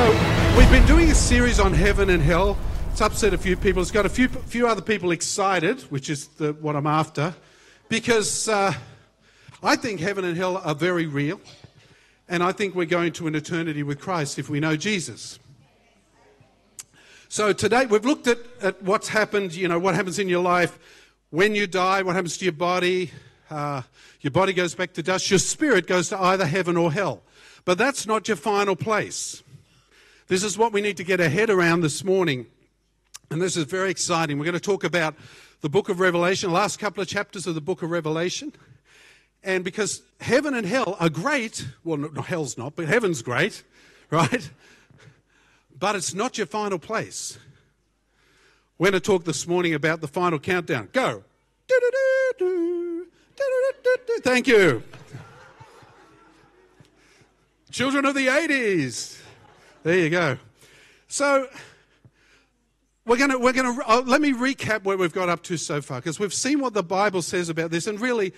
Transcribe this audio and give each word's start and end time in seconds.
So 0.00 0.08
we've 0.56 0.70
been 0.70 0.86
doing 0.86 1.10
a 1.10 1.14
series 1.14 1.60
on 1.60 1.74
heaven 1.74 2.08
and 2.08 2.22
hell. 2.22 2.56
It's 2.90 3.02
upset 3.02 3.34
a 3.34 3.38
few 3.38 3.54
people. 3.54 3.82
It's 3.82 3.90
got 3.90 4.06
a 4.06 4.08
few 4.08 4.28
few 4.28 4.66
other 4.66 4.80
people 4.80 5.10
excited, 5.10 5.82
which 5.92 6.08
is 6.08 6.28
the, 6.28 6.54
what 6.54 6.74
I'm 6.74 6.86
after, 6.86 7.34
because 7.90 8.48
uh, 8.48 8.72
I 9.62 9.76
think 9.76 10.00
heaven 10.00 10.24
and 10.24 10.38
hell 10.38 10.56
are 10.56 10.74
very 10.74 11.04
real, 11.04 11.38
and 12.30 12.42
I 12.42 12.50
think 12.52 12.74
we're 12.74 12.86
going 12.86 13.12
to 13.12 13.26
an 13.26 13.34
eternity 13.34 13.82
with 13.82 14.00
Christ 14.00 14.38
if 14.38 14.48
we 14.48 14.58
know 14.58 14.74
Jesus. 14.74 15.38
So 17.28 17.52
today 17.52 17.84
we've 17.84 18.06
looked 18.06 18.26
at, 18.26 18.38
at 18.62 18.82
what's 18.82 19.08
happened. 19.08 19.54
You 19.54 19.68
know 19.68 19.78
what 19.78 19.94
happens 19.94 20.18
in 20.18 20.30
your 20.30 20.42
life 20.42 20.78
when 21.28 21.54
you 21.54 21.66
die. 21.66 22.00
What 22.00 22.14
happens 22.16 22.38
to 22.38 22.46
your 22.46 22.52
body? 22.52 23.10
Uh, 23.50 23.82
your 24.22 24.30
body 24.30 24.54
goes 24.54 24.74
back 24.74 24.94
to 24.94 25.02
dust. 25.02 25.30
Your 25.30 25.38
spirit 25.38 25.86
goes 25.86 26.08
to 26.08 26.18
either 26.18 26.46
heaven 26.46 26.78
or 26.78 26.90
hell. 26.90 27.20
But 27.66 27.76
that's 27.76 28.06
not 28.06 28.28
your 28.28 28.38
final 28.38 28.76
place. 28.76 29.42
This 30.30 30.44
is 30.44 30.56
what 30.56 30.72
we 30.72 30.80
need 30.80 30.96
to 30.98 31.02
get 31.02 31.20
our 31.20 31.28
head 31.28 31.50
around 31.50 31.80
this 31.80 32.04
morning. 32.04 32.46
And 33.32 33.42
this 33.42 33.56
is 33.56 33.64
very 33.64 33.90
exciting. 33.90 34.38
We're 34.38 34.44
going 34.44 34.54
to 34.54 34.60
talk 34.60 34.84
about 34.84 35.16
the 35.60 35.68
book 35.68 35.88
of 35.88 35.98
Revelation, 35.98 36.52
last 36.52 36.78
couple 36.78 37.02
of 37.02 37.08
chapters 37.08 37.48
of 37.48 37.56
the 37.56 37.60
book 37.60 37.82
of 37.82 37.90
Revelation. 37.90 38.52
And 39.42 39.64
because 39.64 40.02
heaven 40.20 40.54
and 40.54 40.64
hell 40.64 40.96
are 41.00 41.08
great, 41.08 41.66
well, 41.82 41.96
no, 41.96 42.22
hell's 42.22 42.56
not, 42.56 42.76
but 42.76 42.86
heaven's 42.86 43.22
great, 43.22 43.64
right? 44.12 44.48
But 45.76 45.96
it's 45.96 46.14
not 46.14 46.38
your 46.38 46.46
final 46.46 46.78
place. 46.78 47.36
We're 48.78 48.92
going 48.92 49.02
to 49.02 49.04
talk 49.04 49.24
this 49.24 49.48
morning 49.48 49.74
about 49.74 50.00
the 50.00 50.06
final 50.06 50.38
countdown. 50.38 50.90
Go. 50.92 51.24
Thank 54.22 54.46
you. 54.46 54.84
Children 57.72 58.04
of 58.04 58.14
the 58.14 58.28
80s. 58.28 59.19
There 59.82 59.96
you 59.96 60.10
go. 60.10 60.36
So 61.08 61.48
we're 63.06 63.16
going 63.16 63.30
to, 63.30 63.38
we're 63.38 63.54
going 63.54 63.76
to, 63.78 63.90
uh, 63.90 64.02
let 64.04 64.20
me 64.20 64.34
recap 64.34 64.84
what 64.84 64.98
we've 64.98 65.12
got 65.12 65.30
up 65.30 65.42
to 65.44 65.56
so 65.56 65.80
far, 65.80 66.00
because 66.00 66.20
we've 66.20 66.34
seen 66.34 66.60
what 66.60 66.74
the 66.74 66.82
Bible 66.82 67.22
says 67.22 67.48
about 67.48 67.70
this, 67.70 67.86
and 67.86 67.98
really, 67.98 68.34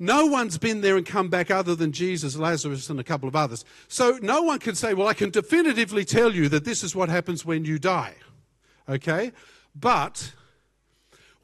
no 0.00 0.26
one's 0.26 0.58
been 0.58 0.80
there 0.80 0.96
and 0.96 1.06
come 1.06 1.28
back 1.28 1.48
other 1.48 1.76
than 1.76 1.92
Jesus, 1.92 2.34
Lazarus, 2.34 2.90
and 2.90 2.98
a 2.98 3.04
couple 3.04 3.28
of 3.28 3.36
others. 3.36 3.64
So 3.86 4.18
no 4.20 4.42
one 4.42 4.58
can 4.58 4.74
say, 4.74 4.92
well, 4.92 5.06
I 5.06 5.14
can 5.14 5.30
definitively 5.30 6.04
tell 6.04 6.34
you 6.34 6.48
that 6.48 6.64
this 6.64 6.82
is 6.82 6.96
what 6.96 7.08
happens 7.08 7.44
when 7.44 7.64
you 7.64 7.78
die. 7.78 8.14
Okay? 8.88 9.30
But 9.76 10.32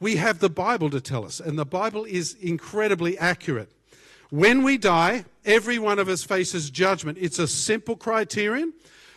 we 0.01 0.17
have 0.17 0.41
the 0.41 0.51
Bible 0.51 0.91
to 0.91 1.01
tell 1.01 1.25
us, 1.25 1.39
and 1.39 1.57
the 1.57 1.65
Bible 1.65 2.05
is 2.05 2.35
incredibly 2.35 3.17
accurate. 3.17 3.71
When 4.31 4.65
we 4.65 4.77
die, 4.77 5.25
every 5.45 5.79
one 5.79 6.01
of 6.01 6.09
us 6.09 6.25
faces 6.25 6.69
judgment. 6.69 7.19
It's 7.21 7.39
a 7.39 7.47
simple 7.47 7.95
criterion 7.95 8.73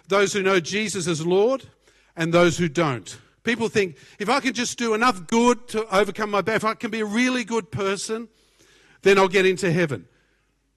those 0.09 0.33
who 0.33 0.41
know 0.41 0.59
Jesus 0.59 1.07
as 1.07 1.25
Lord 1.25 1.63
and 2.15 2.33
those 2.33 2.57
who 2.57 2.67
don't. 2.67 3.17
People 3.43 3.69
think 3.69 3.97
if 4.19 4.27
I 4.27 4.39
can 4.41 4.53
just 4.53 4.77
do 4.77 4.93
enough 4.93 5.27
good 5.27 5.67
to 5.69 5.95
overcome 5.95 6.31
my 6.31 6.41
bad, 6.41 6.57
if 6.57 6.65
I 6.65 6.73
can 6.73 6.91
be 6.91 6.99
a 6.99 7.05
really 7.05 7.43
good 7.43 7.71
person, 7.71 8.27
then 9.03 9.17
I'll 9.17 9.29
get 9.29 9.45
into 9.45 9.71
heaven. 9.71 10.07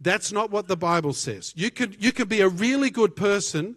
That's 0.01 0.33
not 0.33 0.51
what 0.51 0.69
the 0.69 0.77
Bible 0.77 1.13
says. 1.13 1.53
You 1.57 1.71
can, 1.71 1.97
you 1.99 2.13
can 2.13 2.29
be 2.29 2.41
a 2.41 2.49
really 2.49 2.91
good 2.91 3.17
person 3.17 3.77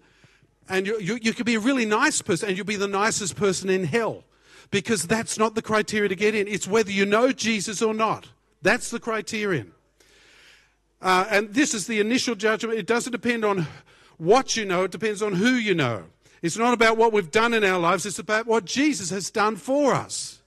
and 0.70 0.86
you, 0.86 1.00
you, 1.00 1.20
you 1.22 1.34
can 1.34 1.46
be 1.46 1.56
a 1.56 1.60
really 1.60 1.86
nice 1.86 2.22
person 2.22 2.50
and 2.50 2.58
you'll 2.58 2.66
be 2.66 2.76
the 2.76 2.88
nicest 2.88 3.36
person 3.36 3.70
in 3.70 3.86
hell 3.86 4.24
because 4.72 5.04
that's 5.04 5.38
not 5.38 5.56
the 5.56 5.62
criteria 5.62 6.10
to 6.10 6.16
get 6.16 6.36
in. 6.36 6.48
It's 6.48 6.68
whether 6.68 6.92
you 6.92 7.06
know 7.06 7.32
Jesus 7.32 7.82
or 7.82 7.94
not. 7.94 8.30
That's 8.62 8.90
the 8.90 9.00
criterion. 9.00 9.72
Uh, 11.02 11.26
and 11.30 11.54
this 11.54 11.74
is 11.74 11.88
the 11.88 12.00
initial 12.00 12.36
judgment. 12.36 12.80
It 12.80 12.88
doesn't 12.88 13.12
depend 13.12 13.46
on 13.46 13.68
what 14.18 14.56
you 14.56 14.66
know, 14.66 14.84
it 14.84 14.92
depends 14.92 15.22
on 15.22 15.34
who 15.34 15.50
you 15.50 15.74
know. 15.74 16.04
It's 16.42 16.58
not 16.58 16.74
about 16.74 16.98
what 16.98 17.12
we've 17.12 17.32
done 17.32 17.54
in 17.54 17.64
our 17.64 17.80
lives, 17.80 18.06
it's 18.06 18.20
about 18.20 18.46
what 18.46 18.66
Jesus 18.66 19.10
has 19.10 19.30
done 19.30 19.56
for 19.56 19.94
us. 19.94 20.42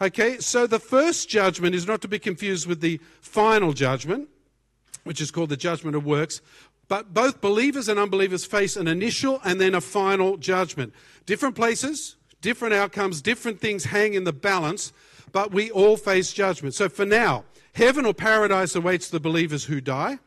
Okay, 0.00 0.38
so 0.38 0.66
the 0.66 0.78
first 0.78 1.28
judgment 1.28 1.74
is 1.74 1.86
not 1.86 2.00
to 2.02 2.08
be 2.08 2.18
confused 2.18 2.66
with 2.66 2.80
the 2.80 3.00
final 3.20 3.72
judgment, 3.72 4.28
which 5.04 5.20
is 5.20 5.30
called 5.30 5.48
the 5.48 5.56
judgment 5.56 5.96
of 5.96 6.04
works. 6.06 6.40
But 6.86 7.12
both 7.12 7.40
believers 7.40 7.88
and 7.88 7.98
unbelievers 7.98 8.44
face 8.44 8.76
an 8.76 8.86
initial 8.86 9.40
and 9.44 9.60
then 9.60 9.74
a 9.74 9.80
final 9.80 10.36
judgment. 10.36 10.94
Different 11.26 11.54
places, 11.54 12.16
different 12.40 12.74
outcomes, 12.74 13.20
different 13.20 13.60
things 13.60 13.84
hang 13.86 14.14
in 14.14 14.24
the 14.24 14.32
balance, 14.32 14.92
but 15.32 15.52
we 15.52 15.70
all 15.70 15.96
face 15.96 16.32
judgment. 16.32 16.74
So 16.74 16.88
for 16.88 17.04
now, 17.04 17.44
heaven 17.74 18.06
or 18.06 18.14
paradise 18.14 18.74
awaits 18.74 19.10
the 19.10 19.20
believers 19.20 19.64
who 19.64 19.80
die 19.80 20.18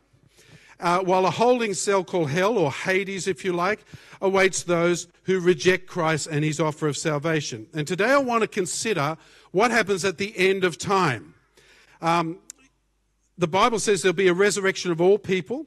uh, 0.82 0.98
while 1.00 1.24
a 1.24 1.30
holding 1.30 1.72
cell 1.72 2.04
called 2.04 2.30
hell, 2.30 2.58
or 2.58 2.70
Hades 2.70 3.26
if 3.26 3.44
you 3.44 3.52
like, 3.52 3.84
awaits 4.20 4.64
those 4.64 5.08
who 5.22 5.40
reject 5.40 5.86
Christ 5.86 6.26
and 6.26 6.44
his 6.44 6.60
offer 6.60 6.88
of 6.88 6.96
salvation. 6.96 7.66
And 7.72 7.86
today 7.86 8.10
I 8.10 8.18
want 8.18 8.42
to 8.42 8.48
consider 8.48 9.16
what 9.52 9.70
happens 9.70 10.04
at 10.04 10.18
the 10.18 10.36
end 10.36 10.64
of 10.64 10.76
time. 10.76 11.34
Um, 12.00 12.38
the 13.38 13.48
Bible 13.48 13.78
says 13.78 14.02
there'll 14.02 14.12
be 14.12 14.28
a 14.28 14.34
resurrection 14.34 14.90
of 14.90 15.00
all 15.00 15.18
people 15.18 15.66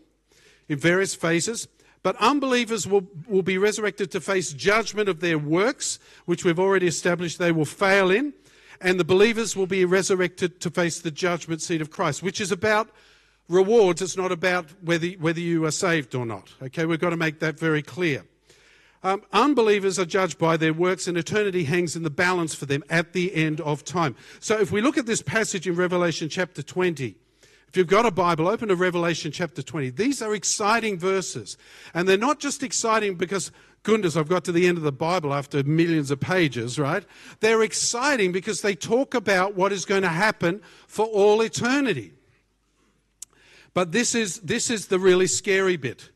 in 0.68 0.78
various 0.78 1.16
phases. 1.16 1.68
But 2.04 2.16
unbelievers 2.18 2.86
will, 2.86 3.08
will 3.28 3.42
be 3.42 3.58
resurrected 3.58 4.12
to 4.12 4.22
face 4.22 4.54
judgment 4.54 5.10
of 5.10 5.22
their 5.22 5.40
works, 5.40 5.98
which 6.26 6.46
we've 6.46 6.60
already 6.60 6.86
established 6.86 7.40
they 7.40 7.52
will 7.52 7.66
fail 7.66 8.12
in. 8.12 8.34
And 8.80 9.00
the 9.00 9.04
believers 9.04 9.56
will 9.56 9.66
be 9.66 9.86
resurrected 9.86 10.60
to 10.62 10.70
face 10.70 11.00
the 11.00 11.10
judgment 11.10 11.64
seat 11.64 11.82
of 11.82 11.90
Christ, 11.90 12.22
which 12.22 12.40
is 12.40 12.52
about 12.52 12.90
rewards, 13.48 14.02
it's 14.02 14.18
not 14.18 14.32
about 14.32 14.68
whether, 14.82 15.08
whether 15.12 15.40
you 15.40 15.66
are 15.66 15.72
saved 15.72 16.16
or 16.16 16.26
not. 16.26 16.54
Okay, 16.62 16.86
we've 16.86 17.00
got 17.00 17.12
to 17.12 17.18
make 17.18 17.40
that 17.40 17.60
very 17.60 17.82
clear. 17.82 18.26
Um, 19.04 19.22
unbelievers 19.32 20.00
are 20.00 20.06
judged 20.06 20.40
by 20.40 20.58
their 20.58 20.74
works, 20.74 21.08
and 21.08 21.16
eternity 21.16 21.66
hangs 21.66 21.96
in 21.96 22.02
the 22.02 22.10
balance 22.10 22.56
for 22.56 22.66
them 22.66 22.84
at 22.90 23.14
the 23.14 23.36
end 23.36 23.62
of 23.62 23.86
time. 23.86 24.16
So, 24.40 24.60
if 24.60 24.72
we 24.72 24.82
look 24.82 24.98
at 24.98 25.06
this 25.06 25.22
passage 25.22 25.68
in 25.68 25.76
Revelation 25.76 26.28
chapter 26.28 26.64
20, 26.64 27.16
if 27.76 27.78
you've 27.78 27.88
got 27.88 28.06
a 28.06 28.12
Bible, 28.12 28.48
open 28.48 28.70
to 28.70 28.76
Revelation 28.76 29.34
chapter 29.34 29.62
20. 29.62 29.90
These 29.90 30.22
are 30.22 30.34
exciting 30.34 30.98
verses. 30.98 31.58
And 31.94 32.08
they're 32.08 32.18
not 32.18 32.40
just 32.40 32.64
exciting 32.64 33.16
because, 33.16 33.52
goodness, 33.84 34.16
I've 34.16 34.30
got 34.30 34.46
to 34.46 34.54
the 34.54 34.66
end 34.66 34.78
of 34.78 34.84
the 34.86 34.94
Bible 34.94 35.34
after 35.34 35.62
millions 35.62 36.10
of 36.10 36.22
pages, 36.22 36.80
right? 36.80 37.04
They're 37.42 37.62
exciting 37.62 38.32
because 38.32 38.62
they 38.62 38.76
talk 38.76 39.14
about 39.14 39.56
what 39.56 39.74
is 39.74 39.84
going 39.84 40.04
to 40.04 40.08
happen 40.08 40.62
for 40.88 41.06
all 41.06 41.42
eternity. 41.42 42.14
But 43.76 43.92
this 43.92 44.16
is, 44.16 44.40
this 44.40 44.72
is 44.72 44.88
the 44.88 44.98
really 44.98 45.28
scary 45.28 45.76
bit. 45.76 46.10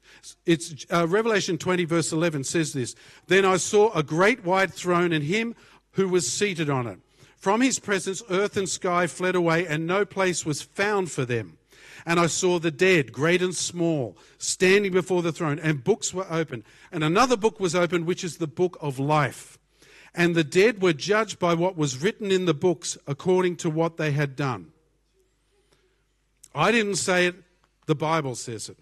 It's 0.46 0.86
uh, 0.92 1.06
Revelation 1.08 1.58
20, 1.58 1.86
verse 1.86 2.12
11 2.12 2.46
says 2.46 2.74
this 2.74 2.96
Then 3.28 3.46
I 3.46 3.58
saw 3.58 3.92
a 3.92 4.02
great 4.02 4.44
white 4.44 4.74
throne 4.74 5.12
and 5.12 5.24
him 5.24 5.56
who 5.92 6.08
was 6.08 6.32
seated 6.32 6.70
on 6.70 6.88
it. 6.88 7.00
From 7.38 7.62
his 7.62 7.78
presence, 7.78 8.24
earth 8.30 8.58
and 8.58 8.68
sky 8.68 9.08
fled 9.08 9.36
away, 9.36 9.68
and 9.68 9.86
no 9.86 10.06
place 10.06 10.46
was 10.46 10.62
found 10.62 11.12
for 11.12 11.26
them. 11.26 11.58
And 12.06 12.18
I 12.18 12.28
saw 12.28 12.60
the 12.60 12.72
dead, 12.72 13.12
great 13.12 13.42
and 13.42 13.54
small, 13.54 14.18
standing 14.38 14.94
before 14.94 15.22
the 15.22 15.34
throne, 15.34 15.60
and 15.60 15.84
books 15.84 16.14
were 16.14 16.28
opened. 16.30 16.64
And 16.94 17.04
another 17.04 17.36
book 17.36 17.60
was 17.60 17.76
opened, 17.76 18.08
which 18.08 18.24
is 18.24 18.38
the 18.38 18.48
book 18.48 18.78
of 18.80 19.00
life. 19.00 19.60
And 20.16 20.34
the 20.34 20.46
dead 20.46 20.82
were 20.82 20.94
judged 20.94 21.40
by 21.40 21.56
what 21.56 21.78
was 21.78 22.02
written 22.02 22.32
in 22.32 22.46
the 22.46 22.54
books 22.54 22.98
according 23.06 23.58
to 23.58 23.70
what 23.70 23.98
they 23.98 24.12
had 24.12 24.38
done. 24.38 24.72
I 26.56 26.72
didn't 26.72 26.96
say 26.96 27.28
it, 27.28 27.36
the 27.90 27.96
Bible 27.96 28.36
says 28.36 28.70
it. 28.70 28.78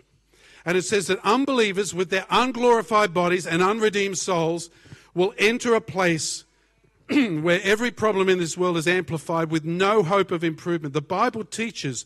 And 0.65 0.77
it 0.77 0.81
says 0.81 1.07
that 1.07 1.23
unbelievers 1.23 1.93
with 1.93 2.09
their 2.09 2.25
unglorified 2.29 3.13
bodies 3.13 3.47
and 3.47 3.63
unredeemed 3.63 4.17
souls 4.17 4.69
will 5.13 5.33
enter 5.37 5.73
a 5.73 5.79
place 5.79 6.43
where 7.09 7.61
every 7.63 7.89
problem 7.89 8.27
in 8.27 8.37
this 8.37 8.57
world 8.57 8.75
is 8.75 8.85
amplified 8.85 9.49
with 9.49 9.63
no 9.63 10.03
hope 10.03 10.29
of 10.29 10.43
improvement. 10.43 10.93
The 10.93 11.01
Bible 11.01 11.45
teaches 11.45 12.05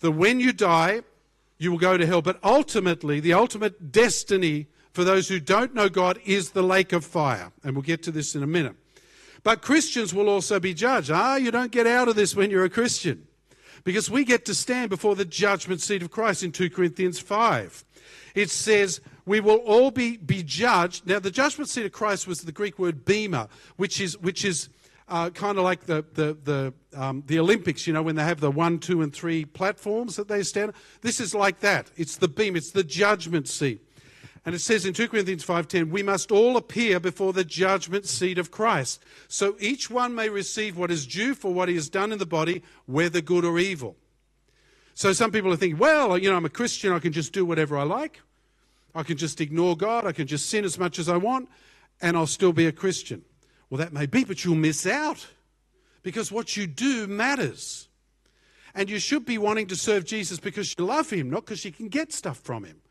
that 0.00 0.10
when 0.10 0.40
you 0.40 0.52
die, 0.52 1.04
you 1.56 1.70
will 1.70 1.78
go 1.78 1.96
to 1.96 2.04
hell. 2.04 2.20
But 2.20 2.38
ultimately, 2.44 3.18
the 3.18 3.32
ultimate 3.32 3.90
destiny 3.90 4.66
for 4.92 5.04
those 5.04 5.28
who 5.28 5.40
don't 5.40 5.74
know 5.74 5.88
God 5.88 6.20
is 6.26 6.50
the 6.50 6.62
lake 6.62 6.92
of 6.92 7.02
fire. 7.02 7.50
And 7.64 7.74
we'll 7.74 7.80
get 7.80 8.02
to 8.02 8.10
this 8.10 8.34
in 8.34 8.42
a 8.42 8.46
minute. 8.46 8.76
But 9.42 9.62
Christians 9.62 10.12
will 10.12 10.28
also 10.28 10.60
be 10.60 10.74
judged. 10.74 11.10
Ah, 11.10 11.36
you 11.36 11.50
don't 11.50 11.72
get 11.72 11.86
out 11.86 12.08
of 12.08 12.14
this 12.14 12.36
when 12.36 12.50
you're 12.50 12.64
a 12.66 12.68
Christian 12.68 13.26
because 13.84 14.10
we 14.10 14.24
get 14.24 14.44
to 14.46 14.54
stand 14.54 14.90
before 14.90 15.14
the 15.14 15.24
judgment 15.24 15.80
seat 15.80 16.02
of 16.02 16.10
Christ 16.10 16.42
in 16.42 16.52
2 16.52 16.70
Corinthians 16.70 17.18
5. 17.18 17.84
It 18.34 18.50
says, 18.50 19.00
we 19.24 19.40
will 19.40 19.56
all 19.56 19.90
be, 19.90 20.16
be 20.16 20.42
judged. 20.42 21.06
Now, 21.06 21.18
the 21.18 21.30
judgment 21.30 21.68
seat 21.68 21.86
of 21.86 21.92
Christ 21.92 22.26
was 22.26 22.40
the 22.40 22.52
Greek 22.52 22.78
word 22.78 23.04
bema, 23.04 23.48
which 23.76 24.00
is, 24.00 24.18
which 24.18 24.44
is 24.44 24.68
uh, 25.08 25.30
kind 25.30 25.58
of 25.58 25.64
like 25.64 25.86
the, 25.86 26.04
the, 26.14 26.36
the, 26.42 26.74
um, 26.98 27.22
the 27.26 27.38
Olympics, 27.38 27.86
you 27.86 27.92
know, 27.92 28.02
when 28.02 28.16
they 28.16 28.24
have 28.24 28.40
the 28.40 28.50
one, 28.50 28.78
two, 28.78 29.02
and 29.02 29.12
three 29.12 29.44
platforms 29.44 30.16
that 30.16 30.28
they 30.28 30.42
stand. 30.42 30.72
This 31.02 31.20
is 31.20 31.34
like 31.34 31.60
that. 31.60 31.90
It's 31.96 32.16
the 32.16 32.28
beam, 32.28 32.56
it's 32.56 32.70
the 32.70 32.84
judgment 32.84 33.48
seat. 33.48 33.86
And 34.44 34.54
it 34.54 34.58
says 34.58 34.84
in 34.84 34.94
2 34.94 35.08
Corinthians 35.08 35.44
5:10, 35.44 35.90
we 35.90 36.02
must 36.02 36.32
all 36.32 36.56
appear 36.56 36.98
before 36.98 37.32
the 37.32 37.44
judgment 37.44 38.06
seat 38.06 38.38
of 38.38 38.50
Christ, 38.50 39.02
so 39.28 39.56
each 39.60 39.88
one 39.88 40.14
may 40.14 40.28
receive 40.28 40.76
what 40.76 40.90
is 40.90 41.06
due 41.06 41.34
for 41.34 41.54
what 41.54 41.68
he 41.68 41.76
has 41.76 41.88
done 41.88 42.12
in 42.12 42.18
the 42.18 42.26
body, 42.26 42.62
whether 42.86 43.20
good 43.20 43.44
or 43.44 43.58
evil. 43.58 43.96
So 44.94 45.12
some 45.12 45.30
people 45.30 45.52
are 45.52 45.56
thinking, 45.56 45.78
well, 45.78 46.18
you 46.18 46.28
know, 46.28 46.36
I'm 46.36 46.44
a 46.44 46.50
Christian, 46.50 46.92
I 46.92 46.98
can 46.98 47.12
just 47.12 47.32
do 47.32 47.44
whatever 47.44 47.78
I 47.78 47.84
like. 47.84 48.20
I 48.94 49.02
can 49.02 49.16
just 49.16 49.40
ignore 49.40 49.76
God, 49.76 50.04
I 50.06 50.12
can 50.12 50.26
just 50.26 50.50
sin 50.50 50.64
as 50.64 50.78
much 50.78 50.98
as 50.98 51.08
I 51.08 51.16
want, 51.16 51.48
and 52.00 52.16
I'll 52.16 52.26
still 52.26 52.52
be 52.52 52.66
a 52.66 52.72
Christian. 52.72 53.24
Well, 53.70 53.78
that 53.78 53.92
may 53.92 54.04
be, 54.04 54.24
but 54.24 54.44
you'll 54.44 54.54
miss 54.54 54.86
out 54.86 55.28
because 56.02 56.30
what 56.30 56.58
you 56.58 56.66
do 56.66 57.06
matters. 57.06 57.88
And 58.74 58.90
you 58.90 58.98
should 58.98 59.24
be 59.24 59.38
wanting 59.38 59.66
to 59.68 59.76
serve 59.76 60.04
Jesus 60.04 60.38
because 60.38 60.74
you 60.76 60.84
love 60.84 61.08
him, 61.10 61.30
not 61.30 61.46
because 61.46 61.64
you 61.64 61.72
can 61.72 61.88
get 61.88 62.12
stuff 62.12 62.38
from 62.38 62.64
him. 62.64 62.81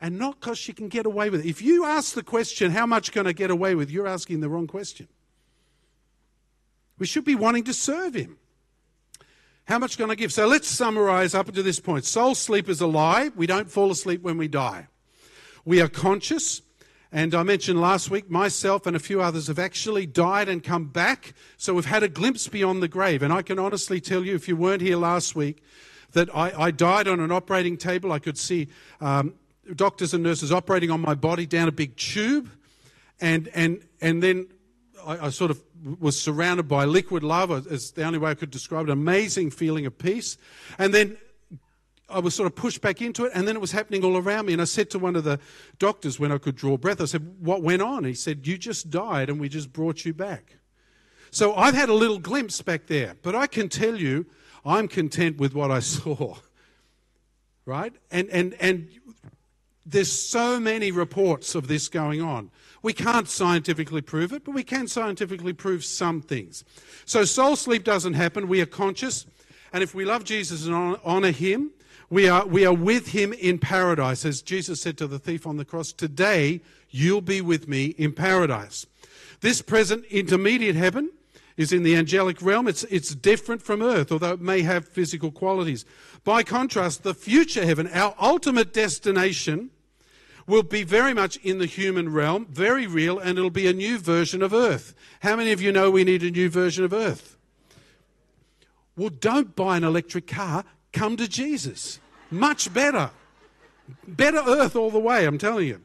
And 0.00 0.18
not 0.18 0.40
because 0.40 0.68
you 0.68 0.74
can 0.74 0.88
get 0.88 1.06
away 1.06 1.28
with 1.28 1.44
it. 1.44 1.48
If 1.48 1.60
you 1.60 1.84
ask 1.84 2.14
the 2.14 2.22
question, 2.22 2.70
how 2.70 2.86
much 2.86 3.10
can 3.10 3.26
I 3.26 3.32
get 3.32 3.50
away 3.50 3.74
with, 3.74 3.90
you're 3.90 4.06
asking 4.06 4.40
the 4.40 4.48
wrong 4.48 4.66
question. 4.66 5.08
We 6.98 7.06
should 7.06 7.24
be 7.24 7.34
wanting 7.34 7.64
to 7.64 7.72
serve 7.72 8.14
him. 8.14 8.38
How 9.64 9.78
much 9.78 9.98
can 9.98 10.10
I 10.10 10.14
give? 10.14 10.32
So 10.32 10.46
let's 10.46 10.68
summarize 10.68 11.34
up 11.34 11.52
to 11.52 11.62
this 11.62 11.78
point. 11.78 12.04
Soul 12.04 12.34
sleep 12.34 12.68
is 12.68 12.80
a 12.80 12.86
lie. 12.86 13.30
We 13.36 13.46
don't 13.46 13.70
fall 13.70 13.90
asleep 13.90 14.22
when 14.22 14.38
we 14.38 14.48
die. 14.48 14.86
We 15.64 15.82
are 15.82 15.88
conscious. 15.88 16.62
And 17.12 17.34
I 17.34 17.42
mentioned 17.42 17.80
last 17.80 18.10
week, 18.10 18.30
myself 18.30 18.86
and 18.86 18.96
a 18.96 18.98
few 18.98 19.20
others 19.20 19.46
have 19.48 19.58
actually 19.58 20.06
died 20.06 20.48
and 20.48 20.62
come 20.62 20.86
back. 20.86 21.34
So 21.56 21.74
we've 21.74 21.84
had 21.84 22.02
a 22.02 22.08
glimpse 22.08 22.48
beyond 22.48 22.82
the 22.82 22.88
grave. 22.88 23.22
And 23.22 23.32
I 23.32 23.42
can 23.42 23.58
honestly 23.58 24.00
tell 24.00 24.24
you, 24.24 24.34
if 24.34 24.48
you 24.48 24.56
weren't 24.56 24.82
here 24.82 24.96
last 24.96 25.36
week, 25.36 25.62
that 26.12 26.34
I, 26.34 26.52
I 26.58 26.70
died 26.70 27.06
on 27.06 27.20
an 27.20 27.30
operating 27.30 27.76
table. 27.76 28.12
I 28.12 28.18
could 28.18 28.38
see 28.38 28.68
um, 29.00 29.34
doctors 29.74 30.14
and 30.14 30.22
nurses 30.22 30.52
operating 30.52 30.90
on 30.90 31.00
my 31.00 31.14
body 31.14 31.46
down 31.46 31.68
a 31.68 31.72
big 31.72 31.96
tube. 31.96 32.50
And, 33.20 33.48
and, 33.54 33.82
and 34.00 34.22
then 34.22 34.48
I, 35.04 35.26
I 35.26 35.30
sort 35.30 35.50
of 35.50 35.62
was 36.00 36.20
surrounded 36.20 36.68
by 36.68 36.84
liquid 36.84 37.22
love, 37.22 37.50
is 37.68 37.92
the 37.92 38.04
only 38.04 38.18
way 38.18 38.30
I 38.30 38.34
could 38.34 38.50
describe 38.50 38.88
it. 38.88 38.92
Amazing 38.92 39.50
feeling 39.50 39.86
of 39.86 39.96
peace. 39.98 40.36
And 40.78 40.92
then 40.92 41.16
I 42.08 42.20
was 42.20 42.34
sort 42.34 42.46
of 42.46 42.54
pushed 42.54 42.80
back 42.80 43.02
into 43.02 43.26
it, 43.26 43.32
and 43.34 43.46
then 43.46 43.54
it 43.54 43.60
was 43.60 43.72
happening 43.72 44.02
all 44.02 44.16
around 44.16 44.46
me. 44.46 44.54
And 44.54 44.62
I 44.62 44.66
said 44.66 44.90
to 44.90 44.98
one 44.98 45.14
of 45.14 45.24
the 45.24 45.38
doctors 45.78 46.18
when 46.18 46.32
I 46.32 46.38
could 46.38 46.56
draw 46.56 46.76
breath, 46.76 47.00
I 47.00 47.04
said, 47.04 47.36
What 47.40 47.62
went 47.62 47.82
on? 47.82 48.04
He 48.04 48.14
said, 48.14 48.46
You 48.46 48.56
just 48.56 48.90
died, 48.90 49.28
and 49.28 49.38
we 49.38 49.48
just 49.48 49.72
brought 49.72 50.04
you 50.04 50.14
back. 50.14 50.56
So 51.30 51.54
I've 51.54 51.74
had 51.74 51.90
a 51.90 51.94
little 51.94 52.18
glimpse 52.18 52.62
back 52.62 52.86
there, 52.86 53.16
but 53.22 53.34
I 53.34 53.46
can 53.46 53.68
tell 53.68 53.96
you, 53.96 54.26
I'm 54.64 54.88
content 54.88 55.36
with 55.36 55.54
what 55.54 55.70
I 55.70 55.80
saw. 55.80 56.36
Right? 57.66 57.92
And, 58.10 58.30
and, 58.30 58.54
and 58.60 58.88
there's 59.90 60.12
so 60.12 60.60
many 60.60 60.90
reports 60.90 61.54
of 61.54 61.66
this 61.66 61.88
going 61.88 62.20
on. 62.20 62.50
We 62.82 62.92
can't 62.92 63.28
scientifically 63.28 64.02
prove 64.02 64.32
it, 64.32 64.44
but 64.44 64.54
we 64.54 64.62
can 64.62 64.86
scientifically 64.86 65.52
prove 65.52 65.84
some 65.84 66.20
things. 66.20 66.64
So 67.04 67.24
soul 67.24 67.56
sleep 67.56 67.84
doesn't 67.84 68.14
happen. 68.14 68.48
We 68.48 68.60
are 68.60 68.66
conscious. 68.66 69.26
And 69.72 69.82
if 69.82 69.94
we 69.94 70.04
love 70.04 70.24
Jesus 70.24 70.66
and 70.66 70.96
honor 71.04 71.30
him, 71.30 71.72
we 72.10 72.28
are, 72.28 72.46
we 72.46 72.64
are 72.64 72.74
with 72.74 73.08
him 73.08 73.32
in 73.32 73.58
paradise. 73.58 74.24
As 74.24 74.42
Jesus 74.42 74.80
said 74.80 74.96
to 74.98 75.06
the 75.06 75.18
thief 75.18 75.46
on 75.46 75.56
the 75.56 75.64
cross, 75.64 75.92
Today 75.92 76.60
you'll 76.90 77.20
be 77.20 77.40
with 77.40 77.68
me 77.68 77.86
in 77.86 78.12
paradise. 78.12 78.86
This 79.40 79.62
present 79.62 80.04
intermediate 80.06 80.76
heaven 80.76 81.10
is 81.56 81.72
in 81.72 81.82
the 81.82 81.96
angelic 81.96 82.40
realm. 82.40 82.68
It's, 82.68 82.84
it's 82.84 83.14
different 83.14 83.62
from 83.62 83.82
earth, 83.82 84.12
although 84.12 84.32
it 84.32 84.40
may 84.40 84.62
have 84.62 84.88
physical 84.88 85.30
qualities. 85.30 85.84
By 86.24 86.42
contrast, 86.42 87.02
the 87.02 87.14
future 87.14 87.64
heaven, 87.64 87.88
our 87.88 88.14
ultimate 88.20 88.72
destination, 88.72 89.70
will 90.48 90.64
be 90.64 90.82
very 90.82 91.14
much 91.14 91.36
in 91.36 91.58
the 91.58 91.66
human 91.66 92.12
realm, 92.12 92.46
very 92.50 92.86
real, 92.86 93.18
and 93.18 93.38
it'll 93.38 93.50
be 93.50 93.68
a 93.68 93.72
new 93.72 93.98
version 93.98 94.42
of 94.42 94.52
earth. 94.52 94.94
How 95.20 95.36
many 95.36 95.52
of 95.52 95.60
you 95.60 95.70
know 95.70 95.90
we 95.90 96.02
need 96.02 96.22
a 96.22 96.30
new 96.30 96.48
version 96.48 96.84
of 96.84 96.92
earth? 96.92 97.36
Well, 98.96 99.10
don't 99.10 99.54
buy 99.54 99.76
an 99.76 99.84
electric 99.84 100.26
car, 100.26 100.64
come 100.92 101.16
to 101.18 101.28
Jesus. 101.28 102.00
Much 102.30 102.72
better. 102.72 103.10
Better 104.06 104.42
earth 104.46 104.74
all 104.74 104.90
the 104.90 104.98
way, 104.98 105.24
I'm 105.24 105.38
telling 105.38 105.68
you. 105.68 105.80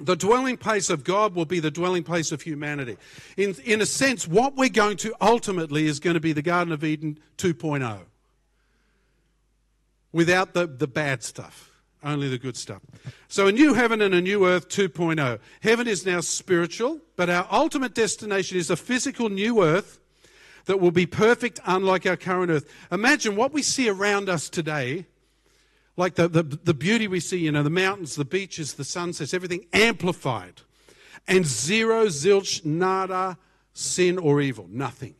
The 0.00 0.16
dwelling 0.16 0.56
place 0.56 0.90
of 0.90 1.02
God 1.02 1.34
will 1.34 1.44
be 1.44 1.58
the 1.58 1.72
dwelling 1.72 2.04
place 2.04 2.30
of 2.30 2.42
humanity. 2.42 2.96
In, 3.36 3.56
in 3.64 3.80
a 3.80 3.86
sense, 3.86 4.28
what 4.28 4.56
we're 4.56 4.68
going 4.68 4.96
to 4.98 5.12
ultimately 5.20 5.86
is 5.86 5.98
going 5.98 6.14
to 6.14 6.20
be 6.20 6.32
the 6.32 6.42
Garden 6.42 6.72
of 6.72 6.84
Eden 6.84 7.18
2.0 7.36 8.02
without 10.12 10.54
the, 10.54 10.66
the 10.66 10.86
bad 10.86 11.22
stuff, 11.22 11.67
only 12.02 12.28
the 12.28 12.38
good 12.38 12.56
stuff. 12.56 12.82
So, 13.28 13.46
a 13.46 13.52
new 13.52 13.74
heaven 13.74 14.00
and 14.00 14.14
a 14.14 14.20
new 14.20 14.46
earth 14.46 14.68
2.0. 14.68 15.38
Heaven 15.60 15.88
is 15.88 16.06
now 16.06 16.20
spiritual, 16.20 17.00
but 17.16 17.28
our 17.28 17.46
ultimate 17.50 17.94
destination 17.94 18.56
is 18.56 18.70
a 18.70 18.76
physical 18.76 19.28
new 19.28 19.62
earth 19.62 19.98
that 20.66 20.80
will 20.80 20.90
be 20.90 21.06
perfect, 21.06 21.60
unlike 21.66 22.06
our 22.06 22.16
current 22.16 22.50
earth. 22.50 22.70
Imagine 22.92 23.36
what 23.36 23.52
we 23.52 23.62
see 23.62 23.88
around 23.88 24.28
us 24.28 24.48
today, 24.48 25.06
like 25.96 26.14
the, 26.14 26.28
the, 26.28 26.42
the 26.42 26.74
beauty 26.74 27.08
we 27.08 27.20
see, 27.20 27.38
you 27.38 27.50
know, 27.50 27.62
the 27.62 27.70
mountains, 27.70 28.14
the 28.14 28.24
beaches, 28.24 28.74
the 28.74 28.84
sunsets, 28.84 29.34
everything 29.34 29.66
amplified. 29.72 30.60
And 31.26 31.44
zero, 31.44 32.06
zilch, 32.06 32.64
nada, 32.64 33.38
sin 33.72 34.18
or 34.18 34.40
evil. 34.40 34.66
Nothing. 34.70 35.14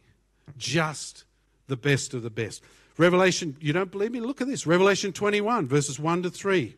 Just 0.57 1.25
the 1.67 1.77
best 1.77 2.15
of 2.15 2.23
the 2.23 2.31
best. 2.31 2.63
Revelation, 2.99 3.57
you 3.61 3.73
don't 3.73 3.93
believe 3.93 4.11
me? 4.11 4.21
Look 4.21 4.41
at 4.41 4.49
this. 4.49 4.67
Revelation 4.67 5.13
21, 5.13 5.69
verses 5.69 5.99
1 6.01 6.25
to 6.25 6.31
3. 6.31 6.77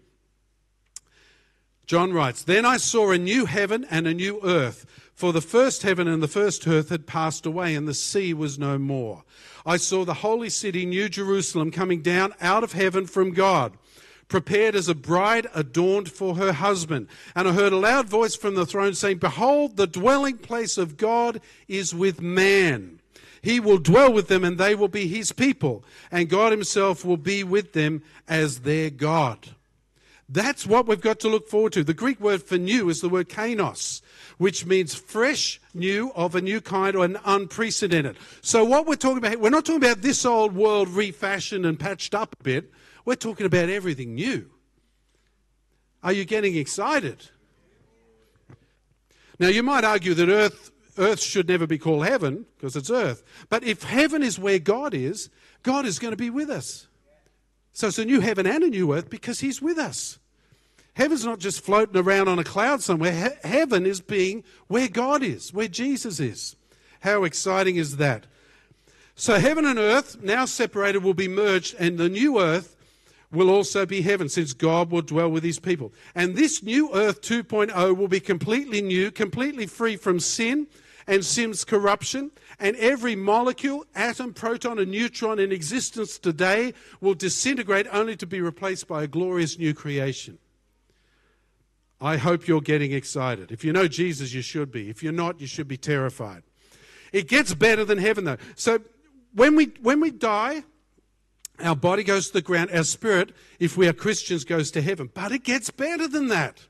John 1.86 2.12
writes, 2.12 2.44
Then 2.44 2.64
I 2.64 2.76
saw 2.76 3.10
a 3.10 3.18
new 3.18 3.46
heaven 3.46 3.86
and 3.90 4.06
a 4.06 4.14
new 4.14 4.38
earth, 4.44 4.86
for 5.14 5.32
the 5.32 5.40
first 5.40 5.82
heaven 5.82 6.06
and 6.06 6.22
the 6.22 6.28
first 6.28 6.68
earth 6.68 6.90
had 6.90 7.06
passed 7.06 7.46
away, 7.46 7.74
and 7.74 7.88
the 7.88 7.94
sea 7.94 8.32
was 8.34 8.58
no 8.58 8.78
more. 8.78 9.24
I 9.66 9.78
saw 9.78 10.04
the 10.04 10.14
holy 10.14 10.50
city, 10.50 10.86
New 10.86 11.08
Jerusalem, 11.08 11.70
coming 11.70 12.02
down 12.02 12.34
out 12.40 12.62
of 12.62 12.74
heaven 12.74 13.06
from 13.06 13.32
God, 13.32 13.76
prepared 14.28 14.76
as 14.76 14.88
a 14.88 14.94
bride 14.94 15.48
adorned 15.54 16.12
for 16.12 16.36
her 16.36 16.52
husband. 16.52 17.08
And 17.34 17.48
I 17.48 17.52
heard 17.52 17.72
a 17.72 17.78
loud 17.78 18.08
voice 18.08 18.36
from 18.36 18.54
the 18.54 18.66
throne 18.66 18.94
saying, 18.94 19.18
Behold, 19.18 19.76
the 19.76 19.86
dwelling 19.86 20.38
place 20.38 20.78
of 20.78 20.96
God 20.96 21.40
is 21.66 21.94
with 21.94 22.20
man. 22.20 22.99
He 23.42 23.58
will 23.60 23.78
dwell 23.78 24.12
with 24.12 24.28
them, 24.28 24.44
and 24.44 24.58
they 24.58 24.74
will 24.74 24.88
be 24.88 25.06
his 25.06 25.32
people, 25.32 25.84
and 26.10 26.28
God 26.28 26.52
himself 26.52 27.04
will 27.04 27.16
be 27.16 27.42
with 27.42 27.72
them 27.72 28.02
as 28.28 28.60
their 28.60 28.90
God. 28.90 29.50
That's 30.32 30.64
what 30.64 30.86
we've 30.86 31.00
got 31.00 31.18
to 31.20 31.28
look 31.28 31.48
forward 31.48 31.72
to. 31.72 31.82
The 31.82 31.92
Greek 31.92 32.20
word 32.20 32.44
for 32.44 32.56
new 32.56 32.88
is 32.88 33.00
the 33.00 33.08
word 33.08 33.28
kainos, 33.28 34.00
which 34.38 34.64
means 34.64 34.94
fresh, 34.94 35.60
new, 35.74 36.12
of 36.14 36.36
a 36.36 36.40
new 36.40 36.60
kind, 36.60 36.94
or 36.94 37.04
an 37.04 37.18
unprecedented. 37.24 38.16
So, 38.40 38.64
what 38.64 38.86
we're 38.86 38.94
talking 38.94 39.18
about, 39.18 39.38
we're 39.38 39.50
not 39.50 39.64
talking 39.64 39.82
about 39.82 40.02
this 40.02 40.24
old 40.24 40.54
world 40.54 40.88
refashioned 40.88 41.66
and 41.66 41.80
patched 41.80 42.14
up 42.14 42.36
a 42.38 42.42
bit. 42.44 42.70
We're 43.04 43.16
talking 43.16 43.46
about 43.46 43.70
everything 43.70 44.14
new. 44.14 44.48
Are 46.02 46.12
you 46.12 46.24
getting 46.24 46.56
excited? 46.56 47.28
Now, 49.40 49.48
you 49.48 49.62
might 49.62 49.84
argue 49.84 50.14
that 50.14 50.28
earth, 50.28 50.70
earth 51.00 51.20
should 51.20 51.48
never 51.48 51.66
be 51.66 51.78
called 51.78 52.06
heaven 52.06 52.46
because 52.56 52.76
it's 52.76 52.90
earth. 52.90 53.22
But 53.48 53.64
if 53.64 53.82
heaven 53.82 54.22
is 54.22 54.38
where 54.38 54.58
God 54.58 54.94
is, 54.94 55.30
God 55.62 55.86
is 55.86 55.98
going 55.98 56.12
to 56.12 56.16
be 56.16 56.30
with 56.30 56.50
us. 56.50 56.86
So 57.72 57.88
it's 57.88 57.98
a 57.98 58.04
new 58.04 58.20
heaven 58.20 58.46
and 58.46 58.62
a 58.62 58.68
new 58.68 58.92
earth 58.94 59.10
because 59.10 59.40
He's 59.40 59.62
with 59.62 59.78
us. 59.78 60.18
Heaven's 60.94 61.24
not 61.24 61.38
just 61.38 61.64
floating 61.64 61.96
around 61.96 62.28
on 62.28 62.38
a 62.38 62.44
cloud 62.44 62.82
somewhere. 62.82 63.12
He- 63.12 63.48
heaven 63.48 63.86
is 63.86 64.00
being 64.00 64.44
where 64.66 64.88
God 64.88 65.22
is, 65.22 65.52
where 65.52 65.68
Jesus 65.68 66.20
is. 66.20 66.56
How 67.00 67.24
exciting 67.24 67.76
is 67.76 67.96
that? 67.96 68.26
So, 69.14 69.38
heaven 69.38 69.64
and 69.64 69.78
earth, 69.78 70.22
now 70.22 70.44
separated, 70.44 71.02
will 71.02 71.14
be 71.14 71.28
merged, 71.28 71.74
and 71.78 71.98
the 71.98 72.08
new 72.08 72.40
earth 72.40 72.76
will 73.32 73.50
also 73.50 73.86
be 73.86 74.02
heaven, 74.02 74.28
since 74.28 74.52
God 74.52 74.90
will 74.90 75.02
dwell 75.02 75.30
with 75.30 75.44
his 75.44 75.58
people. 75.58 75.92
And 76.14 76.34
this 76.34 76.62
new 76.62 76.90
earth 76.94 77.22
2.0 77.22 77.96
will 77.96 78.08
be 78.08 78.20
completely 78.20 78.82
new, 78.82 79.10
completely 79.10 79.66
free 79.66 79.96
from 79.96 80.20
sin 80.20 80.66
and 81.06 81.24
sin's 81.24 81.64
corruption, 81.64 82.30
and 82.58 82.76
every 82.76 83.16
molecule, 83.16 83.84
atom, 83.94 84.34
proton, 84.34 84.78
and 84.78 84.90
neutron 84.90 85.38
in 85.38 85.52
existence 85.52 86.18
today 86.18 86.74
will 87.00 87.14
disintegrate 87.14 87.86
only 87.92 88.16
to 88.16 88.26
be 88.26 88.40
replaced 88.40 88.86
by 88.86 89.02
a 89.02 89.06
glorious 89.06 89.58
new 89.58 89.74
creation. 89.74 90.38
I 92.00 92.16
hope 92.16 92.48
you're 92.48 92.60
getting 92.60 92.92
excited. 92.92 93.52
If 93.52 93.64
you 93.64 93.72
know 93.72 93.86
Jesus, 93.86 94.32
you 94.32 94.42
should 94.42 94.72
be. 94.72 94.88
If 94.88 95.02
you're 95.02 95.12
not, 95.12 95.40
you 95.40 95.46
should 95.46 95.68
be 95.68 95.76
terrified. 95.76 96.42
It 97.12 97.28
gets 97.28 97.54
better 97.54 97.84
than 97.84 97.98
heaven, 97.98 98.24
though. 98.24 98.38
So 98.54 98.80
when 99.34 99.54
we, 99.54 99.72
when 99.82 100.00
we 100.00 100.10
die, 100.10 100.62
our 101.62 101.76
body 101.76 102.02
goes 102.02 102.28
to 102.28 102.32
the 102.34 102.42
ground. 102.42 102.70
Our 102.72 102.84
spirit, 102.84 103.34
if 103.58 103.76
we 103.76 103.86
are 103.88 103.92
Christians, 103.92 104.44
goes 104.44 104.70
to 104.72 104.82
heaven. 104.82 105.10
But 105.12 105.32
it 105.32 105.44
gets 105.44 105.70
better 105.70 106.08
than 106.08 106.28
that. 106.28 106.66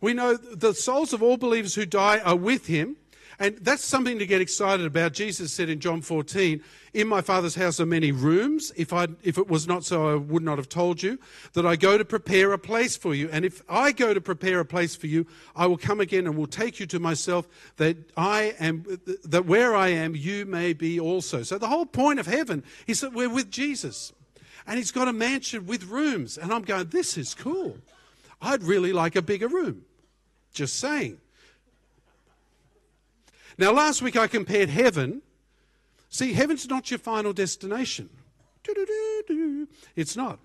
We 0.00 0.14
know 0.14 0.36
the 0.36 0.74
souls 0.74 1.12
of 1.12 1.22
all 1.22 1.36
believers 1.36 1.74
who 1.74 1.86
die 1.86 2.18
are 2.20 2.36
with 2.36 2.66
him 2.66 2.96
and 3.38 3.56
that's 3.58 3.84
something 3.84 4.18
to 4.18 4.26
get 4.26 4.40
excited 4.40 4.86
about. 4.86 5.12
Jesus 5.12 5.52
said 5.52 5.68
in 5.68 5.80
John 5.80 6.02
14, 6.02 6.62
In 6.92 7.08
my 7.08 7.20
Father's 7.20 7.54
house 7.54 7.80
are 7.80 7.86
many 7.86 8.12
rooms. 8.12 8.72
If, 8.76 8.92
I, 8.92 9.08
if 9.22 9.38
it 9.38 9.48
was 9.48 9.66
not 9.66 9.84
so, 9.84 10.08
I 10.08 10.14
would 10.16 10.42
not 10.42 10.58
have 10.58 10.68
told 10.68 11.02
you 11.02 11.18
that 11.54 11.66
I 11.66 11.76
go 11.76 11.96
to 11.96 12.04
prepare 12.04 12.52
a 12.52 12.58
place 12.58 12.96
for 12.96 13.14
you. 13.14 13.28
And 13.32 13.44
if 13.44 13.62
I 13.68 13.92
go 13.92 14.12
to 14.12 14.20
prepare 14.20 14.60
a 14.60 14.64
place 14.64 14.94
for 14.94 15.06
you, 15.06 15.26
I 15.56 15.66
will 15.66 15.78
come 15.78 16.00
again 16.00 16.26
and 16.26 16.36
will 16.36 16.46
take 16.46 16.78
you 16.78 16.86
to 16.86 17.00
myself, 17.00 17.48
that 17.76 17.96
I 18.16 18.54
am, 18.58 18.84
that 19.24 19.46
where 19.46 19.74
I 19.74 19.88
am, 19.88 20.14
you 20.14 20.44
may 20.44 20.72
be 20.72 21.00
also. 21.00 21.42
So 21.42 21.58
the 21.58 21.68
whole 21.68 21.86
point 21.86 22.20
of 22.20 22.26
heaven 22.26 22.62
is 22.86 23.00
that 23.00 23.12
we're 23.12 23.32
with 23.32 23.50
Jesus. 23.50 24.12
And 24.66 24.78
he's 24.78 24.92
got 24.92 25.08
a 25.08 25.12
mansion 25.12 25.66
with 25.66 25.84
rooms. 25.84 26.38
And 26.38 26.52
I'm 26.52 26.62
going, 26.62 26.88
this 26.88 27.16
is 27.16 27.34
cool. 27.34 27.78
I'd 28.40 28.62
really 28.62 28.92
like 28.92 29.16
a 29.16 29.22
bigger 29.22 29.48
room. 29.48 29.82
Just 30.52 30.78
saying. 30.78 31.18
Now, 33.62 33.70
last 33.70 34.02
week 34.02 34.16
I 34.16 34.26
compared 34.26 34.70
heaven. 34.70 35.22
See, 36.08 36.32
heaven's 36.32 36.68
not 36.68 36.90
your 36.90 36.98
final 36.98 37.32
destination. 37.32 38.10
It's 39.94 40.16
not. 40.16 40.40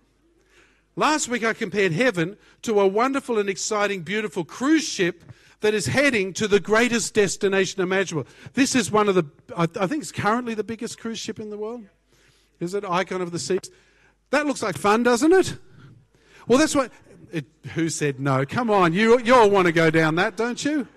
Last 0.96 1.28
week 1.28 1.44
I 1.44 1.54
compared 1.54 1.94
heaven 1.94 2.38
to 2.62 2.80
a 2.80 2.86
wonderful 2.86 3.40
and 3.40 3.50
exciting, 3.50 4.04
beautiful 4.04 4.46
cruise 4.46 4.88
ship 4.88 5.24
that 5.62 5.74
is 5.74 5.88
heading 5.88 6.32
to 6.34 6.48
the 6.48 6.60
greatest 6.60 7.16
destination 7.16 7.82
imaginable. 7.82 8.30
This 8.54 8.76
is 8.76 8.92
one 8.92 9.10
of 9.10 9.16
the, 9.16 9.26
I, 9.58 9.66
think 9.66 10.04
it's 10.04 10.12
currently 10.12 10.54
the 10.54 10.64
biggest 10.64 11.00
cruise 11.00 11.18
ship 11.18 11.40
in 11.40 11.50
the 11.50 11.58
world. 11.58 11.86
Is 12.60 12.76
it 12.76 12.86
Icon 12.86 13.24
of 13.24 13.32
the 13.32 13.40
Seas? 13.40 13.72
That 14.30 14.46
looks 14.46 14.62
like 14.62 14.78
fun, 14.78 15.02
doesn't 15.02 15.34
it? 15.34 15.58
Well, 16.48 16.60
that's 16.60 16.76
what. 16.76 16.92
It, 17.32 17.46
who 17.74 17.90
said 17.90 18.20
no? 18.20 18.46
Come 18.46 18.70
on, 18.70 18.94
you, 18.94 19.20
you 19.20 19.34
all 19.34 19.50
want 19.50 19.66
to 19.66 19.72
go 19.72 19.90
down 19.90 20.16
that, 20.16 20.38
don't 20.38 20.64
you? 20.64 20.88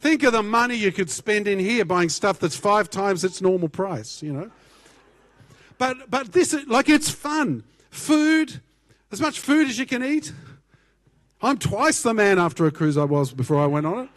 Think 0.00 0.22
of 0.22 0.32
the 0.32 0.42
money 0.42 0.76
you 0.76 0.92
could 0.92 1.10
spend 1.10 1.46
in 1.46 1.58
here 1.58 1.84
buying 1.84 2.08
stuff 2.08 2.38
that's 2.38 2.56
five 2.56 2.88
times 2.88 3.22
its 3.22 3.42
normal 3.42 3.68
price, 3.68 4.22
you 4.22 4.32
know. 4.32 4.50
But, 5.76 6.10
but 6.10 6.32
this, 6.32 6.56
like, 6.66 6.88
it's 6.88 7.10
fun. 7.10 7.64
Food, 7.90 8.62
as 9.12 9.20
much 9.20 9.40
food 9.40 9.68
as 9.68 9.78
you 9.78 9.84
can 9.84 10.02
eat. 10.02 10.32
I'm 11.42 11.58
twice 11.58 12.02
the 12.02 12.14
man 12.14 12.38
after 12.38 12.66
a 12.66 12.70
cruise 12.70 12.96
I 12.96 13.04
was 13.04 13.32
before 13.32 13.60
I 13.60 13.66
went 13.66 13.86
on 13.86 14.04
it. 14.04 14.08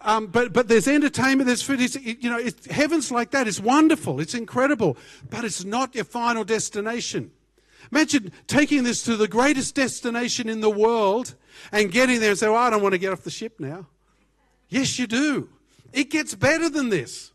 Um, 0.00 0.26
but, 0.26 0.52
but 0.52 0.68
there's 0.68 0.88
entertainment, 0.88 1.46
there's 1.46 1.62
food. 1.62 1.80
It's, 1.80 1.94
you 1.94 2.30
know, 2.30 2.38
it's, 2.38 2.66
heaven's 2.66 3.12
like 3.12 3.30
that. 3.32 3.46
It's 3.46 3.60
wonderful. 3.60 4.18
It's 4.18 4.34
incredible. 4.34 4.96
But 5.28 5.44
it's 5.44 5.62
not 5.62 5.94
your 5.94 6.04
final 6.04 6.42
destination. 6.42 7.30
Imagine 7.90 8.32
taking 8.46 8.82
this 8.82 9.02
to 9.04 9.16
the 9.16 9.28
greatest 9.28 9.74
destination 9.74 10.48
in 10.48 10.60
the 10.60 10.70
world 10.70 11.34
and 11.70 11.92
getting 11.92 12.20
there 12.20 12.30
and 12.30 12.38
say, 12.38 12.48
well, 12.48 12.56
I 12.56 12.70
don't 12.70 12.82
want 12.82 12.92
to 12.94 12.98
get 12.98 13.12
off 13.12 13.22
the 13.22 13.30
ship 13.30 13.60
now. 13.60 13.86
Yes, 14.72 14.98
you 14.98 15.06
do. 15.06 15.50
It 15.92 16.08
gets 16.08 16.34
better 16.34 16.70
than 16.70 16.88
this. 16.88 17.32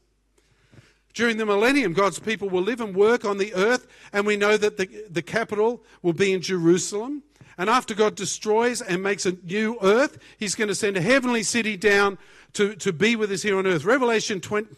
During 1.14 1.38
the 1.38 1.46
millennium, 1.46 1.94
God's 1.94 2.18
people 2.18 2.50
will 2.50 2.64
live 2.64 2.82
and 2.82 2.96
work 2.96 3.26
on 3.26 3.38
the 3.38 3.54
earth, 3.54 3.86
and 4.12 4.26
we 4.26 4.38
know 4.38 4.58
that 4.58 4.78
the, 4.78 5.06
the 5.08 5.22
capital 5.22 5.84
will 6.02 6.14
be 6.14 6.34
in 6.34 6.42
Jerusalem. 6.42 7.22
And 7.56 7.70
after 7.70 7.94
God 7.94 8.16
destroys 8.16 8.82
and 8.82 9.04
makes 9.04 9.28
a 9.28 9.34
new 9.44 9.78
earth, 9.84 10.18
He's 10.40 10.56
going 10.56 10.68
to 10.70 10.74
send 10.74 10.98
a 10.98 11.02
heavenly 11.02 11.44
city 11.44 11.78
down 11.78 12.18
to, 12.54 12.76
to 12.78 12.92
be 12.92 13.16
with 13.16 13.32
us 13.32 13.44
here 13.44 13.60
on 13.60 13.68
earth. 13.68 13.86
Revelation 13.86 14.42
20. 14.42 14.70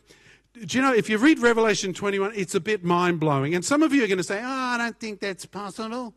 Do 0.65 0.77
you 0.77 0.83
know, 0.83 0.93
if 0.93 1.09
you 1.09 1.17
read 1.17 1.39
Revelation 1.39 1.93
21, 1.93 2.33
it's 2.35 2.55
a 2.55 2.59
bit 2.59 2.83
mind 2.83 3.21
blowing. 3.21 3.55
And 3.55 3.63
some 3.63 3.83
of 3.83 3.93
you 3.93 4.03
are 4.03 4.07
going 4.07 4.17
to 4.17 4.23
say, 4.23 4.41
Oh, 4.41 4.45
I 4.45 4.77
don't 4.77 4.99
think 4.99 5.21
that's 5.21 5.45
possible. 5.45 6.13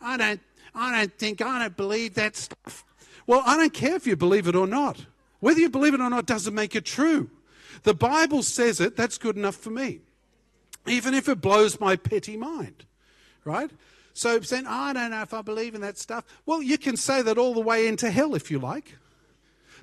I 0.00 0.16
don't, 0.16 0.40
I 0.72 1.00
don't 1.00 1.18
think, 1.18 1.42
I 1.42 1.62
don't 1.62 1.76
believe 1.76 2.14
that 2.14 2.36
stuff. 2.36 2.84
Well, 3.26 3.42
I 3.44 3.56
don't 3.56 3.74
care 3.74 3.96
if 3.96 4.06
you 4.06 4.14
believe 4.14 4.46
it 4.46 4.54
or 4.54 4.68
not. 4.68 5.06
Whether 5.44 5.60
you 5.60 5.68
believe 5.68 5.92
it 5.92 6.00
or 6.00 6.08
not 6.08 6.24
doesn't 6.24 6.54
make 6.54 6.74
it 6.74 6.86
true. 6.86 7.28
The 7.82 7.92
Bible 7.92 8.42
says 8.42 8.80
it, 8.80 8.96
that's 8.96 9.18
good 9.18 9.36
enough 9.36 9.56
for 9.56 9.68
me. 9.68 10.00
Even 10.86 11.12
if 11.12 11.28
it 11.28 11.42
blows 11.42 11.78
my 11.78 11.96
petty 11.96 12.34
mind, 12.34 12.86
right? 13.44 13.70
So 14.14 14.40
saying, 14.40 14.64
oh, 14.66 14.72
I 14.72 14.94
don't 14.94 15.10
know 15.10 15.20
if 15.20 15.34
I 15.34 15.42
believe 15.42 15.74
in 15.74 15.82
that 15.82 15.98
stuff. 15.98 16.24
Well, 16.46 16.62
you 16.62 16.78
can 16.78 16.96
say 16.96 17.20
that 17.20 17.36
all 17.36 17.52
the 17.52 17.60
way 17.60 17.86
into 17.86 18.10
hell 18.10 18.34
if 18.34 18.50
you 18.50 18.58
like. 18.58 18.96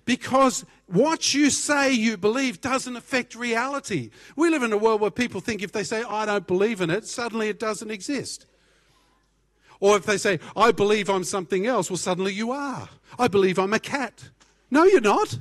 Because 0.04 0.66
what 0.88 1.36
you 1.36 1.52
say 1.52 1.92
you 1.92 2.18
believe 2.18 2.60
doesn't 2.60 2.96
affect 2.96 3.36
reality. 3.36 4.10
We 4.36 4.50
live 4.50 4.64
in 4.64 4.74
a 4.74 4.78
world 4.78 5.00
where 5.00 5.12
people 5.12 5.42
think 5.42 5.62
if 5.62 5.74
they 5.74 5.84
say, 5.84 6.02
I 6.02 6.26
don't 6.26 6.48
believe 6.48 6.82
in 6.82 6.90
it, 6.90 7.06
suddenly 7.06 7.50
it 7.50 7.60
doesn't 7.60 7.92
exist. 7.92 8.48
Or 9.80 9.96
if 9.96 10.08
they 10.08 10.18
say, 10.18 10.40
I 10.56 10.72
believe 10.72 11.08
I'm 11.08 11.24
something 11.24 11.68
else, 11.68 11.92
well, 11.92 11.98
suddenly 11.98 12.34
you 12.34 12.52
are. 12.52 12.90
I 13.20 13.28
believe 13.28 13.60
I'm 13.60 13.74
a 13.74 13.80
cat. 13.80 14.30
No, 14.72 14.86
you're 14.86 15.02
not. 15.02 15.38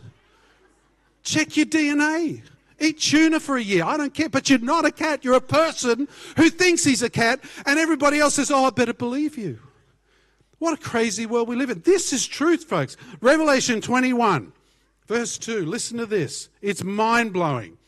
Check 1.23 1.57
your 1.57 1.67
DNA. 1.67 2.43
Eat 2.79 2.99
tuna 2.99 3.41
for 3.41 3.57
a 3.57 3.63
year. 3.63 3.85
I 3.85 3.97
don't 3.97 4.15
care. 4.15 4.29
But 4.29 4.49
you're 4.49 4.59
not 4.59 4.87
a 4.87 4.91
cat. 4.91 5.25
You're 5.25 5.35
a 5.35 5.41
person 5.41 6.09
who 6.37 6.49
thinks 6.49 6.83
he's 6.83 7.03
a 7.03 7.11
cat, 7.11 7.41
and 7.67 7.79
everybody 7.79 8.19
else 8.19 8.35
says, 8.35 8.51
Oh, 8.51 8.65
I 8.65 8.71
better 8.71 8.95
believe 8.95 9.37
you. 9.37 9.59
What 10.59 10.75
a 10.75 10.83
crazy 10.83 11.27
world 11.27 11.49
we 11.49 11.57
live 11.57 11.71
in. 11.71 11.81
This 11.81 12.13
is 12.13 12.27
truth, 12.27 12.65
folks. 12.65 12.97
Revelation 13.21 13.81
21, 13.81 14.53
verse 15.07 15.39
2. 15.39 15.65
Listen 15.65 15.99
to 15.99 16.07
this. 16.07 16.51
It's 16.61 16.85
mind 16.85 17.33
blowing. 17.33 17.79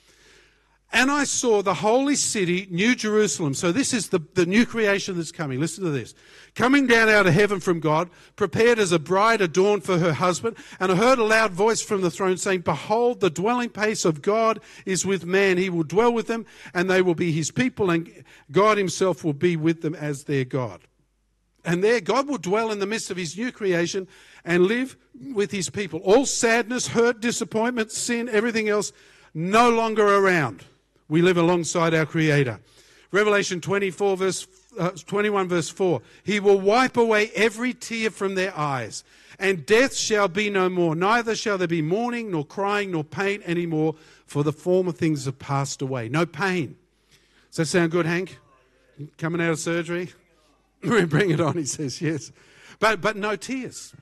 And 0.95 1.11
I 1.11 1.25
saw 1.25 1.63
the 1.63 1.73
holy 1.73 2.17
city, 2.17 2.69
New 2.71 2.95
Jerusalem. 2.95 3.55
So 3.55 3.73
this 3.73 3.95
is 3.95 4.11
the, 4.11 4.21
the 4.35 4.45
new 4.45 4.67
creation 4.67 5.17
that's 5.17 5.33
coming. 5.33 5.59
Listen 5.59 5.85
to 5.85 5.91
this. 5.91 6.15
Coming 6.55 6.87
down 6.87 7.09
out 7.09 7.27
of 7.27 7.33
heaven 7.33 7.61
from 7.61 7.81
God, 7.81 8.11
prepared 8.37 8.79
as 8.79 8.93
a 8.93 8.99
bride 8.99 9.41
adorned 9.41 9.85
for 9.85 9.97
her 9.97 10.13
husband. 10.13 10.57
And 10.79 10.93
I 10.93 10.97
heard 10.97 11.19
a 11.19 11.25
loud 11.25 11.53
voice 11.53 11.81
from 11.81 12.03
the 12.03 12.11
throne 12.11 12.37
saying, 12.37 12.61
Behold, 12.61 13.21
the 13.21 13.31
dwelling 13.31 13.71
place 13.71 14.05
of 14.05 14.21
God 14.21 14.61
is 14.85 15.07
with 15.07 15.25
man. 15.25 15.57
He 15.57 15.71
will 15.71 15.83
dwell 15.83 16.13
with 16.13 16.27
them, 16.27 16.45
and 16.75 16.91
they 16.91 17.01
will 17.01 17.15
be 17.15 17.33
his 17.33 17.51
people, 17.51 17.89
and 17.89 18.25
God 18.51 18.77
himself 18.77 19.25
will 19.25 19.33
be 19.33 19.57
with 19.57 19.81
them 19.81 19.95
as 19.95 20.25
their 20.25 20.45
God. 20.45 20.83
And 21.65 21.83
there, 21.83 22.01
God 22.01 22.29
will 22.29 22.39
dwell 22.39 22.71
in 22.71 22.81
the 22.81 22.87
midst 22.87 23.11
of 23.11 23.17
his 23.17 23.39
new 23.39 23.51
creation 23.51 24.09
and 24.45 24.65
live 24.67 24.99
with 25.33 25.53
his 25.53 25.71
people. 25.71 26.01
All 26.01 26.27
sadness, 26.27 26.89
hurt, 26.89 27.21
disappointment, 27.21 27.93
sin, 27.93 28.29
everything 28.29 28.69
else, 28.69 28.93
no 29.33 29.71
longer 29.71 30.07
around. 30.07 30.65
We 31.13 31.21
live 31.21 31.37
alongside 31.37 31.93
our 31.93 32.07
Creator. 32.07 32.59
Revelation 33.11 33.61
24, 33.61 34.17
verse, 34.17 34.47
uh, 34.79 34.93
21, 34.93 35.47
verse 35.47 35.69
4. 35.69 36.01
He 36.25 36.41
will 36.41 36.59
wipe 36.59 36.97
away 36.97 37.31
every 37.35 37.75
tear 37.75 38.09
from 38.09 38.35
their 38.35 38.57
eyes, 38.57 39.05
and 39.39 39.67
death 39.67 39.95
shall 39.95 40.29
be 40.29 40.49
no 40.49 40.71
more. 40.71 40.95
Neither 40.95 41.37
shall 41.37 41.59
there 41.59 41.69
be 41.69 41.83
mourning, 41.83 42.31
nor 42.31 42.47
crying, 42.47 42.93
nor 42.93 43.05
pain 43.05 43.43
anymore, 43.45 43.95
for 44.25 44.43
the 44.43 44.55
former 44.55 44.91
things 44.91 45.27
have 45.27 45.39
passed 45.39 45.83
away. 45.83 46.09
No 46.09 46.25
pain. 46.25 46.77
Does 47.51 47.57
that 47.59 47.67
sound 47.67 47.91
good, 47.91 48.07
Hank? 48.07 48.39
Coming 49.19 49.43
out 49.43 49.51
of 49.51 49.59
surgery? 49.59 50.15
Bring 50.81 51.29
it 51.29 51.43
on, 51.43 51.59
he 51.59 51.67
says, 51.67 52.01
yes. 52.01 52.33
But, 52.81 53.03
but 53.03 53.19
no 53.19 53.37
tears. 53.37 53.95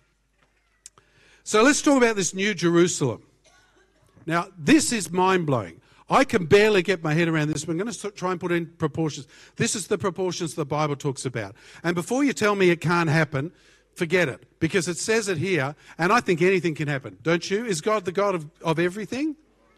So 1.43 1.65
let's 1.65 1.83
talk 1.83 1.97
about 1.97 2.15
this 2.15 2.35
new 2.35 2.55
Jerusalem. 2.55 3.25
Now, 4.27 4.47
this 4.57 4.93
is 4.93 5.11
mind 5.11 5.47
blowing. 5.47 5.80
I 6.11 6.25
can 6.25 6.47
barely 6.47 6.83
get 6.83 7.05
my 7.05 7.15
head 7.15 7.29
around 7.29 7.49
this, 7.49 7.65
but 7.65 7.73
I'm 7.73 7.79
going 7.79 7.93
to 7.93 8.11
try 8.11 8.33
and 8.33 8.41
put 8.41 8.51
in 8.51 8.67
proportions. 8.67 9.29
This 9.57 9.77
is 9.77 9.87
the 9.87 9.97
proportions 9.97 10.55
the 10.55 10.67
Bible 10.67 10.97
talks 10.97 11.25
about. 11.25 11.55
And 11.85 11.95
before 11.95 12.25
you 12.25 12.33
tell 12.33 12.57
me 12.57 12.71
it 12.71 12.81
can't 12.81 13.09
happen, 13.09 13.53
forget 13.95 14.29
it, 14.29 14.45
because 14.59 14.89
it 14.89 14.99
says 14.99 15.29
it 15.29 15.39
here, 15.39 15.77
and 15.99 16.13
I 16.13 16.21
think 16.21 16.43
anything 16.43 16.75
can 16.75 16.89
happen, 16.89 17.19
don't 17.23 17.49
you? 17.49 17.65
Is 17.65 17.81
God 17.81 18.05
the 18.05 18.13
God 18.13 18.35
of, 18.35 18.51
of 18.63 18.81
everything? 18.81 19.37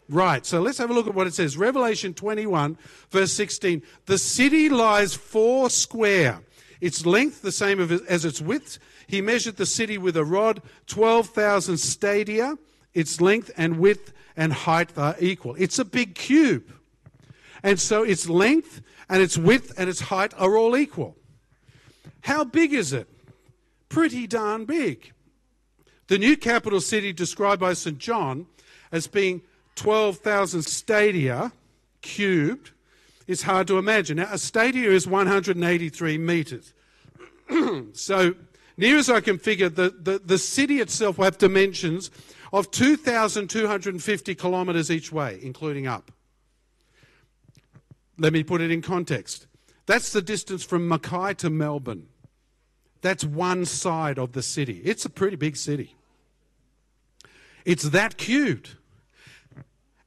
Right, 0.09 0.45
so 0.45 0.59
let's 0.59 0.79
have 0.79 0.89
a 0.89 0.93
look 0.93 1.07
at 1.07 1.13
what 1.13 1.27
it 1.27 1.33
says. 1.33 1.55
Revelation 1.55 2.13
21, 2.13 2.77
verse 3.11 3.31
16. 3.33 3.83
The 4.05 4.17
city 4.17 4.69
lies 4.69 5.13
four 5.13 5.69
square, 5.69 6.41
its 6.81 7.05
length 7.05 7.41
the 7.41 7.51
same 7.51 7.79
as 7.79 8.25
its 8.25 8.41
width. 8.41 8.79
He 9.07 9.21
measured 9.21 9.57
the 9.57 9.65
city 9.65 9.97
with 9.97 10.17
a 10.17 10.25
rod, 10.25 10.61
12,000 10.87 11.77
stadia, 11.77 12.57
its 12.93 13.21
length 13.21 13.51
and 13.55 13.79
width 13.79 14.13
and 14.35 14.53
height 14.53 14.97
are 14.97 15.15
equal. 15.19 15.55
It's 15.57 15.79
a 15.79 15.85
big 15.85 16.15
cube. 16.15 16.73
And 17.61 17.79
so 17.79 18.03
its 18.03 18.27
length 18.27 18.81
and 19.09 19.21
its 19.21 19.37
width 19.37 19.73
and 19.77 19.89
its 19.89 20.01
height 20.01 20.33
are 20.37 20.57
all 20.57 20.75
equal. 20.75 21.15
How 22.21 22.43
big 22.43 22.73
is 22.73 22.93
it? 22.93 23.07
Pretty 23.89 24.27
darn 24.27 24.65
big. 24.65 25.11
The 26.07 26.17
new 26.17 26.35
capital 26.35 26.81
city, 26.81 27.13
described 27.13 27.61
by 27.61 27.73
St. 27.73 27.97
John 27.97 28.47
as 28.91 29.07
being 29.07 29.41
12,000 29.75 30.61
stadia 30.63 31.51
cubed, 32.01 32.71
is 33.27 33.43
hard 33.43 33.67
to 33.67 33.77
imagine. 33.77 34.17
Now, 34.17 34.27
a 34.31 34.37
stadia 34.37 34.91
is 34.91 35.07
183 35.07 36.17
meters. 36.17 36.73
so, 37.93 38.35
near 38.77 38.97
as 38.97 39.09
I 39.09 39.21
can 39.21 39.37
figure, 39.37 39.69
the, 39.69 39.89
the, 39.89 40.19
the 40.19 40.37
city 40.37 40.81
itself 40.81 41.17
will 41.17 41.25
have 41.25 41.37
dimensions 41.37 42.11
of 42.53 42.69
2,250 42.69 44.35
kilometres 44.35 44.91
each 44.91 45.11
way, 45.11 45.39
including 45.41 45.87
up. 45.87 46.11
Let 48.19 48.31
me 48.31 48.43
put 48.43 48.61
it 48.61 48.69
in 48.69 48.83
context. 48.83 49.47
That's 49.87 50.13
the 50.13 50.21
distance 50.21 50.63
from 50.63 50.87
Mackay 50.87 51.33
to 51.35 51.49
Melbourne. 51.49 52.07
That's 53.01 53.25
one 53.25 53.65
side 53.65 54.19
of 54.19 54.31
the 54.33 54.43
city. 54.43 54.81
It's 54.85 55.03
a 55.03 55.09
pretty 55.09 55.35
big 55.35 55.57
city. 55.57 55.95
It's 57.65 57.83
that 57.83 58.17
cubed. 58.17 58.75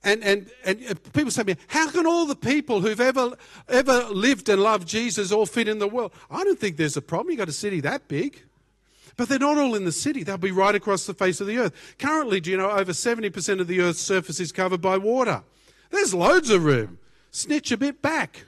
And, 0.05 0.23
and, 0.23 0.51
and 0.65 1.13
people 1.13 1.33
say 1.33 1.43
to 1.43 1.49
me, 1.49 1.57
how 1.67 1.91
can 1.91 2.07
all 2.07 2.27
the 2.27 2.37
people 2.37 2.81
who've 2.81 3.01
ever, 3.01 3.33
ever 3.69 4.05
lived 4.05 4.49
and 4.49 4.63
loved 4.63 4.87
Jesus 4.87 5.33
all 5.33 5.47
fit 5.47 5.67
in 5.67 5.81
the 5.81 5.89
world? 5.89 6.13
I 6.31 6.45
don't 6.45 6.59
think 6.59 6.77
there's 6.77 6.97
a 6.97 7.03
problem. 7.03 7.31
You've 7.31 7.39
got 7.39 7.49
a 7.49 7.53
city 7.53 7.81
that 7.81 8.07
big. 8.07 8.46
But 9.17 9.29
they're 9.29 9.39
not 9.39 9.57
all 9.57 9.75
in 9.75 9.85
the 9.85 9.93
city. 9.93 10.23
They'll 10.23 10.37
be 10.37 10.51
right 10.51 10.75
across 10.75 11.07
the 11.07 11.15
face 11.15 11.41
of 11.41 11.47
the 11.47 11.59
earth. 11.59 11.95
Currently, 11.99 12.41
do 12.41 12.51
you 12.51 12.57
know, 12.57 12.71
over 12.71 12.93
70% 12.93 13.61
of 13.61 13.67
the 13.67 13.81
earth's 13.81 14.01
surface 14.01 14.41
is 14.41 14.53
covered 14.53 14.83
by 14.83 14.99
water. 14.99 15.43
There's 15.91 16.13
loads 16.13 16.51
of 16.51 16.65
room. 16.65 16.99
Snitch 17.31 17.73
a 17.73 17.77
bit 17.77 18.03
back. 18.03 18.45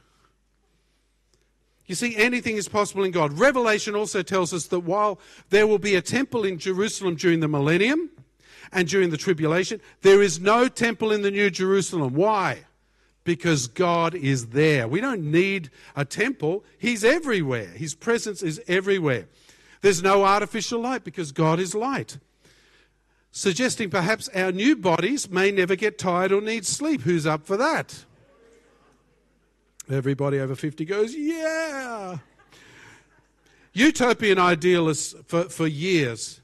You 1.87 1.95
see, 1.95 2.17
anything 2.17 2.57
is 2.57 2.69
possible 2.69 3.03
in 3.03 3.13
God. 3.13 3.39
Revelation 3.39 3.95
also 3.95 4.23
tells 4.23 4.53
us 4.53 4.67
that 4.67 4.81
while 4.81 5.19
there 5.49 5.67
will 5.67 5.79
be 5.79 5.95
a 5.95 6.03
temple 6.03 6.45
in 6.45 6.59
Jerusalem 6.59 7.17
during 7.17 7.41
the 7.41 7.49
millennium 7.49 8.11
and 8.71 8.87
during 8.87 9.09
the 9.09 9.17
tribulation, 9.17 9.81
there 10.03 10.21
is 10.21 10.39
no 10.39 10.69
temple 10.69 11.11
in 11.11 11.23
the 11.23 11.31
New 11.31 11.49
Jerusalem. 11.49 12.13
Why? 12.13 12.65
Because 13.25 13.69
God 13.69 14.15
is 14.15 14.49
there. 14.49 14.87
We 14.87 15.01
don't 15.01 15.31
need 15.31 15.71
a 15.97 16.05
temple, 16.05 16.63
He's 16.79 17.05
everywhere. 17.05 17.69
His 17.69 17.95
presence 17.95 18.43
is 18.43 18.61
everywhere. 18.69 19.27
There's 19.81 20.03
no 20.03 20.25
artificial 20.25 20.81
light 20.81 21.05
because 21.05 21.33
God 21.33 21.61
is 21.61 21.75
light. 21.75 22.19
Suggesting 23.31 23.91
perhaps 23.91 24.29
our 24.31 24.51
new 24.51 24.75
bodies 24.75 25.31
may 25.31 25.51
never 25.51 25.77
get 25.77 25.99
tired 25.99 26.33
or 26.33 26.41
need 26.41 26.67
sleep. 26.67 27.03
Who's 27.03 27.27
up 27.27 27.47
for 27.47 27.57
that? 27.57 28.05
Everybody 29.91 30.39
over 30.39 30.55
50 30.55 30.85
goes, 30.85 31.15
yeah. 31.15 32.19
Utopian 33.73 34.39
idealists 34.39 35.15
for, 35.27 35.45
for 35.45 35.67
years, 35.67 36.41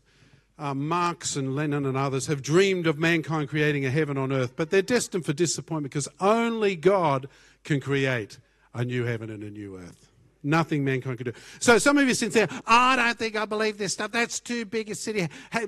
uh, 0.58 0.72
Marx 0.72 1.36
and 1.36 1.56
Lenin 1.56 1.84
and 1.84 1.96
others, 1.96 2.26
have 2.26 2.42
dreamed 2.42 2.86
of 2.86 2.98
mankind 2.98 3.48
creating 3.48 3.84
a 3.84 3.90
heaven 3.90 4.16
on 4.16 4.32
earth, 4.32 4.54
but 4.56 4.70
they're 4.70 4.82
destined 4.82 5.26
for 5.26 5.32
disappointment 5.32 5.92
because 5.92 6.08
only 6.20 6.76
God 6.76 7.28
can 7.64 7.80
create 7.80 8.38
a 8.72 8.84
new 8.84 9.04
heaven 9.04 9.30
and 9.30 9.42
a 9.42 9.50
new 9.50 9.76
earth. 9.76 10.03
Nothing 10.44 10.84
mankind 10.84 11.16
could 11.16 11.24
do. 11.24 11.32
So 11.58 11.78
some 11.78 11.96
of 11.96 12.06
you 12.06 12.14
sit 12.14 12.32
there, 12.32 12.48
oh, 12.50 12.60
I 12.66 12.96
don't 12.96 13.18
think 13.18 13.34
I 13.34 13.46
believe 13.46 13.78
this 13.78 13.94
stuff. 13.94 14.12
That's 14.12 14.38
too 14.38 14.66
big 14.66 14.90
a 14.90 14.94
city. 14.94 15.26
Hey, 15.50 15.66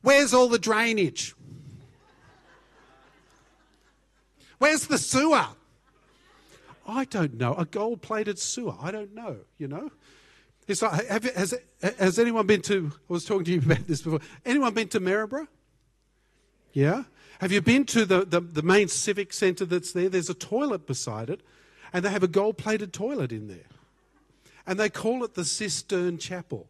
where's 0.00 0.32
all 0.32 0.48
the 0.48 0.58
drainage? 0.58 1.34
Where's 4.58 4.86
the 4.86 4.96
sewer? 4.98 5.46
I 6.86 7.04
don't 7.04 7.34
know. 7.34 7.54
A 7.54 7.66
gold 7.66 8.00
plated 8.00 8.38
sewer. 8.38 8.74
I 8.80 8.90
don't 8.90 9.14
know, 9.14 9.36
you 9.58 9.68
know? 9.68 9.90
It's 10.66 10.80
like, 10.80 11.06
have, 11.08 11.24
has, 11.34 11.54
has 11.98 12.18
anyone 12.18 12.46
been 12.46 12.62
to, 12.62 12.90
I 12.94 13.12
was 13.12 13.26
talking 13.26 13.44
to 13.44 13.52
you 13.52 13.58
about 13.58 13.86
this 13.86 14.00
before. 14.00 14.20
Anyone 14.46 14.72
been 14.72 14.88
to 14.88 15.00
Maryborough? 15.00 15.48
Yeah? 16.72 17.04
Have 17.40 17.52
you 17.52 17.60
been 17.60 17.84
to 17.86 18.06
the, 18.06 18.24
the, 18.24 18.40
the 18.40 18.62
main 18.62 18.88
civic 18.88 19.34
centre 19.34 19.66
that's 19.66 19.92
there? 19.92 20.08
There's 20.08 20.30
a 20.30 20.34
toilet 20.34 20.86
beside 20.86 21.28
it, 21.28 21.42
and 21.92 22.02
they 22.04 22.10
have 22.10 22.22
a 22.22 22.28
gold 22.28 22.56
plated 22.56 22.94
toilet 22.94 23.32
in 23.32 23.48
there. 23.48 23.66
And 24.66 24.78
they 24.78 24.88
call 24.88 25.24
it 25.24 25.34
the 25.34 25.44
Cistern 25.44 26.18
Chapel. 26.18 26.68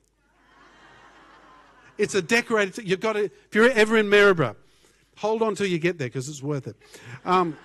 It's 1.97 2.15
a 2.15 2.23
decorated, 2.23 2.89
you've 2.89 3.01
got 3.01 3.13
to, 3.13 3.25
if 3.25 3.55
you're 3.55 3.71
ever 3.71 3.97
in 3.97 4.09
Maryborough, 4.09 4.57
hold 5.17 5.43
on 5.43 5.55
till 5.55 5.67
you 5.67 5.79
get 5.79 5.99
there 5.99 6.09
because 6.09 6.29
it's 6.29 6.43
worth 6.43 6.67
it. 6.67 6.77
Um, 7.25 7.57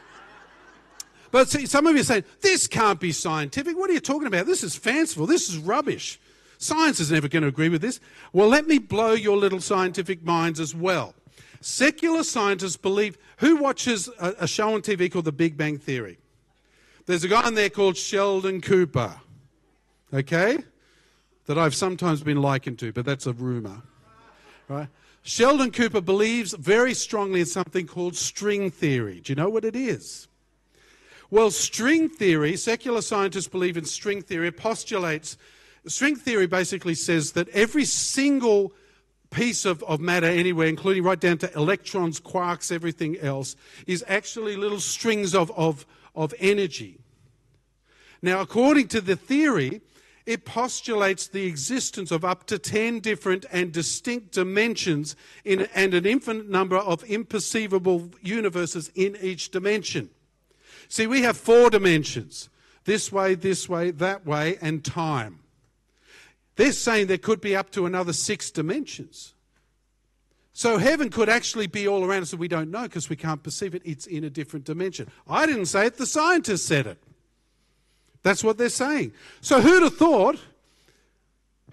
but 1.31 1.49
see, 1.49 1.65
some 1.65 1.87
of 1.87 1.95
you 1.95 2.01
are 2.01 2.05
saying, 2.05 2.25
this 2.41 2.67
can't 2.67 2.99
be 2.99 3.11
scientific. 3.11 3.77
What 3.77 3.89
are 3.89 3.93
you 3.93 3.99
talking 3.99 4.27
about? 4.27 4.45
This 4.45 4.63
is 4.63 4.75
fanciful. 4.75 5.25
This 5.25 5.49
is 5.49 5.57
rubbish. 5.57 6.19
Science 6.57 6.99
is 6.99 7.11
never 7.11 7.27
going 7.27 7.43
to 7.43 7.47
agree 7.47 7.69
with 7.69 7.81
this. 7.81 7.99
Well, 8.33 8.47
let 8.47 8.67
me 8.67 8.79
blow 8.79 9.13
your 9.13 9.37
little 9.37 9.61
scientific 9.61 10.23
minds 10.23 10.59
as 10.59 10.75
well. 10.75 11.13
Secular 11.61 12.23
scientists 12.23 12.77
believe 12.77 13.17
who 13.37 13.57
watches 13.57 14.09
a, 14.19 14.35
a 14.39 14.47
show 14.47 14.73
on 14.73 14.81
TV 14.81 15.11
called 15.11 15.25
The 15.25 15.31
Big 15.31 15.57
Bang 15.57 15.77
Theory? 15.77 16.17
There's 17.05 17.23
a 17.23 17.27
guy 17.27 17.47
in 17.47 17.55
there 17.55 17.69
called 17.69 17.97
Sheldon 17.97 18.61
Cooper, 18.61 19.15
okay? 20.13 20.57
That 21.45 21.57
I've 21.57 21.75
sometimes 21.75 22.21
been 22.21 22.41
likened 22.41 22.79
to, 22.79 22.91
but 22.91 23.05
that's 23.05 23.25
a 23.25 23.33
rumor, 23.33 23.81
right? 24.67 24.87
Sheldon 25.23 25.71
Cooper 25.71 26.01
believes 26.01 26.53
very 26.53 26.93
strongly 26.93 27.41
in 27.41 27.45
something 27.45 27.85
called 27.85 28.15
string 28.15 28.71
theory. 28.71 29.19
Do 29.19 29.31
you 29.31 29.35
know 29.35 29.49
what 29.49 29.65
it 29.65 29.75
is? 29.75 30.27
Well, 31.31 31.51
string 31.51 32.09
theory, 32.09 32.57
secular 32.57 33.01
scientists 33.01 33.47
believe 33.47 33.77
in 33.77 33.85
string 33.85 34.21
theory, 34.21 34.47
it 34.47 34.57
postulates, 34.57 35.37
string 35.85 36.15
theory 36.15 36.47
basically 36.47 36.95
says 36.95 37.33
that 37.33 37.49
every 37.49 37.85
single 37.85 38.73
piece 39.29 39.65
of, 39.65 39.83
of 39.83 39.99
matter 39.99 40.25
anywhere, 40.25 40.67
including 40.67 41.03
right 41.03 41.19
down 41.19 41.37
to 41.39 41.53
electrons, 41.53 42.19
quarks, 42.19 42.71
everything 42.71 43.17
else, 43.19 43.55
is 43.85 44.03
actually 44.07 44.55
little 44.55 44.79
strings 44.79 45.35
of, 45.35 45.51
of, 45.51 45.85
of 46.15 46.33
energy. 46.39 46.99
Now, 48.21 48.41
according 48.41 48.87
to 48.89 49.01
the 49.01 49.15
theory, 49.15 49.81
it 50.29 50.45
postulates 50.45 51.27
the 51.27 51.47
existence 51.47 52.11
of 52.11 52.23
up 52.23 52.45
to 52.45 52.59
10 52.59 52.99
different 52.99 53.47
and 53.51 53.71
distinct 53.71 54.31
dimensions 54.31 55.15
in, 55.43 55.67
and 55.73 55.95
an 55.95 56.05
infinite 56.05 56.47
number 56.47 56.77
of 56.77 57.03
imperceivable 57.05 58.13
universes 58.21 58.91
in 58.93 59.17
each 59.21 59.49
dimension. 59.49 60.11
See, 60.87 61.07
we 61.07 61.23
have 61.23 61.35
four 61.35 61.71
dimensions 61.71 62.47
this 62.85 63.11
way, 63.11 63.33
this 63.33 63.67
way, 63.67 63.89
that 63.89 64.23
way, 64.23 64.59
and 64.61 64.85
time. 64.85 65.39
They're 66.57 66.73
saying 66.73 67.07
there 67.07 67.17
could 67.17 67.41
be 67.41 67.55
up 67.55 67.71
to 67.71 67.87
another 67.87 68.13
six 68.13 68.51
dimensions. 68.51 69.33
So 70.53 70.77
heaven 70.77 71.09
could 71.09 71.29
actually 71.29 71.65
be 71.65 71.87
all 71.87 72.05
around 72.05 72.21
us 72.21 72.33
and 72.33 72.39
we 72.39 72.47
don't 72.47 72.69
know 72.69 72.83
because 72.83 73.09
we 73.09 73.15
can't 73.15 73.41
perceive 73.41 73.73
it. 73.73 73.81
It's 73.83 74.05
in 74.05 74.23
a 74.23 74.29
different 74.29 74.65
dimension. 74.65 75.09
I 75.27 75.47
didn't 75.47 75.65
say 75.65 75.87
it, 75.87 75.97
the 75.97 76.05
scientists 76.05 76.65
said 76.65 76.85
it. 76.85 77.01
That's 78.23 78.43
what 78.43 78.57
they're 78.57 78.69
saying. 78.69 79.13
So 79.41 79.61
who'd 79.61 79.83
have 79.83 79.97
thought? 79.97 80.39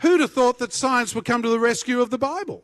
Who'd 0.00 0.20
have 0.20 0.32
thought 0.32 0.58
that 0.58 0.72
science 0.72 1.14
would 1.14 1.24
come 1.24 1.42
to 1.42 1.48
the 1.48 1.58
rescue 1.58 2.00
of 2.00 2.10
the 2.10 2.18
Bible? 2.18 2.62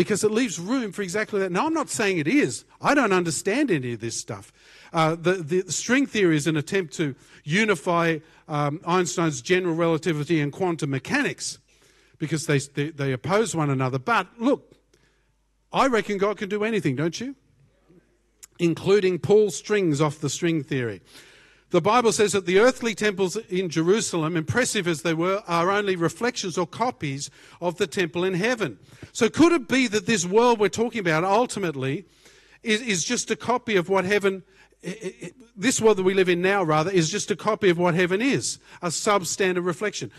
because 0.00 0.24
it 0.24 0.30
leaves 0.30 0.58
room 0.58 0.92
for 0.92 1.02
exactly 1.02 1.40
that. 1.40 1.52
Now, 1.52 1.66
I'm 1.66 1.74
not 1.74 1.90
saying 1.90 2.16
it 2.16 2.26
is. 2.26 2.64
I 2.80 2.94
don't 2.94 3.12
understand 3.12 3.70
any 3.70 3.92
of 3.92 4.00
this 4.00 4.18
stuff. 4.18 4.50
Uh, 4.94 5.14
the, 5.14 5.34
the, 5.34 5.70
string 5.70 6.06
theory 6.06 6.38
is 6.38 6.46
an 6.46 6.56
attempt 6.56 6.94
to 6.94 7.14
unify 7.44 8.20
um, 8.48 8.80
Einstein's 8.86 9.42
general 9.42 9.74
relativity 9.74 10.40
and 10.40 10.54
quantum 10.54 10.88
mechanics 10.88 11.58
because 12.18 12.46
they, 12.46 12.60
they, 12.60 12.88
they 12.88 13.12
oppose 13.12 13.54
one 13.54 13.68
another. 13.68 13.98
But 13.98 14.26
look, 14.38 14.72
I 15.70 15.86
reckon 15.86 16.16
God 16.16 16.38
can 16.38 16.48
do 16.48 16.64
anything, 16.64 16.96
don't 16.96 17.20
you? 17.20 17.36
Including 18.60 19.18
pull 19.18 19.50
strings 19.50 20.00
off 20.00 20.20
the 20.20 20.30
string 20.30 20.62
theory. 20.62 21.00
The 21.70 21.80
Bible 21.80 22.12
says 22.12 22.32
that 22.32 22.46
the 22.46 22.58
earthly 22.58 22.96
temples 22.96 23.36
in 23.36 23.68
Jerusalem, 23.68 24.36
impressive 24.36 24.88
as 24.88 25.02
they 25.02 25.14
were, 25.14 25.42
are 25.46 25.70
only 25.70 25.94
reflections 25.94 26.58
or 26.58 26.66
copies 26.66 27.30
of 27.60 27.78
the 27.78 27.86
temple 27.86 28.24
in 28.24 28.34
heaven. 28.34 28.78
So, 29.12 29.28
could 29.28 29.52
it 29.52 29.68
be 29.68 29.86
that 29.86 30.06
this 30.06 30.26
world 30.26 30.58
we're 30.58 30.68
talking 30.68 31.00
about 31.00 31.22
ultimately 31.22 32.06
is, 32.62 32.82
is 32.82 33.04
just 33.04 33.30
a 33.30 33.36
copy 33.36 33.76
of 33.76 33.88
what 33.88 34.04
heaven, 34.04 34.42
this 35.56 35.80
world 35.80 35.98
that 35.98 36.02
we 36.02 36.12
live 36.12 36.28
in 36.28 36.42
now, 36.42 36.62
rather, 36.62 36.90
is 36.90 37.08
just 37.08 37.30
a 37.30 37.36
copy 37.36 37.70
of 37.70 37.78
what 37.78 37.94
heaven 37.94 38.20
is, 38.20 38.58
a 38.82 38.88
substandard 38.88 39.64
reflection? 39.64 40.10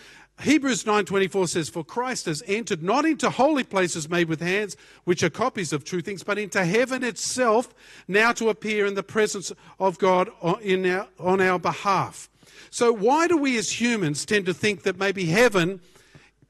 Hebrews 0.41 0.85
9:24 0.85 1.49
says 1.49 1.69
for 1.69 1.83
Christ 1.83 2.25
has 2.25 2.41
entered 2.47 2.81
not 2.81 3.05
into 3.05 3.29
holy 3.29 3.63
places 3.63 4.09
made 4.09 4.27
with 4.27 4.41
hands 4.41 4.75
which 5.03 5.21
are 5.21 5.29
copies 5.29 5.71
of 5.71 5.83
true 5.83 6.01
things 6.01 6.23
but 6.23 6.39
into 6.39 6.65
heaven 6.65 7.03
itself 7.03 7.73
now 8.07 8.31
to 8.33 8.49
appear 8.49 8.85
in 8.85 8.95
the 8.95 9.03
presence 9.03 9.51
of 9.79 9.99
God 9.99 10.29
on 10.41 10.85
our, 10.85 11.07
on 11.19 11.41
our 11.41 11.59
behalf. 11.59 12.29
So 12.71 12.91
why 12.91 13.27
do 13.27 13.37
we 13.37 13.57
as 13.57 13.79
humans 13.79 14.25
tend 14.25 14.47
to 14.47 14.53
think 14.53 14.83
that 14.83 14.97
maybe 14.97 15.25
heaven 15.25 15.79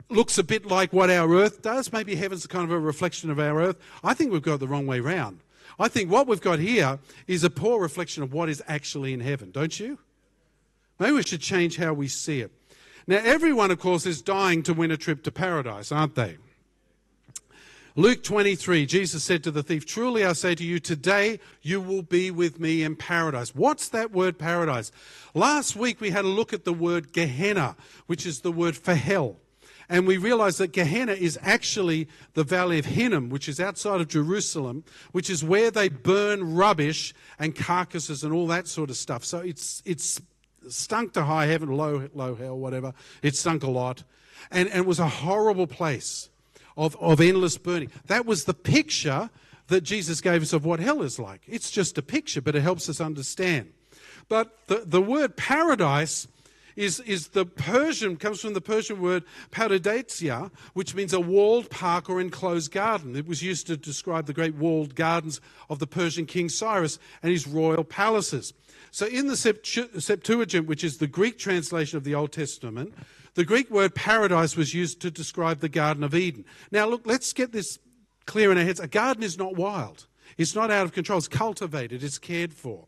looks 0.09 0.37
a 0.37 0.43
bit 0.43 0.65
like 0.65 0.93
what 0.93 1.09
our 1.09 1.33
earth 1.33 1.61
does? 1.61 1.91
Maybe 1.91 2.15
heaven's 2.15 2.47
kind 2.47 2.63
of 2.63 2.71
a 2.71 2.79
reflection 2.79 3.29
of 3.29 3.39
our 3.39 3.61
earth. 3.61 3.77
I 4.03 4.13
think 4.13 4.31
we've 4.31 4.41
got 4.41 4.59
the 4.59 4.67
wrong 4.67 4.87
way 4.87 4.99
round. 5.01 5.39
I 5.79 5.87
think 5.87 6.09
what 6.09 6.27
we've 6.27 6.41
got 6.41 6.59
here 6.59 6.99
is 7.27 7.43
a 7.43 7.49
poor 7.49 7.81
reflection 7.81 8.23
of 8.23 8.31
what 8.31 8.47
is 8.47 8.61
actually 8.67 9.13
in 9.13 9.19
heaven, 9.19 9.51
don't 9.51 9.77
you? 9.79 9.97
Maybe 10.99 11.13
we 11.13 11.23
should 11.23 11.41
change 11.41 11.77
how 11.77 11.93
we 11.93 12.07
see 12.07 12.41
it. 12.41 12.51
Now, 13.11 13.19
everyone, 13.25 13.71
of 13.71 13.79
course, 13.79 14.05
is 14.05 14.21
dying 14.21 14.63
to 14.63 14.73
win 14.73 14.89
a 14.89 14.95
trip 14.95 15.21
to 15.23 15.33
paradise, 15.33 15.91
aren't 15.91 16.15
they? 16.15 16.37
Luke 17.97 18.23
23, 18.23 18.85
Jesus 18.85 19.21
said 19.21 19.43
to 19.43 19.51
the 19.51 19.61
thief, 19.61 19.85
Truly 19.85 20.23
I 20.23 20.31
say 20.31 20.55
to 20.55 20.63
you, 20.63 20.79
today 20.79 21.41
you 21.61 21.81
will 21.81 22.03
be 22.03 22.31
with 22.31 22.57
me 22.57 22.83
in 22.83 22.95
paradise. 22.95 23.53
What's 23.53 23.89
that 23.89 24.13
word 24.13 24.39
paradise? 24.39 24.93
Last 25.33 25.75
week 25.75 25.99
we 25.99 26.11
had 26.11 26.23
a 26.23 26.29
look 26.29 26.53
at 26.53 26.63
the 26.63 26.71
word 26.71 27.11
Gehenna, 27.11 27.75
which 28.07 28.25
is 28.25 28.39
the 28.39 28.51
word 28.53 28.77
for 28.77 28.95
hell. 28.95 29.35
And 29.89 30.07
we 30.07 30.15
realized 30.15 30.59
that 30.59 30.71
Gehenna 30.71 31.11
is 31.11 31.37
actually 31.41 32.07
the 32.33 32.45
valley 32.45 32.79
of 32.79 32.85
Hinnom, 32.85 33.27
which 33.27 33.49
is 33.49 33.59
outside 33.59 33.99
of 33.99 34.07
Jerusalem, 34.07 34.85
which 35.11 35.29
is 35.29 35.43
where 35.43 35.69
they 35.69 35.89
burn 35.89 36.55
rubbish 36.55 37.13
and 37.37 37.53
carcasses 37.53 38.23
and 38.23 38.31
all 38.31 38.47
that 38.47 38.69
sort 38.69 38.89
of 38.89 38.95
stuff. 38.95 39.25
So 39.25 39.39
it's, 39.39 39.83
it's 39.83 40.21
stunk 40.69 41.13
to 41.13 41.23
high 41.23 41.45
heaven, 41.47 41.69
low, 41.69 42.09
low 42.13 42.35
hell, 42.35 42.57
whatever. 42.57 42.93
It 43.21 43.35
stunk 43.35 43.63
a 43.63 43.69
lot. 43.69 44.03
And, 44.49 44.69
and 44.69 44.79
it 44.79 44.85
was 44.85 44.99
a 44.99 45.07
horrible 45.07 45.67
place 45.67 46.29
of, 46.77 46.95
of 46.99 47.21
endless 47.21 47.57
burning. 47.57 47.91
That 48.07 48.25
was 48.25 48.45
the 48.45 48.53
picture 48.53 49.29
that 49.67 49.81
Jesus 49.81 50.21
gave 50.21 50.41
us 50.41 50.53
of 50.53 50.65
what 50.65 50.79
hell 50.79 51.01
is 51.01 51.19
like. 51.19 51.41
It's 51.47 51.71
just 51.71 51.97
a 51.97 52.01
picture, 52.01 52.41
but 52.41 52.55
it 52.55 52.61
helps 52.61 52.89
us 52.89 52.99
understand. 52.99 53.71
But 54.27 54.57
the, 54.67 54.83
the 54.85 55.01
word 55.01 55.37
paradise 55.37 56.27
is, 56.75 56.99
is 57.01 57.29
the 57.29 57.45
Persian, 57.45 58.17
comes 58.17 58.41
from 58.41 58.53
the 58.53 58.61
Persian 58.61 59.01
word 59.01 59.23
paradesia, 59.51 60.51
which 60.73 60.95
means 60.95 61.13
a 61.13 61.19
walled 61.19 61.69
park 61.69 62.09
or 62.09 62.21
enclosed 62.21 62.71
garden. 62.71 63.15
It 63.15 63.27
was 63.27 63.41
used 63.41 63.67
to 63.67 63.77
describe 63.77 64.25
the 64.25 64.33
great 64.33 64.55
walled 64.55 64.95
gardens 64.95 65.41
of 65.69 65.79
the 65.79 65.87
Persian 65.87 66.25
king 66.25 66.49
Cyrus 66.49 66.99
and 67.21 67.31
his 67.31 67.47
royal 67.47 67.83
palaces. 67.83 68.53
So 68.91 69.05
in 69.05 69.27
the 69.27 69.37
Septuagint, 69.37 70.67
which 70.67 70.83
is 70.83 70.97
the 70.97 71.07
Greek 71.07 71.39
translation 71.39 71.97
of 71.97 72.03
the 72.03 72.13
Old 72.13 72.33
Testament, 72.33 72.93
the 73.35 73.45
Greek 73.45 73.71
word 73.71 73.95
paradise 73.95 74.57
was 74.57 74.73
used 74.73 75.01
to 75.01 75.09
describe 75.09 75.61
the 75.61 75.69
Garden 75.69 76.03
of 76.03 76.13
Eden. 76.13 76.43
Now, 76.71 76.85
look, 76.87 77.03
let's 77.05 77.31
get 77.31 77.53
this 77.53 77.79
clear 78.25 78.51
in 78.51 78.57
our 78.57 78.65
heads. 78.65 78.81
A 78.81 78.87
garden 78.87 79.23
is 79.23 79.37
not 79.37 79.55
wild, 79.55 80.07
it's 80.37 80.53
not 80.53 80.69
out 80.69 80.85
of 80.85 80.91
control, 80.91 81.17
it's 81.17 81.29
cultivated, 81.29 82.03
it's 82.03 82.19
cared 82.19 82.53
for. 82.53 82.85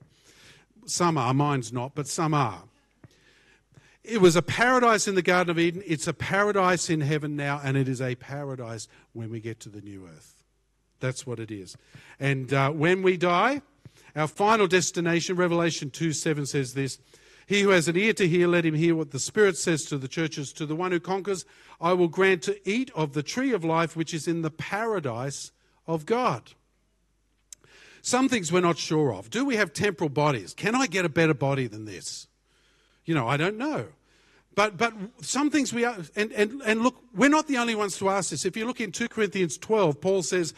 Some 0.85 1.17
are, 1.17 1.33
mine's 1.33 1.71
not, 1.71 1.95
but 1.95 2.07
some 2.07 2.33
are. 2.33 2.63
It 4.03 4.19
was 4.19 4.35
a 4.35 4.41
paradise 4.41 5.07
in 5.07 5.15
the 5.15 5.21
Garden 5.21 5.49
of 5.51 5.57
Eden. 5.57 5.81
It's 5.87 6.07
a 6.07 6.13
paradise 6.13 6.89
in 6.89 6.99
heaven 6.99 7.37
now, 7.37 7.61
and 7.63 7.77
it 7.77 7.87
is 7.87 8.01
a 8.01 8.15
paradise 8.15 8.89
when 9.13 9.29
we 9.29 9.39
get 9.39 9.61
to 9.61 9.69
the 9.69 9.79
new 9.79 10.05
earth. 10.05 10.43
That's 10.99 11.25
what 11.25 11.39
it 11.39 11.51
is. 11.51 11.77
And 12.19 12.53
uh, 12.53 12.71
when 12.71 13.01
we 13.01 13.15
die, 13.15 13.61
our 14.15 14.27
final 14.27 14.67
destination, 14.67 15.35
Revelation 15.35 15.89
2 15.89 16.13
7 16.13 16.45
says 16.45 16.73
this 16.73 16.99
He 17.47 17.61
who 17.61 17.69
has 17.69 17.87
an 17.87 17.97
ear 17.97 18.13
to 18.13 18.27
hear, 18.27 18.47
let 18.47 18.65
him 18.65 18.75
hear 18.75 18.95
what 18.95 19.11
the 19.11 19.19
Spirit 19.19 19.57
says 19.57 19.85
to 19.85 19.97
the 19.97 20.07
churches. 20.07 20.53
To 20.53 20.65
the 20.65 20.75
one 20.75 20.91
who 20.91 20.99
conquers, 20.99 21.45
I 21.81 21.93
will 21.93 22.07
grant 22.07 22.43
to 22.43 22.69
eat 22.69 22.91
of 22.95 23.13
the 23.13 23.23
tree 23.23 23.53
of 23.53 23.63
life, 23.63 23.95
which 23.95 24.13
is 24.13 24.27
in 24.27 24.41
the 24.41 24.51
paradise 24.51 25.51
of 25.87 26.05
God. 26.05 26.51
Some 28.01 28.27
things 28.27 28.51
we're 28.51 28.59
not 28.59 28.77
sure 28.77 29.13
of. 29.13 29.29
Do 29.29 29.45
we 29.45 29.55
have 29.55 29.71
temporal 29.71 30.09
bodies? 30.09 30.53
Can 30.53 30.75
I 30.75 30.87
get 30.87 31.05
a 31.05 31.09
better 31.09 31.33
body 31.33 31.67
than 31.67 31.85
this? 31.85 32.27
You 33.05 33.15
know, 33.15 33.27
I 33.27 33.37
don't 33.37 33.57
know. 33.57 33.87
But, 34.55 34.77
but 34.77 34.93
some 35.21 35.49
things 35.49 35.73
we 35.73 35.85
are, 35.85 35.97
and, 36.15 36.31
and, 36.33 36.61
and 36.65 36.81
look, 36.81 37.01
we're 37.15 37.29
not 37.29 37.47
the 37.47 37.57
only 37.57 37.75
ones 37.75 37.97
to 37.97 38.09
ask 38.09 38.29
this. 38.29 38.45
If 38.45 38.55
you 38.55 38.65
look 38.65 38.81
in 38.81 38.91
2 38.91 39.07
Corinthians 39.07 39.57
12, 39.57 39.99
Paul 39.99 40.21
says, 40.21 40.53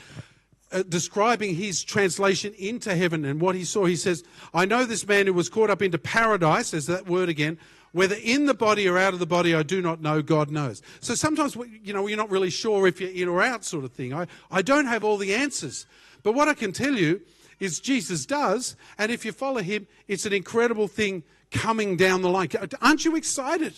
uh, 0.75 0.83
describing 0.89 1.55
his 1.55 1.83
translation 1.83 2.53
into 2.57 2.93
heaven 2.93 3.23
and 3.23 3.39
what 3.39 3.55
he 3.55 3.63
saw, 3.63 3.85
he 3.85 3.95
says, 3.95 4.23
I 4.53 4.65
know 4.65 4.83
this 4.83 5.07
man 5.07 5.25
who 5.25 5.33
was 5.33 5.47
caught 5.47 5.69
up 5.69 5.81
into 5.81 5.97
paradise, 5.97 6.71
there's 6.71 6.87
that 6.87 7.07
word 7.07 7.29
again, 7.29 7.57
whether 7.93 8.15
in 8.21 8.45
the 8.45 8.53
body 8.53 8.85
or 8.87 8.97
out 8.97 9.13
of 9.13 9.19
the 9.19 9.25
body, 9.25 9.55
I 9.55 9.63
do 9.63 9.81
not 9.81 10.01
know, 10.01 10.21
God 10.21 10.51
knows. 10.51 10.81
So 10.99 11.15
sometimes, 11.15 11.55
you 11.81 11.93
know, 11.93 12.05
you're 12.07 12.17
not 12.17 12.29
really 12.29 12.49
sure 12.49 12.87
if 12.87 12.99
you're 12.99 13.09
in 13.09 13.29
or 13.29 13.41
out, 13.41 13.63
sort 13.63 13.85
of 13.85 13.93
thing. 13.93 14.13
I, 14.13 14.27
I 14.51 14.61
don't 14.61 14.85
have 14.85 15.05
all 15.05 15.15
the 15.15 15.33
answers. 15.33 15.85
But 16.21 16.33
what 16.33 16.49
I 16.49 16.53
can 16.55 16.73
tell 16.73 16.93
you 16.93 17.21
is 17.61 17.79
Jesus 17.79 18.25
does, 18.25 18.75
and 18.97 19.13
if 19.13 19.23
you 19.23 19.31
follow 19.31 19.61
him, 19.61 19.87
it's 20.09 20.25
an 20.25 20.33
incredible 20.33 20.89
thing 20.89 21.23
coming 21.51 21.95
down 21.95 22.21
the 22.21 22.29
line. 22.29 22.49
Aren't 22.81 23.05
you 23.05 23.15
excited? 23.15 23.75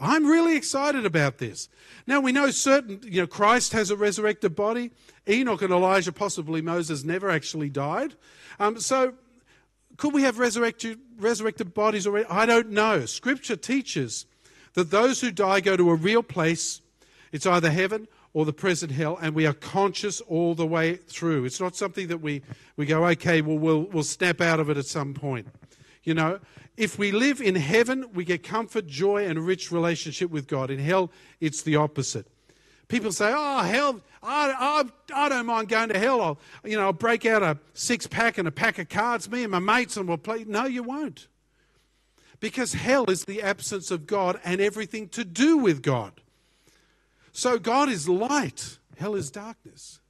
I'm 0.00 0.26
really 0.26 0.56
excited 0.56 1.04
about 1.04 1.38
this. 1.38 1.68
Now 2.06 2.20
we 2.20 2.32
know 2.32 2.50
certain, 2.50 3.00
you 3.04 3.22
know, 3.22 3.26
Christ 3.26 3.72
has 3.72 3.90
a 3.90 3.96
resurrected 3.96 4.54
body. 4.54 4.90
Enoch 5.28 5.62
and 5.62 5.72
Elijah, 5.72 6.12
possibly 6.12 6.62
Moses, 6.62 7.04
never 7.04 7.28
actually 7.28 7.68
died. 7.68 8.14
Um, 8.58 8.80
so 8.80 9.14
could 9.96 10.14
we 10.14 10.22
have 10.22 10.38
resurrected, 10.38 10.98
resurrected 11.18 11.74
bodies 11.74 12.06
already? 12.06 12.26
I 12.30 12.46
don't 12.46 12.70
know. 12.70 13.04
Scripture 13.04 13.56
teaches 13.56 14.26
that 14.74 14.90
those 14.90 15.20
who 15.20 15.30
die 15.30 15.60
go 15.60 15.76
to 15.76 15.90
a 15.90 15.94
real 15.94 16.22
place. 16.22 16.80
It's 17.32 17.46
either 17.46 17.70
heaven 17.70 18.06
or 18.32 18.44
the 18.44 18.52
present 18.52 18.92
hell, 18.92 19.18
and 19.20 19.34
we 19.34 19.46
are 19.46 19.52
conscious 19.52 20.20
all 20.22 20.54
the 20.54 20.66
way 20.66 20.94
through. 20.94 21.44
It's 21.44 21.60
not 21.60 21.74
something 21.74 22.08
that 22.08 22.18
we, 22.18 22.42
we 22.76 22.86
go, 22.86 23.04
okay, 23.06 23.40
well, 23.40 23.58
we'll, 23.58 23.82
we'll 23.82 24.02
snap 24.04 24.40
out 24.40 24.60
of 24.60 24.70
it 24.70 24.76
at 24.76 24.86
some 24.86 25.14
point. 25.14 25.48
You 26.04 26.14
know, 26.14 26.40
if 26.76 26.98
we 26.98 27.12
live 27.12 27.40
in 27.40 27.54
heaven, 27.54 28.06
we 28.14 28.24
get 28.24 28.42
comfort, 28.42 28.86
joy, 28.86 29.26
and 29.26 29.38
a 29.38 29.42
rich 29.42 29.72
relationship 29.72 30.30
with 30.30 30.46
God. 30.46 30.70
In 30.70 30.78
hell, 30.78 31.10
it's 31.40 31.62
the 31.62 31.76
opposite. 31.76 32.26
People 32.88 33.12
say, 33.12 33.32
"Oh, 33.34 33.58
hell! 33.58 34.00
I, 34.22 34.84
I, 35.14 35.24
I 35.26 35.28
don't 35.28 35.46
mind 35.46 35.68
going 35.68 35.90
to 35.90 35.98
hell. 35.98 36.20
I'll, 36.22 36.38
you 36.64 36.76
know, 36.76 36.84
I'll 36.84 36.92
break 36.92 37.26
out 37.26 37.42
a 37.42 37.58
six 37.74 38.06
pack 38.06 38.38
and 38.38 38.48
a 38.48 38.50
pack 38.50 38.78
of 38.78 38.88
cards, 38.88 39.30
me 39.30 39.42
and 39.42 39.52
my 39.52 39.58
mates, 39.58 39.96
and 39.96 40.08
we'll 40.08 40.16
play." 40.16 40.44
No, 40.44 40.64
you 40.64 40.82
won't, 40.82 41.28
because 42.40 42.72
hell 42.72 43.10
is 43.10 43.24
the 43.26 43.42
absence 43.42 43.90
of 43.90 44.06
God 44.06 44.40
and 44.44 44.60
everything 44.60 45.08
to 45.10 45.24
do 45.24 45.58
with 45.58 45.82
God. 45.82 46.12
So 47.32 47.58
God 47.58 47.88
is 47.88 48.08
light, 48.08 48.78
hell 48.96 49.14
is 49.14 49.30
darkness. 49.30 50.00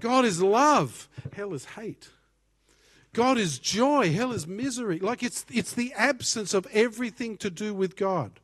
God 0.00 0.24
is 0.24 0.42
love, 0.42 1.08
hell 1.32 1.54
is 1.54 1.64
hate. 1.64 2.10
God 3.16 3.38
is 3.38 3.58
joy, 3.58 4.12
hell 4.12 4.30
is 4.30 4.46
misery. 4.46 4.98
Like 4.98 5.22
it's, 5.22 5.46
it's 5.50 5.72
the 5.72 5.90
absence 5.94 6.52
of 6.52 6.66
everything 6.70 7.38
to 7.38 7.48
do 7.48 7.72
with 7.72 7.96
God 7.96 8.40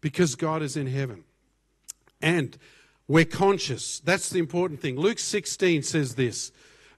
because 0.00 0.34
God 0.34 0.60
is 0.60 0.76
in 0.76 0.88
heaven. 0.88 1.22
And 2.20 2.58
we're 3.06 3.24
conscious. 3.24 4.00
That's 4.00 4.28
the 4.28 4.40
important 4.40 4.80
thing. 4.80 4.96
Luke 4.96 5.20
16 5.20 5.84
says 5.84 6.16
this 6.16 6.50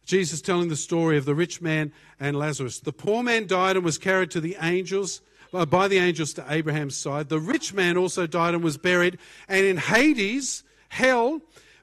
Jesus 0.06 0.40
telling 0.40 0.70
the 0.70 0.76
story 0.76 1.18
of 1.18 1.26
the 1.26 1.34
rich 1.34 1.60
man 1.60 1.92
and 2.18 2.38
Lazarus. 2.38 2.80
The 2.80 2.90
poor 2.90 3.22
man 3.22 3.46
died 3.46 3.76
and 3.76 3.84
was 3.84 3.98
carried 3.98 4.30
to 4.30 4.40
the 4.40 4.56
angels. 4.58 5.20
Uh, 5.54 5.64
by 5.64 5.86
the 5.88 5.98
angels 5.98 6.34
to 6.34 6.44
Abraham's 6.48 6.96
side. 6.96 7.28
The 7.28 7.38
rich 7.38 7.72
man 7.72 7.96
also 7.96 8.26
died 8.26 8.54
and 8.54 8.64
was 8.64 8.76
buried. 8.76 9.16
And 9.48 9.64
in 9.64 9.76
Hades, 9.76 10.64
hell, 10.88 11.40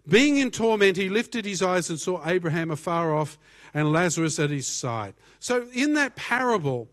being 0.08 0.38
in 0.38 0.52
torment, 0.52 0.98
he 0.98 1.08
lifted 1.08 1.46
his 1.46 1.62
eyes 1.64 1.90
and 1.90 1.98
saw 2.00 2.22
Abraham 2.28 2.72
afar 2.72 3.16
off 3.16 3.40
and 3.74 3.92
Lazarus 3.92 4.40
at 4.40 4.50
his 4.50 4.68
side. 4.68 5.14
So, 5.40 5.68
in 5.74 5.94
that 5.96 6.16
parable, 6.16 6.88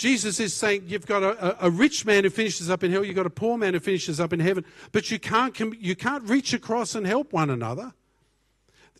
Jesus 0.00 0.40
is 0.40 0.54
saying 0.54 0.84
you've 0.86 1.06
got 1.06 1.22
a, 1.22 1.66
a, 1.66 1.70
rich 1.70 2.06
man 2.06 2.24
who 2.24 2.30
finishes 2.30 2.70
up 2.70 2.82
in 2.82 2.90
hell, 2.90 3.04
you've 3.04 3.16
got 3.16 3.26
a 3.26 3.30
poor 3.30 3.58
man 3.58 3.74
who 3.74 3.80
finishes 3.80 4.18
up 4.18 4.32
in 4.32 4.40
heaven, 4.40 4.64
but 4.92 5.10
you 5.10 5.18
can't, 5.18 5.58
you 5.78 5.94
can't 5.94 6.24
reach 6.24 6.54
across 6.54 6.94
and 6.94 7.06
help 7.06 7.34
one 7.34 7.50
another. 7.50 7.92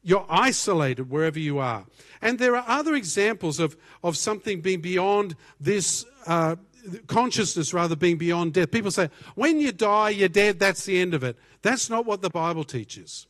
You're 0.03 0.27
isolated 0.29 1.11
wherever 1.11 1.39
you 1.39 1.59
are. 1.59 1.87
And 2.21 2.39
there 2.39 2.55
are 2.55 2.65
other 2.67 2.95
examples 2.95 3.61
of, 3.61 3.77
of 4.03 4.17
something 4.17 4.61
being 4.61 4.81
beyond 4.81 5.37
this 5.59 6.05
uh, 6.27 6.57
consciousness, 7.07 7.73
rather, 7.73 7.97
being 7.97 8.19
beyond 8.19 8.55
death. 8.55 8.71
People 8.71 8.91
say, 8.91 9.11
when 9.35 9.59
you 9.59 9.73
die, 9.73 10.11
you're 10.11 10.29
dead, 10.29 10.59
that's 10.59 10.85
the 10.85 11.01
end 11.01 11.15
of 11.15 11.25
it. 11.25 11.39
That's 11.63 11.89
not 11.89 12.07
what 12.07 12.23
the 12.23 12.31
Bible 12.31 12.65
teaches. 12.65 13.27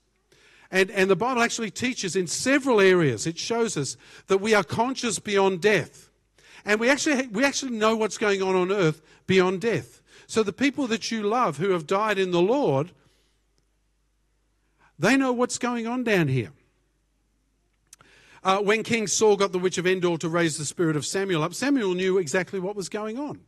And, 0.71 0.91
and 0.91 1.11
the 1.11 1.17
Bible 1.17 1.43
actually 1.43 1.71
teaches 1.71 2.15
in 2.15 2.27
several 2.27 2.81
areas, 2.81 3.27
it 3.27 3.39
shows 3.39 3.77
us 3.77 3.97
that 4.29 4.39
we 4.39 4.55
are 4.55 4.63
conscious 4.63 5.19
beyond 5.19 5.61
death. 5.61 6.11
And 6.65 6.79
we 6.79 6.89
actually, 6.89 7.27
we 7.29 7.45
actually 7.45 7.73
know 7.73 7.97
what's 7.97 8.19
going 8.19 8.43
on 8.43 8.55
on 8.55 8.71
earth 8.71 9.03
beyond 9.27 9.61
death. 9.61 10.01
So 10.27 10.43
the 10.43 10.53
people 10.53 10.87
that 10.87 11.11
you 11.11 11.23
love 11.23 11.57
who 11.57 11.71
have 11.71 11.87
died 11.87 12.19
in 12.19 12.31
the 12.31 12.43
Lord, 12.43 12.93
they 14.99 15.17
know 15.17 15.33
what's 15.33 15.59
going 15.59 15.89
on 15.89 16.05
down 16.05 16.29
here. 16.29 16.53
Uh, 18.43 18.59
when 18.59 18.83
King 18.83 19.07
Saul 19.07 19.37
got 19.37 19.53
the 19.53 19.59
witch 19.59 19.77
of 19.77 19.87
Endor 19.87 20.17
to 20.19 20.29
raise 20.29 20.57
the 20.57 20.65
spirit 20.65 20.97
of 20.97 21.05
Samuel 21.05 21.43
up, 21.43 21.53
Samuel 21.53 21.95
knew 21.95 22.17
exactly 22.17 22.61
what 22.61 22.77
was 22.77 22.89
going 22.89 23.19
on 23.19 23.41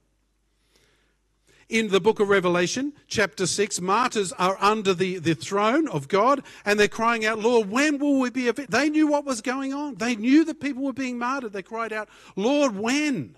in 1.69 1.89
the 1.89 2.01
book 2.01 2.21
of 2.21 2.29
Revelation, 2.29 2.93
chapter 3.07 3.47
6, 3.47 3.81
martyrs 3.81 4.33
are 4.33 4.57
under 4.61 4.95
the, 4.95 5.19
the 5.19 5.35
throne 5.35 5.89
of 5.89 6.09
God 6.09 6.43
and 6.65 6.79
they're 6.79 6.89
crying 6.89 7.25
out, 7.25 7.39
Lord, 7.39 7.71
when 7.71 7.99
will 7.99 8.19
we 8.19 8.31
be? 8.31 8.51
They 8.51 8.91
knew 8.91 9.07
what 9.07 9.25
was 9.25 9.41
going 9.41 9.73
on. 9.73 9.97
They 9.97 10.17
knew 10.17 10.45
that 10.45 10.61
people 10.61 10.83
were 10.83 10.93
being 10.93 11.19
martyred. 11.19 11.53
They 11.53 11.63
cried 11.63 11.93
out, 11.93 12.09
Lord, 12.37 12.77
when? 12.77 13.37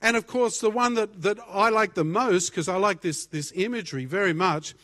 And 0.00 0.16
of 0.16 0.26
course, 0.26 0.60
the 0.60 0.70
one 0.70 0.94
that, 0.94 1.22
that 1.22 1.38
I 1.48 1.68
like 1.70 1.94
the 1.94 2.04
most, 2.04 2.50
because 2.50 2.68
I 2.68 2.76
like 2.76 3.00
this, 3.00 3.26
this 3.26 3.52
imagery 3.54 4.04
very 4.04 4.32
much, 4.32 4.74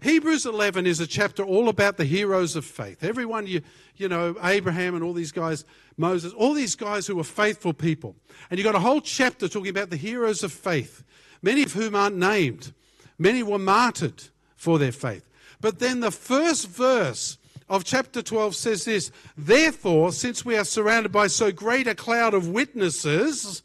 Hebrews 0.00 0.46
11 0.46 0.86
is 0.86 1.00
a 1.00 1.06
chapter 1.08 1.42
all 1.42 1.68
about 1.68 1.96
the 1.96 2.04
heroes 2.04 2.54
of 2.54 2.64
faith. 2.64 3.02
Everyone, 3.02 3.48
you, 3.48 3.62
you 3.96 4.08
know, 4.08 4.36
Abraham 4.44 4.94
and 4.94 5.02
all 5.02 5.12
these 5.12 5.32
guys, 5.32 5.64
Moses, 5.96 6.32
all 6.32 6.54
these 6.54 6.76
guys 6.76 7.08
who 7.08 7.16
were 7.16 7.24
faithful 7.24 7.72
people. 7.72 8.14
And 8.48 8.58
you've 8.58 8.64
got 8.64 8.76
a 8.76 8.80
whole 8.80 9.00
chapter 9.00 9.48
talking 9.48 9.70
about 9.70 9.90
the 9.90 9.96
heroes 9.96 10.44
of 10.44 10.52
faith 10.52 11.02
many 11.42 11.62
of 11.62 11.72
whom 11.72 11.94
aren't 11.94 12.16
named. 12.16 12.72
Many 13.18 13.42
were 13.42 13.58
martyred 13.58 14.24
for 14.56 14.78
their 14.78 14.92
faith. 14.92 15.28
But 15.60 15.78
then 15.78 16.00
the 16.00 16.10
first 16.10 16.68
verse 16.68 17.38
of 17.68 17.84
chapter 17.84 18.22
12 18.22 18.54
says 18.54 18.84
this 18.84 19.10
Therefore, 19.36 20.12
since 20.12 20.44
we 20.44 20.56
are 20.56 20.64
surrounded 20.64 21.12
by 21.12 21.26
so 21.26 21.52
great 21.52 21.86
a 21.86 21.94
cloud 21.94 22.34
of 22.34 22.48
witnesses, 22.48 23.62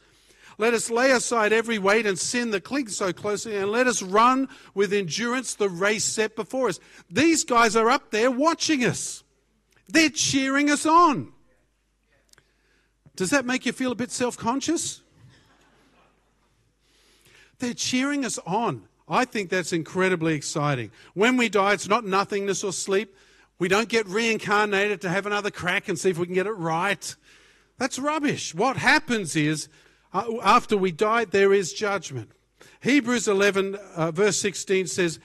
let 0.57 0.73
us 0.73 0.89
lay 0.89 1.11
aside 1.11 1.53
every 1.53 1.79
weight 1.79 2.05
and 2.05 2.17
sin 2.17 2.51
that 2.51 2.63
clings 2.63 2.95
so 2.95 3.11
closely, 3.13 3.55
and 3.55 3.71
let 3.71 3.87
us 3.87 4.01
run 4.01 4.49
with 4.73 4.93
endurance 4.93 5.55
the 5.55 5.69
race 5.69 6.05
set 6.05 6.35
before 6.35 6.69
us. 6.69 6.79
These 7.09 7.43
guys 7.43 7.75
are 7.75 7.89
up 7.89 8.11
there 8.11 8.31
watching 8.31 8.83
us, 8.83 9.23
they're 9.87 10.09
cheering 10.09 10.69
us 10.69 10.85
on. 10.85 11.31
Does 13.15 13.29
that 13.29 13.45
make 13.45 13.65
you 13.67 13.71
feel 13.71 13.91
a 13.91 13.95
bit 13.95 14.11
self 14.11 14.37
conscious? 14.37 15.02
They're 17.63 17.73
cheering 17.73 18.25
us 18.25 18.37
on. 18.45 18.89
I 19.07 19.23
think 19.23 19.49
that's 19.49 19.71
incredibly 19.71 20.33
exciting. 20.33 20.91
When 21.13 21.37
we 21.37 21.47
die, 21.47 21.71
it's 21.71 21.87
not 21.87 22.03
nothingness 22.03 22.61
or 22.61 22.73
sleep. 22.73 23.15
We 23.57 23.69
don't 23.69 23.87
get 23.87 24.05
reincarnated 24.05 24.99
to 24.99 25.09
have 25.09 25.25
another 25.25 25.49
crack 25.49 25.87
and 25.87 25.97
see 25.97 26.09
if 26.09 26.17
we 26.17 26.25
can 26.25 26.35
get 26.35 26.45
it 26.45 26.51
right. 26.51 27.15
That's 27.77 27.97
rubbish. 27.97 28.53
What 28.53 28.75
happens 28.75 29.37
is, 29.37 29.69
uh, 30.11 30.25
after 30.43 30.75
we 30.75 30.91
die, 30.91 31.23
there 31.23 31.53
is 31.53 31.71
judgment. 31.71 32.31
Hebrews 32.81 33.29
11, 33.29 33.75
uh, 33.95 34.11
verse 34.11 34.35
16 34.39 34.87
says, 34.87 35.21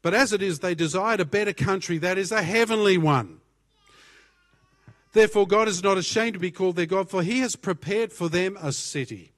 But 0.00 0.14
as 0.14 0.32
it 0.32 0.42
is, 0.42 0.60
they 0.60 0.76
desired 0.76 1.18
a 1.18 1.24
better 1.24 1.52
country, 1.52 1.98
that 1.98 2.18
is 2.18 2.30
a 2.30 2.44
heavenly 2.44 2.98
one. 2.98 3.40
Therefore, 5.12 5.44
God 5.44 5.66
is 5.66 5.82
not 5.82 5.98
ashamed 5.98 6.34
to 6.34 6.38
be 6.38 6.52
called 6.52 6.76
their 6.76 6.86
God, 6.86 7.10
for 7.10 7.24
he 7.24 7.40
has 7.40 7.56
prepared 7.56 8.12
for 8.12 8.28
them 8.28 8.56
a 8.62 8.70
city. 8.70 9.32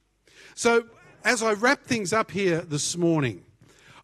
So, 0.53 0.83
as 1.23 1.41
I 1.41 1.53
wrap 1.53 1.83
things 1.83 2.13
up 2.13 2.31
here 2.31 2.61
this 2.61 2.97
morning, 2.97 3.43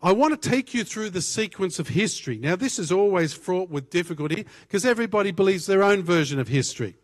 I 0.01 0.13
want 0.13 0.41
to 0.41 0.49
take 0.49 0.73
you 0.73 0.83
through 0.83 1.09
the 1.09 1.21
sequence 1.21 1.77
of 1.77 1.89
history. 1.89 2.37
Now, 2.37 2.55
this 2.55 2.79
is 2.79 2.91
always 2.91 3.33
fraught 3.33 3.69
with 3.69 3.89
difficulty 3.89 4.45
because 4.61 4.85
everybody 4.85 5.31
believes 5.31 5.65
their 5.65 5.83
own 5.83 6.03
version 6.03 6.39
of 6.39 6.47
history. 6.47 6.95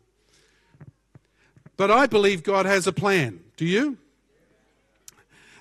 But 1.77 1.91
I 1.91 2.05
believe 2.05 2.43
God 2.43 2.65
has 2.65 2.87
a 2.87 2.93
plan. 2.93 3.41
Do 3.57 3.65
you? 3.65 3.97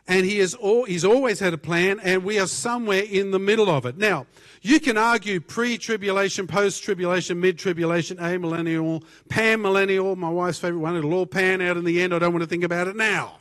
And 0.06 0.26
he 0.26 0.44
all, 0.54 0.84
he's 0.84 1.04
always 1.04 1.40
had 1.40 1.54
a 1.54 1.58
plan, 1.58 1.98
and 2.00 2.24
we 2.24 2.38
are 2.38 2.46
somewhere 2.46 3.02
in 3.02 3.30
the 3.30 3.38
middle 3.38 3.70
of 3.70 3.86
it. 3.86 3.96
Now, 3.96 4.26
you 4.60 4.78
can 4.78 4.98
argue 4.98 5.40
pre 5.40 5.78
tribulation, 5.78 6.46
post 6.46 6.84
tribulation, 6.84 7.40
mid 7.40 7.58
tribulation, 7.58 8.18
amillennial, 8.18 9.02
pan 9.30 9.62
millennial, 9.62 10.14
my 10.14 10.28
wife's 10.28 10.58
favorite 10.58 10.80
one. 10.80 10.94
It'll 10.94 11.14
all 11.14 11.26
pan 11.26 11.62
out 11.62 11.78
in 11.78 11.84
the 11.84 12.02
end. 12.02 12.14
I 12.14 12.18
don't 12.18 12.32
want 12.32 12.42
to 12.42 12.48
think 12.48 12.64
about 12.64 12.86
it 12.86 12.96
now. 12.96 13.38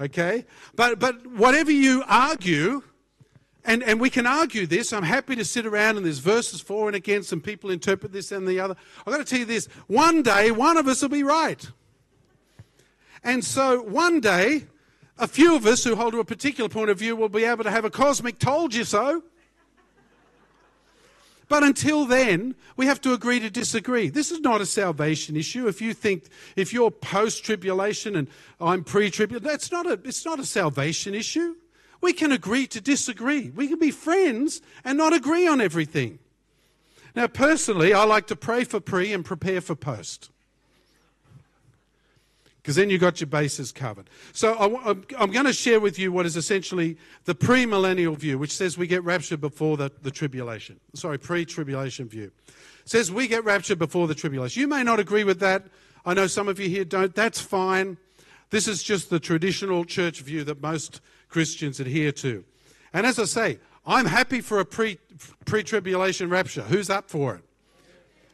Okay? 0.00 0.44
But, 0.74 0.98
but 0.98 1.26
whatever 1.26 1.70
you 1.70 2.02
argue, 2.08 2.82
and, 3.64 3.82
and 3.82 4.00
we 4.00 4.10
can 4.10 4.26
argue 4.26 4.66
this. 4.66 4.92
I'm 4.92 5.04
happy 5.04 5.36
to 5.36 5.44
sit 5.44 5.64
around 5.64 5.96
and 5.96 6.04
there's 6.04 6.18
verses 6.18 6.60
for 6.60 6.86
and 6.86 6.96
against, 6.96 7.32
and 7.32 7.42
people 7.42 7.70
interpret 7.70 8.12
this 8.12 8.30
and 8.30 8.46
the 8.46 8.60
other. 8.60 8.76
I've 9.06 9.12
got 9.12 9.18
to 9.18 9.24
tell 9.24 9.38
you 9.38 9.46
this 9.46 9.66
one 9.86 10.22
day, 10.22 10.50
one 10.50 10.76
of 10.76 10.86
us 10.86 11.00
will 11.02 11.08
be 11.08 11.22
right. 11.22 11.66
And 13.22 13.42
so 13.42 13.80
one 13.82 14.20
day, 14.20 14.66
a 15.16 15.26
few 15.26 15.56
of 15.56 15.64
us 15.64 15.84
who 15.84 15.96
hold 15.96 16.12
to 16.12 16.20
a 16.20 16.24
particular 16.24 16.68
point 16.68 16.90
of 16.90 16.98
view 16.98 17.16
will 17.16 17.30
be 17.30 17.44
able 17.44 17.64
to 17.64 17.70
have 17.70 17.84
a 17.84 17.90
cosmic 17.90 18.38
told 18.38 18.74
you 18.74 18.84
so. 18.84 19.22
But 21.48 21.62
until 21.62 22.06
then, 22.06 22.54
we 22.76 22.86
have 22.86 23.00
to 23.02 23.12
agree 23.12 23.38
to 23.40 23.50
disagree. 23.50 24.08
This 24.08 24.30
is 24.30 24.40
not 24.40 24.60
a 24.60 24.66
salvation 24.66 25.36
issue. 25.36 25.66
If 25.66 25.82
you 25.82 25.92
think, 25.92 26.24
if 26.56 26.72
you're 26.72 26.90
post 26.90 27.44
tribulation 27.44 28.16
and 28.16 28.28
I'm 28.60 28.84
pre 28.84 29.10
tribulation, 29.10 29.46
that's 29.46 29.70
not 29.70 29.86
a, 29.86 30.00
it's 30.04 30.24
not 30.24 30.40
a 30.40 30.46
salvation 30.46 31.14
issue. 31.14 31.56
We 32.00 32.12
can 32.12 32.32
agree 32.32 32.66
to 32.68 32.80
disagree. 32.80 33.50
We 33.50 33.68
can 33.68 33.78
be 33.78 33.90
friends 33.90 34.60
and 34.84 34.98
not 34.98 35.12
agree 35.12 35.46
on 35.46 35.60
everything. 35.60 36.18
Now, 37.14 37.28
personally, 37.28 37.92
I 37.92 38.04
like 38.04 38.26
to 38.28 38.36
pray 38.36 38.64
for 38.64 38.80
pre 38.80 39.12
and 39.12 39.24
prepare 39.24 39.60
for 39.60 39.74
post 39.74 40.30
because 42.64 42.76
then 42.76 42.88
you've 42.88 43.02
got 43.02 43.20
your 43.20 43.26
bases 43.26 43.72
covered. 43.72 44.08
So 44.32 44.56
I'm 45.18 45.30
going 45.30 45.44
to 45.44 45.52
share 45.52 45.80
with 45.80 45.98
you 45.98 46.10
what 46.10 46.24
is 46.24 46.34
essentially 46.34 46.96
the 47.26 47.34
premillennial 47.34 48.16
view, 48.16 48.38
which 48.38 48.56
says 48.56 48.78
we 48.78 48.86
get 48.86 49.04
raptured 49.04 49.42
before 49.42 49.76
the, 49.76 49.92
the 50.00 50.10
tribulation. 50.10 50.80
Sorry, 50.94 51.18
pre-tribulation 51.18 52.08
view. 52.08 52.32
It 52.48 52.88
says 52.88 53.12
we 53.12 53.28
get 53.28 53.44
raptured 53.44 53.78
before 53.78 54.08
the 54.08 54.14
tribulation. 54.14 54.62
You 54.62 54.66
may 54.66 54.82
not 54.82 54.98
agree 54.98 55.24
with 55.24 55.40
that. 55.40 55.66
I 56.06 56.14
know 56.14 56.26
some 56.26 56.48
of 56.48 56.58
you 56.58 56.70
here 56.70 56.86
don't. 56.86 57.14
That's 57.14 57.38
fine. 57.38 57.98
This 58.48 58.66
is 58.66 58.82
just 58.82 59.10
the 59.10 59.20
traditional 59.20 59.84
church 59.84 60.20
view 60.20 60.42
that 60.44 60.62
most 60.62 61.02
Christians 61.28 61.80
adhere 61.80 62.12
to. 62.12 62.44
And 62.94 63.04
as 63.04 63.18
I 63.18 63.24
say, 63.24 63.58
I'm 63.84 64.06
happy 64.06 64.40
for 64.40 64.58
a 64.58 64.64
pre, 64.64 64.98
pre-tribulation 65.44 66.30
rapture. 66.30 66.62
Who's 66.62 66.88
up 66.88 67.10
for 67.10 67.34
it? 67.34 67.42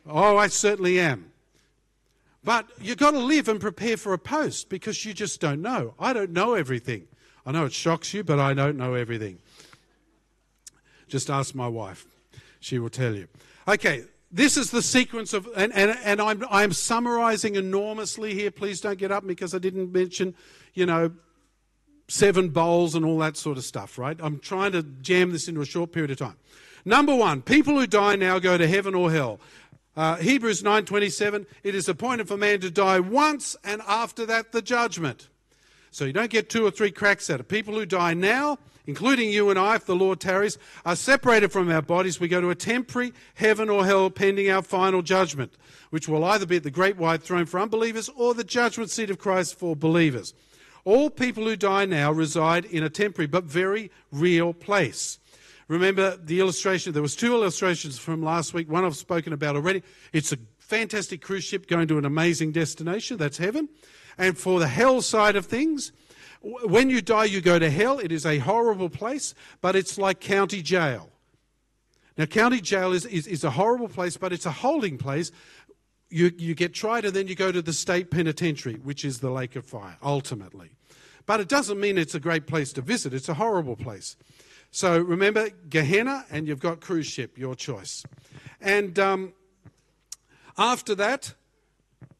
Oh, 0.07 0.37
I 0.37 0.47
certainly 0.47 1.01
am. 1.01 1.30
But 2.43 2.69
you've 2.81 2.99
got 2.99 3.11
to 3.11 3.19
live 3.19 3.49
and 3.49 3.61
prepare 3.61 3.97
for 3.97 4.13
a 4.13 4.19
post 4.19 4.71
because 4.71 5.05
you 5.05 5.13
just 5.13 5.41
don't 5.41 5.61
know. 5.61 5.95
I 5.99 6.13
don't 6.13 6.31
know 6.31 6.55
everything. 6.55 7.07
I 7.45 7.53
know 7.53 7.67
it 7.67 7.73
shocks 7.73 8.15
you, 8.15 8.25
but 8.25 8.39
I 8.39 8.55
don't 8.55 8.77
know 8.77 8.95
everything. 8.95 9.39
Just 11.09 11.29
ask 11.29 11.55
my 11.55 11.69
wife, 11.69 12.07
she 12.61 12.79
will 12.79 12.89
tell 12.89 13.15
you. 13.15 13.29
Okay, 13.67 14.05
this 14.31 14.57
is 14.57 14.71
the 14.71 14.83
sequence 14.83 15.33
of, 15.33 15.49
and, 15.57 15.73
and, 15.75 15.99
and 16.05 16.21
I'm, 16.21 16.45
I'm 16.51 16.73
summarizing 16.73 17.57
enormously 17.57 18.33
here. 18.35 18.51
Please 18.51 18.81
don't 18.81 18.99
get 18.99 19.11
up 19.11 19.27
because 19.27 19.55
I 19.55 19.59
didn't 19.59 19.93
mention, 19.93 20.35
you 20.73 20.87
know, 20.87 21.13
seven 22.09 22.49
bowls 22.49 22.95
and 22.95 23.05
all 23.05 23.19
that 23.19 23.37
sort 23.37 23.59
of 23.59 23.65
stuff, 23.65 23.99
right? 23.99 24.19
I'm 24.21 24.39
trying 24.39 24.73
to 24.73 24.83
jam 24.83 25.33
this 25.33 25.49
into 25.49 25.61
a 25.61 25.67
short 25.67 25.93
period 25.93 26.11
of 26.11 26.19
time. 26.19 26.37
Number 26.85 27.15
one, 27.15 27.43
people 27.43 27.79
who 27.79 27.87
die 27.87 28.17
now 28.17 28.39
go 28.39 28.57
to 28.57 28.67
heaven 28.67 28.95
or 28.95 29.11
hell. 29.11 29.41
Uh, 29.97 30.17
Hebrews 30.17 30.63
9:27, 30.63 31.47
it 31.63 31.75
is 31.75 31.89
appointed 31.89 32.29
for 32.29 32.37
man 32.37 32.61
to 32.61 32.71
die 32.71 33.01
once 33.01 33.57
and 33.65 33.83
after 33.87 34.25
that 34.27 34.53
the 34.53 34.63
judgment. 34.63 35.29
So 35.91 36.05
you 36.05 36.13
don't 36.13 36.31
get 36.31 36.49
two 36.49 36.65
or 36.65 36.71
three 36.71 36.93
cracks 36.93 37.29
at 37.29 37.41
it. 37.41 37.49
People 37.49 37.75
who 37.75 37.85
die 37.85 38.15
now, 38.15 38.59
including 38.87 39.31
you 39.31 39.51
and 39.51 39.59
I, 39.59 39.75
if 39.75 39.87
the 39.87 39.97
Lord 39.97 40.21
tarries, 40.21 40.57
are 40.87 40.95
separated 40.95 41.51
from 41.51 41.69
our 41.69 41.83
bodies. 41.83 42.21
We 42.21 42.29
go 42.29 42.41
to 42.41 42.51
a 42.51 42.55
temporary 42.55 43.13
heaven 43.35 43.69
or 43.69 43.85
hell 43.85 44.09
pending 44.09 44.49
our 44.49 44.63
final 44.63 45.03
judgment, 45.03 45.55
which 45.91 46.09
will 46.09 46.25
either 46.25 46.47
be 46.47 46.57
at 46.57 46.63
the 46.63 46.71
great 46.71 46.97
white 46.97 47.25
throne 47.25 47.47
for 47.47 47.59
unbelievers 47.59 48.09
or 48.15 48.35
the 48.35 48.45
judgment 48.45 48.91
seat 48.91 49.11
of 49.11 49.19
Christ 49.19 49.59
for 49.59 49.75
believers. 49.75 50.33
All 50.85 51.11
people 51.11 51.45
who 51.45 51.57
die 51.57 51.85
now 51.85 52.13
reside 52.13 52.65
in 52.65 52.85
a 52.85 52.89
temporary 52.89 53.27
but 53.27 53.45
very 53.45 53.91
real 54.13 54.55
place. 54.55 55.19
Remember 55.71 56.17
the 56.17 56.41
illustration, 56.41 56.93
there 56.93 57.01
was 57.01 57.15
two 57.15 57.33
illustrations 57.33 57.97
from 57.97 58.25
last 58.25 58.53
week. 58.53 58.69
One 58.69 58.85
I've 58.85 58.97
spoken 58.97 59.33
about 59.33 59.55
already. 59.55 59.85
It's 60.13 60.33
a 60.33 60.39
fantastic 60.59 61.23
cruise 61.23 61.45
ship 61.45 61.69
going 61.69 61.87
to 61.87 61.97
an 61.97 62.05
amazing 62.05 62.51
destination. 62.51 63.19
That's 63.19 63.39
heaven. 63.39 63.69
And 64.19 64.37
for 64.37 64.59
the 64.59 64.67
hell 64.67 65.01
side 65.01 65.37
of 65.37 65.47
things, 65.47 65.93
when 66.43 66.91
you 66.91 67.01
die, 67.01 67.27
you 67.27 67.41
go 67.41 67.61
to 67.61 67.71
hell. 67.71 68.01
It 68.01 68.11
is 68.11 68.27
a 68.27 68.39
horrible 68.39 68.89
place, 68.89 69.33
but 69.61 69.77
it's 69.77 69.97
like 69.97 70.19
county 70.19 70.61
jail. 70.61 71.09
Now, 72.19 72.27
county 72.27 72.61
jail 72.61 72.93
is, 72.93 73.07
is, 73.07 73.29
is, 73.29 73.45
a 73.45 73.51
horrible 73.51 73.89
place, 73.89 74.17
but 74.17 74.33
it's 74.33 74.47
a 74.47 74.51
holding 74.51 74.99
place. 74.99 75.31
You, 76.09 76.33
you 76.37 76.57
get 76.57 76.75
tried 76.75 77.05
and 77.05 77.15
then 77.15 77.29
you 77.29 77.37
go 77.37 77.53
to 77.53 77.63
the 77.63 77.73
state 77.73 78.11
penitentiary, 78.11 78.81
which 78.83 79.05
is 79.05 79.21
the 79.21 79.31
lake 79.31 79.55
of 79.55 79.65
fire, 79.67 79.99
ultimately. 80.03 80.71
But 81.27 81.39
it 81.39 81.47
doesn't 81.49 81.79
mean 81.79 81.97
it's 81.97 82.17
a 82.17 82.21
great 82.21 82.49
place 82.49 82.73
to 82.73 82.83
visit, 82.83 83.15
it's 83.15 83.29
a 83.29 83.35
horrible 83.35 83.77
place. 83.77 84.17
So 84.71 84.99
remember 84.99 85.51
Gehenna, 85.69 86.25
and 86.31 86.47
you've 86.47 86.61
got 86.61 86.81
cruise 86.81 87.07
ship, 87.07 87.37
your 87.37 87.55
choice. 87.55 88.05
And 88.61 88.99
um, 88.99 89.33
after 90.57 90.95
that, 90.95 91.35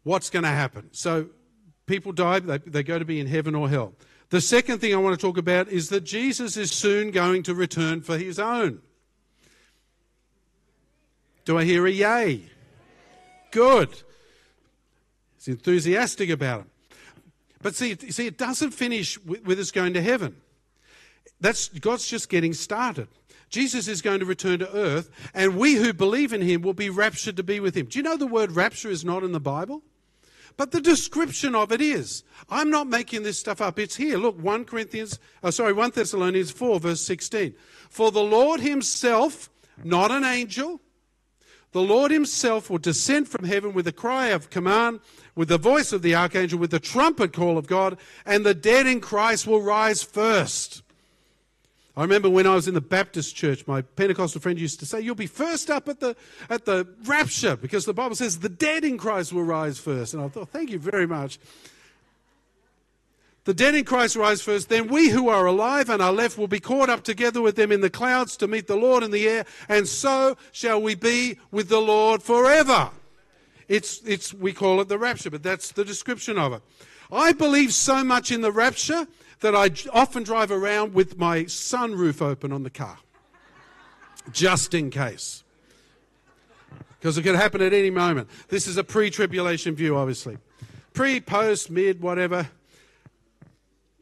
what's 0.03 0.31
going 0.31 0.43
to 0.43 0.49
happen? 0.49 0.89
So 0.93 1.29
people 1.87 2.13
die, 2.13 2.41
they, 2.41 2.59
they 2.59 2.83
go 2.83 2.99
to 2.99 3.05
be 3.05 3.21
in 3.21 3.27
heaven 3.27 3.55
or 3.55 3.69
hell. 3.69 3.95
The 4.31 4.41
second 4.41 4.79
thing 4.79 4.95
I 4.95 4.97
want 4.97 5.19
to 5.19 5.27
talk 5.27 5.37
about 5.37 5.69
is 5.69 5.89
that 5.89 6.03
Jesus 6.03 6.57
is 6.57 6.71
soon 6.71 7.11
going 7.11 7.43
to 7.45 7.55
return 7.55 8.01
for 8.01 8.17
his 8.17 8.39
own. 8.39 8.81
Do 11.45 11.59
I 11.59 11.65
hear 11.65 11.87
a 11.87 11.91
yay? 11.91 12.45
Good. 13.51 13.89
He's 15.37 15.49
enthusiastic 15.49 16.31
about 16.31 16.61
it. 16.61 16.67
But 17.63 17.75
see, 17.75 17.97
see, 17.97 18.27
it 18.27 18.39
doesn't 18.39 18.71
finish 18.71 19.19
with, 19.25 19.45
with 19.45 19.59
us 19.59 19.71
going 19.71 19.95
to 19.95 20.03
heaven. 20.03 20.37
That's 21.41 21.69
God's 21.69 22.07
just 22.07 22.29
getting 22.29 22.53
started. 22.53 23.09
Jesus 23.49 23.89
is 23.89 24.01
going 24.01 24.21
to 24.21 24.27
return 24.27 24.61
to 24.61 24.77
earth, 24.77 25.11
and 25.35 25.57
we 25.57 25.75
who 25.75 25.93
believe 25.93 26.33
in 26.33 26.41
him 26.41 26.63
will 26.63 26.75
be 26.75 26.89
raptured 26.89 27.37
to 27.37 27.43
be 27.43 27.59
with 27.59 27.77
him. 27.77 27.87
Do 27.87 27.99
you 27.99 28.03
know 28.03 28.17
the 28.17 28.27
word 28.27 28.53
rapture 28.53 28.91
is 28.91 29.05
not 29.05 29.25
in 29.25 29.33
the 29.33 29.41
Bible? 29.41 29.83
But 30.57 30.71
the 30.71 30.81
description 30.81 31.55
of 31.55 31.73
it 31.73 31.81
is. 31.81 32.23
I'm 32.49 32.71
not 32.71 32.87
making 32.87 33.23
this 33.23 33.39
stuff 33.39 33.61
up. 33.61 33.79
It's 33.79 33.97
here. 33.97 34.19
Look, 34.19 34.41
1 34.41 34.67
Corinthians, 34.67 35.19
oh, 35.43 35.51
sorry, 35.51 35.73
1 35.73 35.93
Thessalonians 35.95 36.51
4, 36.51 36.81
verse 36.81 37.01
16. 37.01 37.55
For 37.89 38.13
the 38.13 38.23
Lord 38.23 38.61
himself, 38.61 39.51
not 39.83 40.11
an 40.11 40.25
angel, 40.25 40.81
the 41.73 41.81
Lord 41.83 42.11
himself 42.11 42.69
will 42.69 42.79
descend 42.79 43.29
from 43.29 43.47
heaven 43.47 43.73
with 43.73 43.87
a 43.87 43.93
cry 43.93 44.27
of 44.29 44.51
command, 44.51 45.01
with 45.35 45.49
the 45.49 45.59
voice 45.59 45.93
of 45.93 46.03
the 46.03 46.15
archangel, 46.15 46.59
with 46.59 46.73
the 46.73 46.81
trumpet 46.81 47.33
call 47.33 47.57
of 47.57 47.67
God, 47.67 47.97
and 48.27 48.45
the 48.45 48.55
dead 48.55 48.87
in 48.87 49.01
Christ 49.01 49.47
will 49.47 49.63
rise 49.63 50.03
first. 50.03 50.83
I 52.01 52.03
remember 52.05 52.31
when 52.31 52.47
I 52.47 52.55
was 52.55 52.67
in 52.67 52.73
the 52.73 52.81
Baptist 52.81 53.37
church, 53.37 53.67
my 53.67 53.83
Pentecostal 53.83 54.41
friend 54.41 54.59
used 54.59 54.81
to 54.81 54.87
say, 54.87 55.03
You'll 55.03 55.15
be 55.15 55.27
first 55.27 55.69
up 55.69 55.87
at 55.87 56.01
the, 56.01 56.17
at 56.49 56.65
the 56.65 56.89
rapture 57.05 57.57
because 57.57 57.85
the 57.85 57.93
Bible 57.93 58.17
says 58.17 58.39
the 58.39 58.49
dead 58.49 58.85
in 58.85 58.97
Christ 58.97 59.35
will 59.35 59.43
rise 59.43 59.79
first. 59.79 60.15
And 60.15 60.23
I 60.23 60.29
thought, 60.29 60.49
Thank 60.49 60.71
you 60.71 60.79
very 60.79 61.07
much. 61.07 61.39
The 63.45 63.53
dead 63.53 63.75
in 63.75 63.85
Christ 63.85 64.17
rise 64.17 64.41
first, 64.41 64.71
then 64.71 64.89
we 64.89 65.11
who 65.11 65.29
are 65.29 65.45
alive 65.45 65.91
and 65.91 66.01
are 66.01 66.11
left 66.11 66.39
will 66.39 66.49
be 66.49 66.59
caught 66.59 66.89
up 66.89 67.05
together 67.05 67.43
with 67.43 67.57
them 67.57 67.71
in 67.71 67.83
the 67.83 67.91
clouds 67.91 68.35
to 68.39 68.49
meet 68.49 68.67
the 68.67 68.77
Lord 68.77 69.03
in 69.03 69.11
the 69.11 69.29
air, 69.29 69.45
and 69.69 69.87
so 69.87 70.39
shall 70.53 70.81
we 70.81 70.95
be 70.95 71.37
with 71.51 71.69
the 71.69 71.83
Lord 71.83 72.23
forever. 72.23 72.93
It's, 73.69 74.01
it's, 74.07 74.33
we 74.33 74.55
call 74.55 74.81
it 74.81 74.89
the 74.89 74.99
rapture, 74.99 75.29
but 75.29 75.43
that's 75.43 75.73
the 75.73 75.85
description 75.85 76.39
of 76.39 76.55
it. 76.55 76.63
I 77.13 77.33
believe 77.33 77.75
so 77.75 78.03
much 78.03 78.31
in 78.31 78.41
the 78.41 78.53
rapture 78.53 79.07
that 79.41 79.55
I 79.55 79.71
often 79.93 80.23
drive 80.23 80.51
around 80.51 80.95
with 80.95 81.19
my 81.19 81.45
sunroof 81.45 82.23
open 82.23 82.53
on 82.53 82.63
the 82.63 82.71
car, 82.71 82.99
just 84.33 84.75
in 84.75 84.91
case. 84.91 85.45
Because 86.99 87.17
it 87.17 87.23
could 87.23 87.37
happen 87.37 87.63
at 87.63 87.73
any 87.73 87.91
moment. 87.91 88.29
This 88.49 88.67
is 88.67 88.77
a 88.77 88.85
pre 88.85 89.11
tribulation 89.11 89.75
view, 89.75 89.97
obviously. 89.97 90.37
Pre, 90.93 91.21
post, 91.21 91.71
mid, 91.71 92.03
whatever. 92.03 92.49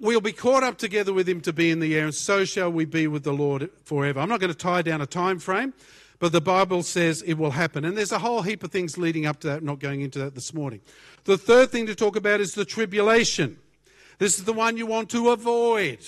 we'll 0.01 0.20
be 0.20 0.33
caught 0.33 0.64
up 0.64 0.79
together 0.79 1.12
with 1.12 1.29
him 1.29 1.40
to 1.42 1.53
be 1.53 1.70
in 1.70 1.79
the 1.79 1.94
air, 1.94 2.05
and 2.05 2.14
so 2.14 2.44
shall 2.44 2.72
we 2.72 2.85
be 2.85 3.07
with 3.07 3.22
the 3.22 3.33
Lord 3.33 3.70
forever. 3.85 4.18
I'm 4.18 4.29
not 4.29 4.40
going 4.40 4.53
to 4.53 4.59
tie 4.59 4.83
down 4.83 5.01
a 5.01 5.07
time 5.07 5.38
frame, 5.38 5.74
but 6.18 6.33
the 6.33 6.40
Bible 6.40 6.83
says 6.83 7.22
it 7.22 7.35
will 7.35 7.53
happen. 7.53 7.85
And 7.85 7.96
there's 7.96 8.11
a 8.11 8.18
whole 8.18 8.42
heap 8.42 8.64
of 8.64 8.72
things 8.72 8.98
leading 8.98 9.27
up 9.27 9.38
to 9.40 9.48
that, 9.48 9.59
I'm 9.59 9.64
not 9.64 9.79
going 9.79 10.01
into 10.01 10.18
that 10.20 10.35
this 10.35 10.53
morning. 10.53 10.81
The 11.22 11.38
third 11.38 11.70
thing 11.70 11.87
to 11.87 11.94
talk 11.94 12.16
about 12.16 12.40
is 12.40 12.55
the 12.55 12.64
tribulation. 12.64 13.59
This 14.18 14.38
is 14.38 14.44
the 14.44 14.52
one 14.52 14.76
you 14.76 14.87
want 14.87 15.11
to 15.11 15.31
avoid. 15.31 16.00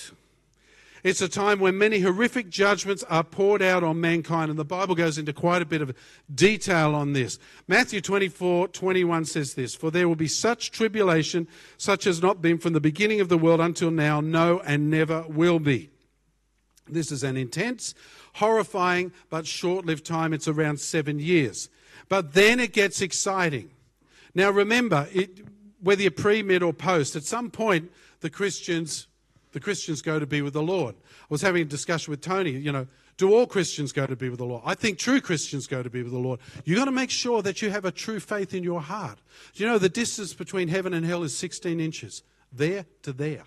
It's 1.02 1.22
a 1.22 1.28
time 1.28 1.60
when 1.60 1.78
many 1.78 2.00
horrific 2.00 2.50
judgments 2.50 3.02
are 3.04 3.24
poured 3.24 3.62
out 3.62 3.82
on 3.82 4.00
mankind, 4.00 4.50
and 4.50 4.58
the 4.58 4.64
Bible 4.64 4.94
goes 4.94 5.16
into 5.16 5.32
quite 5.32 5.62
a 5.62 5.66
bit 5.66 5.80
of 5.80 5.96
detail 6.34 6.94
on 6.94 7.14
this. 7.14 7.38
Matthew 7.66 8.02
24 8.02 8.68
21 8.68 9.24
says 9.24 9.54
this 9.54 9.74
For 9.74 9.90
there 9.90 10.08
will 10.08 10.16
be 10.16 10.28
such 10.28 10.70
tribulation, 10.70 11.48
such 11.78 12.06
as 12.06 12.20
not 12.20 12.42
been 12.42 12.58
from 12.58 12.74
the 12.74 12.80
beginning 12.80 13.20
of 13.20 13.30
the 13.30 13.38
world 13.38 13.60
until 13.60 13.90
now, 13.90 14.20
no, 14.20 14.60
and 14.60 14.90
never 14.90 15.22
will 15.22 15.58
be. 15.58 15.88
This 16.86 17.10
is 17.10 17.22
an 17.22 17.36
intense, 17.36 17.94
horrifying, 18.34 19.12
but 19.30 19.46
short 19.46 19.86
lived 19.86 20.04
time. 20.04 20.34
It's 20.34 20.48
around 20.48 20.80
seven 20.80 21.18
years. 21.18 21.70
But 22.08 22.34
then 22.34 22.60
it 22.60 22.72
gets 22.72 23.00
exciting. 23.00 23.70
Now 24.34 24.50
remember, 24.50 25.08
it, 25.12 25.46
whether 25.82 26.02
you're 26.02 26.10
pre, 26.10 26.42
mid, 26.42 26.62
or 26.62 26.72
post, 26.72 27.16
at 27.16 27.24
some 27.24 27.50
point 27.50 27.90
the 28.20 28.30
Christians 28.30 29.06
the 29.52 29.60
Christians 29.60 30.00
go 30.00 30.20
to 30.20 30.26
be 30.26 30.42
with 30.42 30.52
the 30.52 30.62
Lord. 30.62 30.94
I 30.94 31.26
was 31.28 31.42
having 31.42 31.62
a 31.62 31.64
discussion 31.64 32.10
with 32.12 32.20
Tony, 32.20 32.50
you 32.50 32.70
know, 32.70 32.86
do 33.16 33.34
all 33.34 33.46
Christians 33.46 33.92
go 33.92 34.06
to 34.06 34.16
be 34.16 34.28
with 34.28 34.38
the 34.38 34.46
Lord? 34.46 34.62
I 34.64 34.74
think 34.74 34.98
true 34.98 35.20
Christians 35.20 35.66
go 35.66 35.82
to 35.82 35.90
be 35.90 36.02
with 36.02 36.12
the 36.12 36.18
Lord. 36.18 36.40
You've 36.64 36.78
got 36.78 36.86
to 36.86 36.90
make 36.90 37.10
sure 37.10 37.42
that 37.42 37.60
you 37.60 37.70
have 37.70 37.84
a 37.84 37.90
true 37.90 38.18
faith 38.18 38.54
in 38.54 38.62
your 38.62 38.80
heart. 38.80 39.18
You 39.54 39.66
know 39.66 39.76
the 39.76 39.90
distance 39.90 40.32
between 40.32 40.68
heaven 40.68 40.94
and 40.94 41.04
hell 41.04 41.22
is 41.22 41.36
16 41.36 41.80
inches? 41.80 42.22
There 42.50 42.86
to 43.02 43.12
there. 43.12 43.42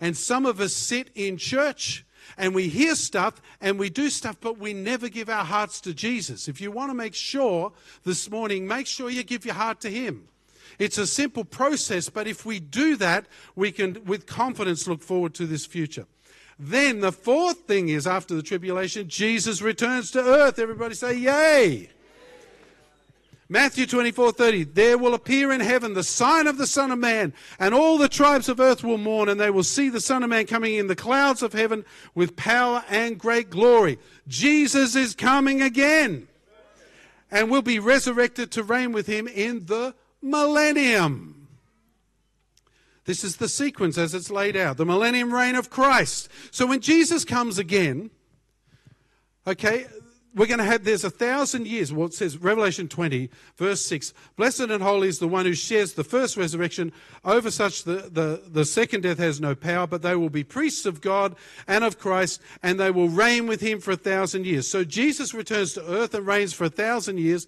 And 0.00 0.16
some 0.16 0.46
of 0.46 0.60
us 0.60 0.72
sit 0.72 1.10
in 1.14 1.36
church 1.36 2.04
and 2.36 2.54
we 2.54 2.68
hear 2.68 2.94
stuff 2.94 3.42
and 3.60 3.78
we 3.78 3.90
do 3.90 4.08
stuff, 4.08 4.36
but 4.40 4.58
we 4.58 4.72
never 4.72 5.08
give 5.08 5.28
our 5.28 5.44
hearts 5.44 5.80
to 5.80 5.94
Jesus. 5.94 6.46
If 6.46 6.60
you 6.60 6.70
want 6.70 6.90
to 6.90 6.94
make 6.94 7.14
sure 7.14 7.72
this 8.04 8.30
morning, 8.30 8.68
make 8.68 8.86
sure 8.86 9.10
you 9.10 9.24
give 9.24 9.44
your 9.44 9.54
heart 9.54 9.80
to 9.80 9.90
Him. 9.90 10.28
It's 10.78 10.98
a 10.98 11.06
simple 11.06 11.44
process, 11.44 12.08
but 12.08 12.26
if 12.26 12.44
we 12.44 12.60
do 12.60 12.96
that, 12.96 13.26
we 13.54 13.72
can, 13.72 14.04
with 14.04 14.26
confidence, 14.26 14.86
look 14.86 15.02
forward 15.02 15.34
to 15.34 15.46
this 15.46 15.66
future. 15.66 16.06
Then 16.58 17.00
the 17.00 17.12
fourth 17.12 17.60
thing 17.60 17.88
is 17.88 18.06
after 18.06 18.34
the 18.34 18.42
tribulation, 18.42 19.08
Jesus 19.08 19.62
returns 19.62 20.10
to 20.12 20.20
earth. 20.20 20.58
Everybody 20.58 20.94
say, 20.94 21.16
Yay! 21.16 21.90
Matthew 23.52 23.84
24 23.84 24.32
30. 24.32 24.64
There 24.64 24.96
will 24.96 25.12
appear 25.12 25.52
in 25.52 25.60
heaven 25.60 25.92
the 25.92 26.02
sign 26.02 26.46
of 26.46 26.56
the 26.56 26.66
Son 26.66 26.90
of 26.90 26.98
Man, 26.98 27.34
and 27.58 27.74
all 27.74 27.98
the 27.98 28.08
tribes 28.08 28.48
of 28.48 28.60
earth 28.60 28.82
will 28.82 28.96
mourn, 28.96 29.28
and 29.28 29.38
they 29.38 29.50
will 29.50 29.62
see 29.62 29.90
the 29.90 30.00
Son 30.00 30.22
of 30.22 30.30
Man 30.30 30.46
coming 30.46 30.76
in 30.76 30.86
the 30.86 30.96
clouds 30.96 31.42
of 31.42 31.52
heaven 31.52 31.84
with 32.14 32.34
power 32.34 32.82
and 32.88 33.18
great 33.18 33.50
glory. 33.50 33.98
Jesus 34.26 34.96
is 34.96 35.14
coming 35.14 35.60
again, 35.60 36.28
and 37.30 37.50
will 37.50 37.60
be 37.60 37.78
resurrected 37.78 38.50
to 38.52 38.62
reign 38.62 38.90
with 38.90 39.06
him 39.06 39.28
in 39.28 39.66
the 39.66 39.94
millennium. 40.22 41.48
This 43.04 43.24
is 43.24 43.36
the 43.36 43.48
sequence 43.48 43.98
as 43.98 44.14
it's 44.14 44.30
laid 44.30 44.56
out 44.56 44.76
the 44.76 44.86
millennium 44.86 45.34
reign 45.34 45.56
of 45.56 45.70
Christ. 45.70 46.28
So 46.50 46.66
when 46.66 46.80
Jesus 46.80 47.24
comes 47.24 47.58
again, 47.58 48.10
okay, 49.46 49.86
we're 50.34 50.46
going 50.46 50.58
to 50.58 50.64
have, 50.64 50.84
there's 50.84 51.04
a 51.04 51.10
thousand 51.10 51.66
years. 51.66 51.92
Well, 51.92 52.06
it 52.06 52.14
says, 52.14 52.38
Revelation 52.38 52.88
20, 52.88 53.28
verse 53.56 53.84
6 53.84 54.14
Blessed 54.36 54.60
and 54.60 54.82
holy 54.82 55.08
is 55.08 55.18
the 55.18 55.28
one 55.28 55.44
who 55.44 55.54
shares 55.54 55.92
the 55.92 56.04
first 56.04 56.36
resurrection. 56.36 56.92
Over 57.24 57.50
such, 57.50 57.84
the, 57.84 58.08
the, 58.10 58.42
the 58.48 58.64
second 58.64 59.02
death 59.02 59.18
has 59.18 59.40
no 59.40 59.54
power, 59.54 59.86
but 59.86 60.02
they 60.02 60.16
will 60.16 60.30
be 60.30 60.44
priests 60.44 60.86
of 60.86 61.00
God 61.00 61.36
and 61.66 61.84
of 61.84 61.98
Christ, 61.98 62.40
and 62.62 62.80
they 62.80 62.90
will 62.90 63.08
reign 63.08 63.46
with 63.46 63.60
him 63.60 63.80
for 63.80 63.90
a 63.90 63.96
thousand 63.96 64.46
years. 64.46 64.68
So 64.68 64.84
Jesus 64.84 65.34
returns 65.34 65.74
to 65.74 65.86
earth 65.86 66.14
and 66.14 66.26
reigns 66.26 66.52
for 66.52 66.64
a 66.64 66.70
thousand 66.70 67.18
years 67.18 67.46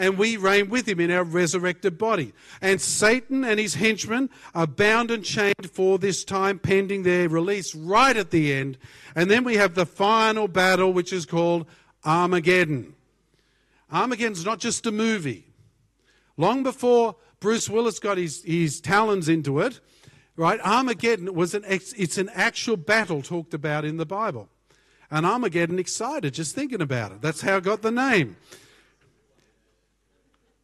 and 0.00 0.16
we 0.16 0.38
reign 0.38 0.70
with 0.70 0.88
him 0.88 0.98
in 0.98 1.10
our 1.10 1.22
resurrected 1.22 1.98
body. 1.98 2.32
And 2.62 2.80
Satan 2.80 3.44
and 3.44 3.60
his 3.60 3.74
henchmen 3.74 4.30
are 4.54 4.66
bound 4.66 5.10
and 5.10 5.22
chained 5.22 5.70
for 5.70 5.98
this 5.98 6.24
time, 6.24 6.58
pending 6.58 7.02
their 7.02 7.28
release 7.28 7.74
right 7.74 8.16
at 8.16 8.30
the 8.30 8.50
end. 8.50 8.78
And 9.14 9.30
then 9.30 9.44
we 9.44 9.56
have 9.56 9.74
the 9.74 9.84
final 9.84 10.48
battle, 10.48 10.94
which 10.94 11.12
is 11.12 11.26
called 11.26 11.66
Armageddon. 12.02 12.94
Armageddon's 13.92 14.44
not 14.44 14.58
just 14.58 14.86
a 14.86 14.90
movie. 14.90 15.44
Long 16.38 16.62
before 16.62 17.16
Bruce 17.38 17.68
Willis 17.68 17.98
got 17.98 18.16
his, 18.16 18.42
his 18.42 18.80
talons 18.80 19.28
into 19.28 19.60
it, 19.60 19.80
right? 20.34 20.60
Armageddon 20.60 21.34
was 21.34 21.54
an 21.54 21.62
it's 21.66 22.16
an 22.16 22.30
actual 22.32 22.78
battle 22.78 23.20
talked 23.20 23.52
about 23.52 23.84
in 23.84 23.98
the 23.98 24.06
Bible. 24.06 24.48
And 25.10 25.26
Armageddon 25.26 25.78
excited 25.78 26.32
just 26.32 26.54
thinking 26.54 26.80
about 26.80 27.12
it. 27.12 27.20
That's 27.20 27.42
how 27.42 27.58
it 27.58 27.64
got 27.64 27.82
the 27.82 27.90
name. 27.90 28.36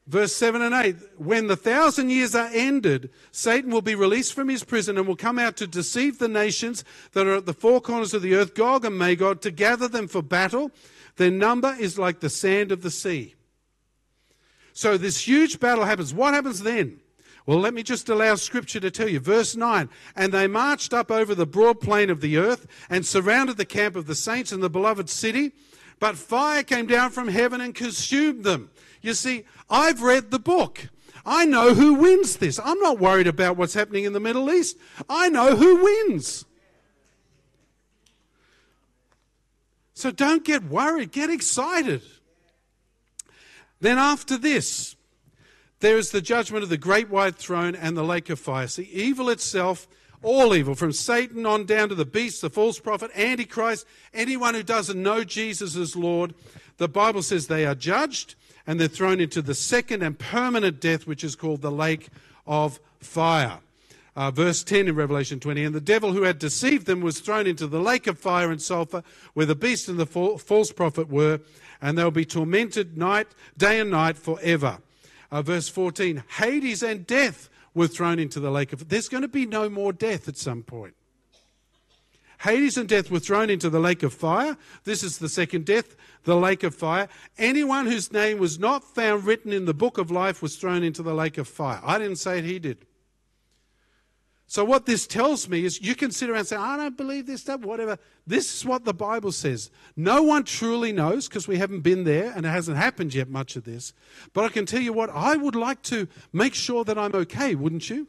Verse 0.07 0.35
7 0.37 0.63
and 0.63 0.75
8 0.75 0.97
When 1.17 1.49
the 1.49 1.57
thousand 1.57 2.11
years 2.11 2.35
are 2.35 2.51
ended, 2.53 3.11
Satan 3.33 3.71
will 3.71 3.83
be 3.83 3.95
released 3.95 4.35
from 4.35 4.49
his 4.49 4.63
prison 4.63 4.97
and 4.97 5.07
will 5.07 5.17
come 5.17 5.39
out 5.39 5.57
to 5.57 5.67
deceive 5.67 6.19
the 6.19 6.29
nations 6.29 6.85
that 7.13 7.27
are 7.27 7.37
at 7.37 7.47
the 7.47 7.53
four 7.53 7.81
corners 7.81 8.15
of 8.15 8.23
the 8.23 8.35
earth, 8.35 8.55
Gog 8.55 8.85
and 8.85 8.97
Magog, 8.97 9.41
to 9.41 9.51
gather 9.51 9.89
them 9.89 10.07
for 10.07 10.23
battle. 10.23 10.71
Their 11.17 11.31
number 11.31 11.75
is 11.79 11.99
like 11.99 12.21
the 12.21 12.31
sand 12.31 12.71
of 12.71 12.83
the 12.83 12.91
sea. 12.91 13.35
So 14.73 14.97
this 14.97 15.27
huge 15.27 15.59
battle 15.59 15.85
happens. 15.85 16.15
What 16.15 16.35
happens 16.35 16.63
then? 16.63 17.01
Well, 17.47 17.59
let 17.59 17.75
me 17.75 17.83
just 17.83 18.09
allow 18.09 18.35
scripture 18.35 18.81
to 18.81 18.91
tell 18.91 19.09
you. 19.09 19.21
Verse 19.21 19.57
9 19.57 19.89
And 20.15 20.33
they 20.33 20.47
marched 20.47 20.93
up 20.93 21.11
over 21.11 21.35
the 21.35 21.47
broad 21.47 21.81
plain 21.81 22.11
of 22.11 22.21
the 22.21 22.37
earth 22.37 22.67
and 22.91 23.07
surrounded 23.07 23.57
the 23.57 23.65
camp 23.65 23.97
of 23.97 24.07
the 24.07 24.15
saints 24.15 24.53
and 24.53 24.63
the 24.63 24.71
beloved 24.71 25.09
city. 25.09 25.53
But 25.99 26.17
fire 26.17 26.63
came 26.63 26.87
down 26.87 27.11
from 27.11 27.29
heaven 27.29 27.61
and 27.61 27.75
consumed 27.75 28.45
them. 28.45 28.71
You 29.07 29.15
see, 29.15 29.45
I've 29.71 30.03
read 30.03 30.33
the 30.33 30.41
book. 30.41 30.89
I 31.25 31.47
know 31.47 31.75
who 31.75 31.95
wins 31.95 32.39
this. 32.39 32.59
I'm 32.59 32.81
not 32.81 32.99
worried 32.99 33.29
about 33.29 33.57
what's 33.57 33.75
happening 33.75 34.03
in 34.03 34.13
the 34.13 34.19
Middle 34.19 34.51
East. 34.51 34.77
I 35.09 35.29
know 35.29 35.55
who 35.55 35.85
wins. 35.85 36.45
So 39.95 40.11
don't 40.11 40.45
get 40.45 40.65
worried, 40.65 41.13
get 41.13 41.31
excited. 41.31 42.03
Then, 43.81 43.97
after 43.97 44.37
this, 44.37 44.97
there 45.79 45.99
is 45.99 46.11
the 46.11 46.21
judgment 46.21 46.65
of 46.65 46.69
the 46.69 46.77
great 46.77 47.09
white 47.09 47.37
throne 47.37 47.77
and 47.77 47.97
the 47.97 48.03
lake 48.03 48.29
of 48.29 48.41
fire. 48.41 48.67
See, 48.67 48.91
evil 48.93 49.31
itself, 49.31 49.87
all 50.21 50.53
evil, 50.53 50.75
from 50.75 50.91
Satan 50.91 51.47
on 51.47 51.65
down 51.65 51.91
to 51.91 51.95
the 51.95 52.05
beast, 52.05 52.43
the 52.43 52.51
false 52.51 52.81
prophet, 52.81 53.13
Antichrist, 53.15 53.87
anyone 54.13 54.55
who 54.55 54.65
doesn't 54.65 55.01
know 55.01 55.23
Jesus 55.23 55.77
as 55.77 55.95
Lord, 55.95 56.35
the 56.79 56.89
Bible 56.89 57.23
says 57.23 57.47
they 57.47 57.65
are 57.65 57.77
judged 57.77 58.35
and 58.67 58.81
they're 58.81 58.89
thrown 58.89 59.21
into 59.21 59.43
the 59.43 59.55
second 59.55 60.03
and 60.03 60.19
permanent 60.19 60.81
death, 60.81 61.07
which 61.07 61.23
is 61.23 61.37
called 61.37 61.63
the 61.63 61.71
lake 61.71 62.09
of 62.47 62.81
fire. 62.99 63.61
Uh, 64.17 64.31
verse 64.31 64.65
10 64.65 64.89
in 64.89 64.95
Revelation 64.95 65.39
20. 65.39 65.63
And 65.63 65.75
the 65.75 65.81
devil 65.81 66.13
who 66.13 66.23
had 66.23 66.39
deceived 66.39 66.87
them 66.87 67.03
was 67.03 67.21
thrown 67.21 67.47
into 67.47 67.67
the 67.67 67.81
lake 67.81 68.07
of 68.07 68.19
fire 68.19 68.51
and 68.51 68.61
sulfur, 68.61 69.03
where 69.35 69.47
the 69.47 69.55
beast 69.55 69.89
and 69.89 69.99
the 69.99 70.07
false 70.07 70.73
prophet 70.73 71.11
were, 71.11 71.41
and 71.83 71.99
they'll 71.99 72.11
be 72.11 72.25
tormented 72.25 72.97
night, 72.97 73.29
day 73.57 73.79
and 73.79 73.91
night 73.91 74.17
forever. 74.17 74.79
Uh, 75.31 75.43
verse 75.43 75.69
14. 75.69 76.25
Hades 76.39 76.83
and 76.83 77.07
death 77.07 77.51
were 77.75 77.89
thrown 77.89 78.19
into 78.19 78.41
the 78.41 78.51
lake 78.51 78.73
of. 78.73 78.89
There's 78.89 79.09
going 79.09 79.23
to 79.23 79.29
be 79.29 79.45
no 79.45 79.69
more 79.69 79.93
death 79.93 80.29
at 80.29 80.39
some 80.39 80.63
point. 80.63 80.95
Hades 82.41 82.77
and 82.77 82.89
death 82.89 83.11
were 83.11 83.19
thrown 83.19 83.51
into 83.51 83.71
the 83.71 83.81
lake 83.81 84.03
of 84.03 84.13
fire. 84.13 84.57
This 84.85 85.03
is 85.03 85.19
the 85.19 85.29
second 85.29 85.65
death, 85.65 85.97
the 86.25 86.37
lake 86.37 86.63
of 86.63 86.75
fire. 86.75 87.09
Anyone 87.39 87.87
whose 87.87 88.13
name 88.13 88.39
was 88.39 88.59
not 88.59 88.85
found 88.85 89.25
written 89.25 89.53
in 89.53 89.65
the 89.65 89.75
book 89.75 89.99
of 89.99 90.11
life 90.11 90.43
was 90.43 90.57
thrown 90.57 90.83
into 90.83 91.03
the 91.03 91.15
lake 91.15 91.39
of 91.39 91.49
fire. 91.49 91.81
I 91.85 91.99
didn't 91.99 92.17
say 92.17 92.39
it, 92.39 92.45
he 92.45 92.59
did. 92.59 92.87
So, 94.49 94.65
what 94.65 94.87
this 94.87 95.09
tells 95.09 95.49
me 95.49 95.65
is 95.65 95.83
you 95.83 95.97
can 95.97 96.13
sit 96.13 96.31
around 96.31 96.41
and 96.41 96.49
say, 96.49 96.57
I 96.57 96.77
don't 96.77 96.97
believe 96.97 97.27
this 97.27 97.41
stuff, 97.41 97.63
whatever. 97.63 97.99
This 98.29 98.55
is 98.55 98.65
what 98.65 98.85
the 98.85 98.95
Bible 98.95 99.33
says. 99.33 99.71
No 99.97 100.23
one 100.23 100.45
truly 100.45 100.93
knows 100.93 101.27
because 101.27 101.49
we 101.49 101.59
haven't 101.59 101.81
been 101.81 102.05
there 102.05 102.33
and 102.35 102.47
it 102.47 102.51
hasn't 102.51 102.77
happened 102.77 103.13
yet, 103.13 103.29
much 103.29 103.57
of 103.57 103.65
this. 103.65 103.93
But 104.33 104.45
I 104.45 104.49
can 104.51 104.65
tell 104.65 104.81
you 104.81 104.93
what, 104.93 105.11
I 105.11 105.35
would 105.35 105.57
like 105.57 105.83
to 105.85 106.07
make 106.33 106.55
sure 106.55 106.85
that 106.85 106.97
I'm 106.97 107.15
okay, 107.15 107.57
wouldn't 107.57 107.91
you? 107.91 108.07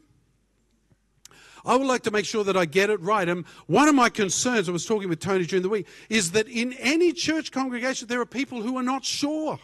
I 1.64 1.76
would 1.76 1.86
like 1.86 2.02
to 2.02 2.10
make 2.10 2.24
sure 2.24 2.44
that 2.44 2.56
I 2.56 2.64
get 2.64 2.90
it 2.90 3.00
right. 3.00 3.28
And 3.28 3.44
one 3.66 3.88
of 3.88 3.94
my 3.94 4.08
concerns, 4.08 4.68
I 4.68 4.72
was 4.72 4.86
talking 4.86 5.08
with 5.08 5.20
Tony 5.20 5.46
during 5.46 5.62
the 5.62 5.68
week, 5.68 5.86
is 6.08 6.32
that 6.32 6.48
in 6.48 6.72
any 6.74 7.12
church 7.12 7.52
congregation, 7.52 8.08
there 8.08 8.20
are 8.20 8.26
people 8.26 8.62
who 8.62 8.76
are 8.76 8.82
not 8.82 9.04
sure. 9.04 9.58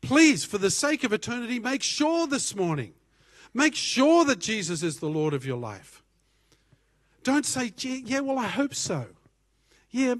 Please, 0.00 0.44
for 0.44 0.58
the 0.58 0.70
sake 0.70 1.04
of 1.04 1.12
eternity, 1.12 1.58
make 1.58 1.82
sure 1.82 2.26
this 2.26 2.54
morning. 2.54 2.92
Make 3.54 3.74
sure 3.74 4.24
that 4.24 4.38
Jesus 4.38 4.82
is 4.82 4.98
the 4.98 5.08
Lord 5.08 5.34
of 5.34 5.44
your 5.44 5.58
life. 5.58 6.02
Don't 7.22 7.46
say, 7.46 7.72
yeah, 7.76 8.20
well, 8.20 8.38
I 8.38 8.48
hope 8.48 8.74
so. 8.74 9.06
Yeah, 9.90 10.16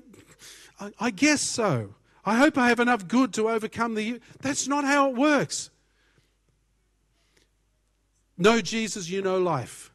I, 1.00 1.11
guess 1.11 1.40
so. 1.40 1.94
I 2.24 2.36
hope 2.36 2.59
I 2.59 2.68
have 2.68 2.78
enough 2.78 3.09
good 3.09 3.32
to 3.34 3.48
overcome 3.48 3.94
the. 3.94 4.20
That's 4.40 4.68
not 4.68 4.84
how 4.84 5.09
it 5.09 5.16
works. 5.16 5.70
Know 8.36 8.61
Jesus, 8.61 9.09
you 9.09 9.22
know 9.22 9.38
life. 9.38 9.91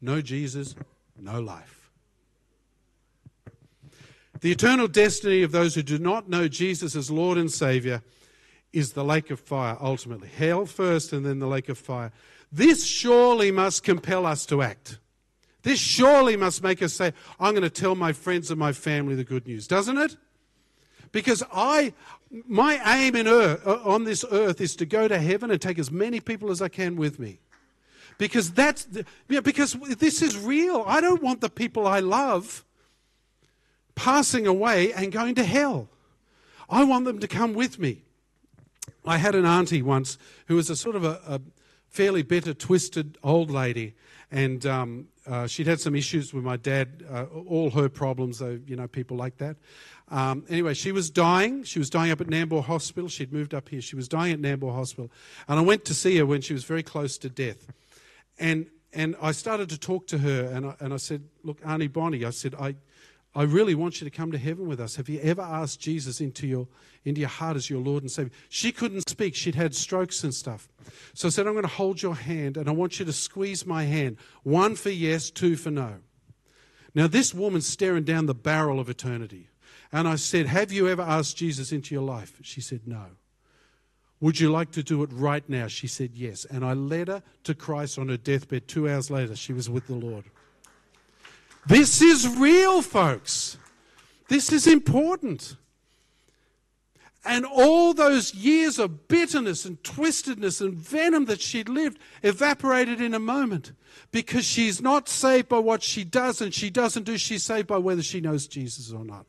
Know 0.00 0.20
Jesus, 0.20 0.74
no 1.18 1.40
life. 1.40 1.90
The 4.40 4.50
eternal 4.50 4.88
destiny 4.88 5.42
of 5.42 5.52
those 5.52 5.74
who 5.74 5.82
do 5.82 5.98
not 5.98 6.28
know 6.28 6.48
Jesus 6.48 6.96
as 6.96 7.10
Lord 7.10 7.36
and 7.36 7.50
Savior 7.50 8.02
is 8.72 8.92
the 8.92 9.04
lake 9.04 9.30
of 9.30 9.38
fire 9.38 9.76
ultimately. 9.80 10.28
Hell 10.28 10.64
first 10.64 11.12
and 11.12 11.26
then 11.26 11.40
the 11.40 11.46
lake 11.46 11.68
of 11.68 11.76
fire. 11.76 12.12
This 12.50 12.86
surely 12.86 13.50
must 13.50 13.82
compel 13.82 14.24
us 14.24 14.46
to 14.46 14.62
act. 14.62 14.98
This 15.62 15.78
surely 15.78 16.36
must 16.36 16.62
make 16.62 16.82
us 16.82 16.94
say, 16.94 17.12
I'm 17.38 17.52
going 17.52 17.62
to 17.62 17.70
tell 17.70 17.94
my 17.94 18.12
friends 18.12 18.50
and 18.50 18.58
my 18.58 18.72
family 18.72 19.14
the 19.14 19.24
good 19.24 19.46
news, 19.46 19.66
doesn't 19.66 19.98
it? 19.98 20.16
Because 21.12 21.42
I, 21.52 21.92
my 22.30 22.80
aim 22.96 23.16
in 23.16 23.26
earth, 23.26 23.66
uh, 23.66 23.80
on 23.84 24.04
this 24.04 24.24
earth 24.30 24.60
is 24.60 24.74
to 24.76 24.86
go 24.86 25.08
to 25.08 25.18
heaven 25.18 25.50
and 25.50 25.60
take 25.60 25.78
as 25.78 25.90
many 25.90 26.20
people 26.20 26.50
as 26.50 26.62
I 26.62 26.68
can 26.68 26.96
with 26.96 27.18
me. 27.18 27.40
Because 28.20 28.52
that's, 28.52 28.86
because 29.28 29.72
this 29.72 30.20
is 30.20 30.36
real. 30.36 30.84
I 30.86 31.00
don't 31.00 31.22
want 31.22 31.40
the 31.40 31.48
people 31.48 31.86
I 31.86 32.00
love 32.00 32.66
passing 33.94 34.46
away 34.46 34.92
and 34.92 35.10
going 35.10 35.36
to 35.36 35.42
hell. 35.42 35.88
I 36.68 36.84
want 36.84 37.06
them 37.06 37.18
to 37.20 37.26
come 37.26 37.54
with 37.54 37.78
me. 37.78 38.02
I 39.06 39.16
had 39.16 39.34
an 39.34 39.46
auntie 39.46 39.80
once 39.80 40.18
who 40.48 40.56
was 40.56 40.68
a 40.68 40.76
sort 40.76 40.96
of 40.96 41.04
a, 41.04 41.18
a 41.26 41.40
fairly 41.88 42.22
bitter, 42.22 42.52
twisted 42.52 43.16
old 43.24 43.50
lady, 43.50 43.94
and 44.30 44.66
um, 44.66 45.08
uh, 45.26 45.46
she'd 45.46 45.66
had 45.66 45.80
some 45.80 45.96
issues 45.96 46.34
with 46.34 46.44
my 46.44 46.58
dad. 46.58 47.02
Uh, 47.10 47.24
all 47.48 47.70
her 47.70 47.88
problems, 47.88 48.40
though, 48.40 48.60
you 48.66 48.76
know, 48.76 48.86
people 48.86 49.16
like 49.16 49.38
that. 49.38 49.56
Um, 50.10 50.44
anyway, 50.50 50.74
she 50.74 50.92
was 50.92 51.08
dying. 51.08 51.64
She 51.64 51.78
was 51.78 51.88
dying 51.88 52.10
up 52.10 52.20
at 52.20 52.26
Nambour 52.26 52.62
Hospital. 52.62 53.08
She'd 53.08 53.32
moved 53.32 53.54
up 53.54 53.70
here. 53.70 53.80
She 53.80 53.96
was 53.96 54.08
dying 54.08 54.34
at 54.34 54.40
Nambour 54.40 54.74
Hospital, 54.74 55.10
and 55.48 55.58
I 55.58 55.62
went 55.62 55.86
to 55.86 55.94
see 55.94 56.18
her 56.18 56.26
when 56.26 56.42
she 56.42 56.52
was 56.52 56.64
very 56.64 56.82
close 56.82 57.16
to 57.16 57.30
death, 57.30 57.66
and 58.40 58.66
and 58.92 59.14
I 59.22 59.30
started 59.30 59.68
to 59.68 59.78
talk 59.78 60.08
to 60.08 60.18
her, 60.18 60.46
and 60.46 60.66
I, 60.66 60.74
and 60.80 60.92
I 60.92 60.96
said, 60.96 61.22
"Look, 61.44 61.58
Auntie 61.64 61.86
Bonnie," 61.86 62.24
I 62.24 62.30
said, 62.30 62.54
"I." 62.54 62.76
I 63.32 63.44
really 63.44 63.76
want 63.76 64.00
you 64.00 64.04
to 64.06 64.10
come 64.10 64.32
to 64.32 64.38
heaven 64.38 64.66
with 64.66 64.80
us. 64.80 64.96
Have 64.96 65.08
you 65.08 65.20
ever 65.20 65.40
asked 65.40 65.78
Jesus 65.78 66.20
into 66.20 66.48
your, 66.48 66.66
into 67.04 67.20
your 67.20 67.28
heart 67.28 67.56
as 67.56 67.70
your 67.70 67.78
Lord 67.78 68.02
and 68.02 68.10
Savior? 68.10 68.32
She 68.48 68.72
couldn't 68.72 69.08
speak. 69.08 69.36
She'd 69.36 69.54
had 69.54 69.72
strokes 69.72 70.24
and 70.24 70.34
stuff. 70.34 70.68
So 71.14 71.28
I 71.28 71.30
said, 71.30 71.46
I'm 71.46 71.52
going 71.52 71.62
to 71.62 71.68
hold 71.68 72.02
your 72.02 72.16
hand 72.16 72.56
and 72.56 72.68
I 72.68 72.72
want 72.72 72.98
you 72.98 73.04
to 73.04 73.12
squeeze 73.12 73.64
my 73.64 73.84
hand. 73.84 74.16
One 74.42 74.74
for 74.74 74.90
yes, 74.90 75.30
two 75.30 75.54
for 75.54 75.70
no. 75.70 75.98
Now, 76.92 77.06
this 77.06 77.32
woman's 77.32 77.68
staring 77.68 78.02
down 78.02 78.26
the 78.26 78.34
barrel 78.34 78.80
of 78.80 78.88
eternity. 78.88 79.48
And 79.92 80.08
I 80.08 80.16
said, 80.16 80.46
Have 80.46 80.72
you 80.72 80.88
ever 80.88 81.02
asked 81.02 81.36
Jesus 81.36 81.70
into 81.70 81.94
your 81.94 82.02
life? 82.02 82.38
She 82.42 82.60
said, 82.60 82.80
No. 82.86 83.06
Would 84.20 84.38
you 84.38 84.50
like 84.50 84.70
to 84.72 84.82
do 84.82 85.02
it 85.02 85.10
right 85.12 85.46
now? 85.48 85.66
She 85.66 85.86
said, 85.86 86.10
Yes. 86.14 86.44
And 86.44 86.64
I 86.64 86.74
led 86.74 87.08
her 87.08 87.22
to 87.44 87.54
Christ 87.54 87.98
on 87.98 88.08
her 88.08 88.16
deathbed. 88.16 88.68
Two 88.68 88.88
hours 88.88 89.10
later, 89.10 89.34
she 89.34 89.52
was 89.52 89.70
with 89.70 89.86
the 89.86 89.94
Lord. 89.94 90.24
This 91.66 92.02
is 92.02 92.28
real, 92.28 92.82
folks. 92.82 93.58
This 94.28 94.52
is 94.52 94.66
important. 94.66 95.56
And 97.24 97.44
all 97.44 97.92
those 97.92 98.34
years 98.34 98.78
of 98.78 99.08
bitterness 99.08 99.66
and 99.66 99.82
twistedness 99.82 100.60
and 100.62 100.74
venom 100.74 101.26
that 101.26 101.40
she'd 101.40 101.68
lived 101.68 101.98
evaporated 102.22 103.00
in 103.00 103.12
a 103.12 103.18
moment 103.18 103.72
because 104.10 104.44
she's 104.44 104.80
not 104.80 105.08
saved 105.08 105.48
by 105.48 105.58
what 105.58 105.82
she 105.82 106.02
does 106.02 106.40
and 106.40 106.54
she 106.54 106.70
doesn't 106.70 107.02
do, 107.02 107.18
she's 107.18 107.42
saved 107.42 107.66
by 107.66 107.76
whether 107.76 108.02
she 108.02 108.20
knows 108.20 108.46
Jesus 108.46 108.90
or 108.90 109.04
not. 109.04 109.26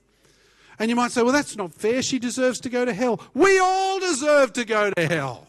And 0.81 0.89
you 0.89 0.95
might 0.95 1.11
say, 1.11 1.21
well, 1.21 1.31
that's 1.31 1.55
not 1.55 1.75
fair. 1.75 2.01
She 2.01 2.17
deserves 2.17 2.59
to 2.61 2.69
go 2.69 2.85
to 2.85 2.91
hell. 2.91 3.21
We 3.35 3.59
all 3.59 3.99
deserve 3.99 4.51
to 4.53 4.65
go 4.65 4.89
to 4.89 5.07
hell. 5.07 5.47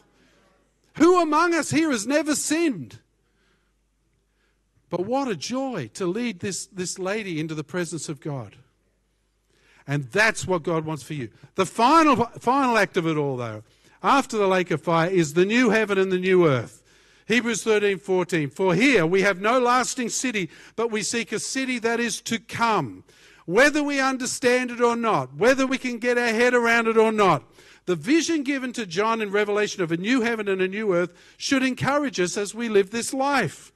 Who 0.99 1.22
among 1.22 1.55
us 1.55 1.70
here 1.70 1.91
has 1.91 2.07
never 2.07 2.35
sinned? 2.35 2.99
But 4.91 5.07
what 5.07 5.28
a 5.28 5.35
joy 5.35 5.89
to 5.95 6.05
lead 6.05 6.41
this, 6.41 6.66
this 6.66 6.99
lady 6.99 7.41
into 7.41 7.55
the 7.55 7.64
presence 7.64 8.11
of 8.11 8.20
God. 8.20 8.57
And 9.87 10.05
that's 10.05 10.47
what 10.47 10.64
God 10.64 10.85
wants 10.85 11.03
for 11.03 11.14
you. 11.14 11.30
The 11.55 11.64
final, 11.64 12.26
final 12.39 12.76
act 12.76 12.99
of 12.99 13.07
it 13.07 13.16
all, 13.16 13.39
though, 13.39 13.62
after 14.03 14.37
the 14.37 14.47
lake 14.47 14.70
of 14.70 14.83
fire, 14.83 15.09
is 15.09 15.33
the 15.33 15.47
new 15.47 15.70
heaven 15.70 15.97
and 15.97 16.12
the 16.12 16.18
new 16.18 16.47
earth. 16.47 16.83
Hebrews 17.26 17.64
13, 17.64 17.97
14. 17.97 18.51
For 18.51 18.74
here 18.74 19.07
we 19.07 19.22
have 19.22 19.41
no 19.41 19.59
lasting 19.59 20.11
city, 20.11 20.51
but 20.76 20.91
we 20.91 21.03
seek 21.03 21.33
a 21.33 21.39
city 21.39 21.78
that 21.78 22.01
is 22.01 22.20
to 22.20 22.39
come. 22.39 23.05
Whether 23.47 23.82
we 23.82 24.01
understand 24.01 24.70
it 24.70 24.80
or 24.80 24.97
not, 24.97 25.34
whether 25.34 25.66
we 25.66 25.78
can 25.78 25.99
get 25.99 26.18
our 26.18 26.26
head 26.26 26.55
around 26.55 26.86
it 26.88 26.97
or 26.97 27.12
not, 27.12 27.45
the 27.86 27.97
vision 27.97 28.45
given 28.45 28.72
to 28.74 28.86
John 28.86 29.20
in 29.20 29.32
Revelation 29.32 29.82
of 29.82 29.90
a 29.90 29.97
new 29.97 30.20
heaven 30.20 30.49
and 30.49 30.62
a 30.62 30.68
new 30.68 30.95
earth 30.95 31.12
should 31.36 31.62
encourage 31.62 32.20
us 32.20 32.36
as 32.36 32.55
we 32.55 32.68
live 32.68 32.90
this 32.90 33.12
life. 33.12 33.72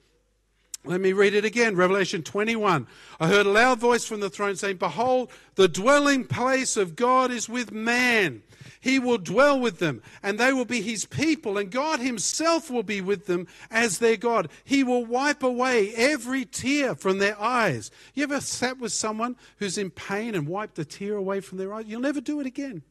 Let 0.84 1.00
me 1.00 1.12
read 1.12 1.34
it 1.34 1.44
again. 1.44 1.74
Revelation 1.74 2.22
21. 2.22 2.86
I 3.18 3.26
heard 3.26 3.46
a 3.46 3.50
loud 3.50 3.80
voice 3.80 4.04
from 4.04 4.20
the 4.20 4.30
throne 4.30 4.54
saying, 4.54 4.76
Behold, 4.76 5.30
the 5.56 5.66
dwelling 5.66 6.24
place 6.24 6.76
of 6.76 6.94
God 6.94 7.32
is 7.32 7.48
with 7.48 7.72
man. 7.72 8.42
He 8.86 9.00
will 9.00 9.18
dwell 9.18 9.58
with 9.58 9.80
them, 9.80 10.00
and 10.22 10.38
they 10.38 10.52
will 10.52 10.64
be 10.64 10.80
his 10.80 11.06
people, 11.06 11.58
and 11.58 11.72
God 11.72 11.98
himself 11.98 12.70
will 12.70 12.84
be 12.84 13.00
with 13.00 13.26
them 13.26 13.48
as 13.68 13.98
their 13.98 14.16
God. 14.16 14.48
He 14.62 14.84
will 14.84 15.04
wipe 15.04 15.42
away 15.42 15.92
every 15.96 16.44
tear 16.44 16.94
from 16.94 17.18
their 17.18 17.36
eyes. 17.36 17.90
You 18.14 18.22
ever 18.22 18.40
sat 18.40 18.78
with 18.78 18.92
someone 18.92 19.34
who's 19.58 19.76
in 19.76 19.90
pain 19.90 20.36
and 20.36 20.46
wiped 20.46 20.78
a 20.78 20.84
tear 20.84 21.16
away 21.16 21.40
from 21.40 21.58
their 21.58 21.74
eyes? 21.74 21.86
You'll 21.88 22.00
never 22.00 22.20
do 22.20 22.38
it 22.38 22.46
again. 22.46 22.82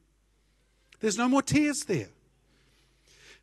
There's 1.00 1.18
no 1.18 1.30
more 1.30 1.42
tears 1.42 1.86
there. 1.86 2.10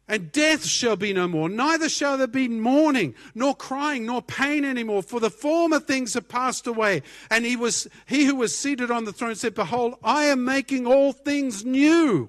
And 0.07 0.31
death 0.31 0.67
shall 0.67 0.97
be 0.97 1.15
no 1.15 1.27
more, 1.29 1.49
neither 1.49 1.89
shall 1.89 2.19
there 2.19 2.27
be 2.27 2.49
mourning, 2.49 3.15
nor 3.35 3.55
crying, 3.55 4.05
nor 4.05 4.21
pain 4.21 4.67
anymore, 4.67 5.03
for 5.03 5.21
the 5.21 5.31
former 5.31 5.81
things 5.81 6.13
have 6.13 6.29
passed 6.29 6.67
away. 6.67 7.03
And 7.31 7.47
he 7.47 7.57
was 7.57 7.89
he 8.05 8.27
who 8.27 8.37
was 8.37 8.55
seated 8.55 8.91
on 8.91 9.07
the 9.07 9.13
throne 9.15 9.37
said, 9.37 9.55
Behold, 9.55 9.95
I 10.05 10.25
am 10.25 10.45
making 10.45 10.87
all 10.87 11.15
things 11.15 11.65
new. 11.65 12.29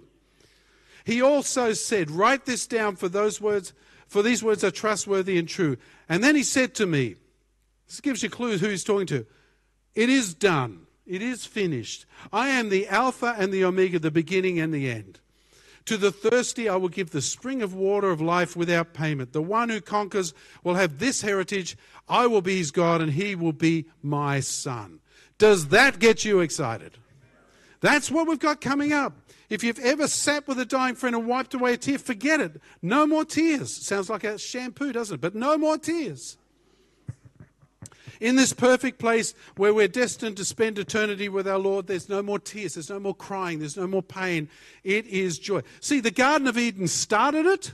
He 1.03 1.21
also 1.21 1.73
said, 1.73 2.11
Write 2.11 2.45
this 2.45 2.67
down 2.67 2.95
for 2.95 3.09
those 3.09 3.41
words, 3.41 3.73
for 4.07 4.21
these 4.21 4.43
words 4.43 4.63
are 4.63 4.71
trustworthy 4.71 5.37
and 5.37 5.47
true. 5.47 5.77
And 6.07 6.23
then 6.23 6.35
he 6.35 6.43
said 6.43 6.73
to 6.75 6.85
me, 6.85 7.15
This 7.87 8.01
gives 8.01 8.23
you 8.23 8.29
clues 8.29 8.61
who 8.61 8.69
he's 8.69 8.83
talking 8.83 9.07
to. 9.07 9.25
It 9.95 10.09
is 10.09 10.33
done. 10.33 10.87
It 11.05 11.21
is 11.21 11.45
finished. 11.45 12.05
I 12.31 12.49
am 12.49 12.69
the 12.69 12.87
Alpha 12.87 13.35
and 13.37 13.51
the 13.51 13.65
Omega, 13.65 13.99
the 13.99 14.11
beginning 14.11 14.59
and 14.59 14.73
the 14.73 14.89
end. 14.89 15.19
To 15.85 15.97
the 15.97 16.13
thirsty, 16.13 16.69
I 16.69 16.77
will 16.77 16.89
give 16.89 17.11
the 17.11 17.21
spring 17.21 17.61
of 17.61 17.73
water 17.73 18.09
of 18.09 18.21
life 18.21 18.55
without 18.55 18.93
payment. 18.93 19.33
The 19.33 19.41
one 19.41 19.67
who 19.67 19.81
conquers 19.81 20.33
will 20.63 20.75
have 20.75 20.99
this 20.99 21.21
heritage. 21.21 21.75
I 22.07 22.25
will 22.27 22.41
be 22.41 22.57
his 22.57 22.71
God, 22.71 23.01
and 23.01 23.11
he 23.11 23.35
will 23.35 23.51
be 23.51 23.85
my 24.01 24.39
son. 24.39 25.01
Does 25.37 25.67
that 25.69 25.99
get 25.99 26.23
you 26.23 26.39
excited? 26.39 26.97
That's 27.83 28.09
what 28.09 28.29
we've 28.29 28.39
got 28.39 28.61
coming 28.61 28.93
up. 28.93 29.11
If 29.49 29.61
you've 29.61 29.77
ever 29.79 30.07
sat 30.07 30.47
with 30.47 30.57
a 30.57 30.63
dying 30.63 30.95
friend 30.95 31.17
and 31.17 31.27
wiped 31.27 31.53
away 31.53 31.73
a 31.73 31.77
tear, 31.77 31.97
forget 31.97 32.39
it. 32.39 32.61
No 32.81 33.05
more 33.05 33.25
tears. 33.25 33.75
Sounds 33.75 34.09
like 34.09 34.23
a 34.23 34.39
shampoo, 34.39 34.93
doesn't 34.93 35.15
it? 35.15 35.19
But 35.19 35.35
no 35.35 35.57
more 35.57 35.77
tears. 35.77 36.37
In 38.21 38.37
this 38.37 38.53
perfect 38.53 38.99
place 38.99 39.35
where 39.57 39.73
we're 39.73 39.89
destined 39.89 40.37
to 40.37 40.45
spend 40.45 40.79
eternity 40.79 41.27
with 41.27 41.45
our 41.45 41.57
Lord, 41.57 41.87
there's 41.87 42.07
no 42.07 42.23
more 42.23 42.39
tears, 42.39 42.75
there's 42.75 42.89
no 42.89 43.01
more 43.01 43.13
crying, 43.13 43.59
there's 43.59 43.75
no 43.75 43.85
more 43.85 44.01
pain. 44.01 44.47
It 44.85 45.05
is 45.07 45.37
joy. 45.37 45.59
See, 45.81 45.99
the 45.99 46.09
Garden 46.09 46.47
of 46.47 46.57
Eden 46.57 46.87
started 46.87 47.45
it, 47.45 47.73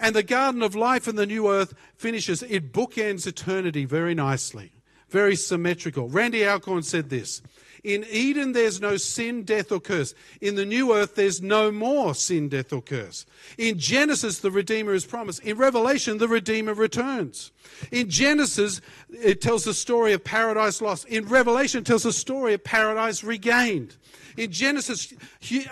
and 0.00 0.16
the 0.16 0.24
Garden 0.24 0.62
of 0.62 0.74
Life 0.74 1.06
and 1.06 1.16
the 1.16 1.26
new 1.26 1.48
earth 1.48 1.74
finishes. 1.96 2.42
It 2.42 2.72
bookends 2.72 3.24
eternity 3.24 3.84
very 3.84 4.16
nicely, 4.16 4.72
very 5.10 5.36
symmetrical. 5.36 6.08
Randy 6.08 6.44
Alcorn 6.44 6.82
said 6.82 7.08
this 7.08 7.40
in 7.84 8.04
Eden, 8.10 8.52
there's 8.52 8.80
no 8.80 8.96
sin, 8.96 9.44
death, 9.44 9.70
or 9.70 9.80
curse. 9.80 10.14
In 10.40 10.54
the 10.56 10.66
new 10.66 10.94
earth, 10.94 11.14
there's 11.14 11.40
no 11.40 11.70
more 11.70 12.14
sin, 12.14 12.48
death, 12.48 12.72
or 12.72 12.82
curse. 12.82 13.26
In 13.56 13.78
Genesis, 13.78 14.38
the 14.38 14.50
Redeemer 14.50 14.94
is 14.94 15.04
promised. 15.04 15.42
In 15.42 15.56
Revelation, 15.56 16.18
the 16.18 16.28
Redeemer 16.28 16.74
returns. 16.74 17.52
In 17.92 18.10
Genesis, 18.10 18.80
it 19.10 19.40
tells 19.40 19.64
the 19.64 19.74
story 19.74 20.12
of 20.12 20.24
paradise 20.24 20.80
lost. 20.80 21.06
In 21.06 21.26
Revelation, 21.26 21.80
it 21.80 21.86
tells 21.86 22.02
the 22.02 22.12
story 22.12 22.54
of 22.54 22.64
paradise 22.64 23.22
regained. 23.22 23.96
In 24.36 24.50
Genesis, 24.50 25.12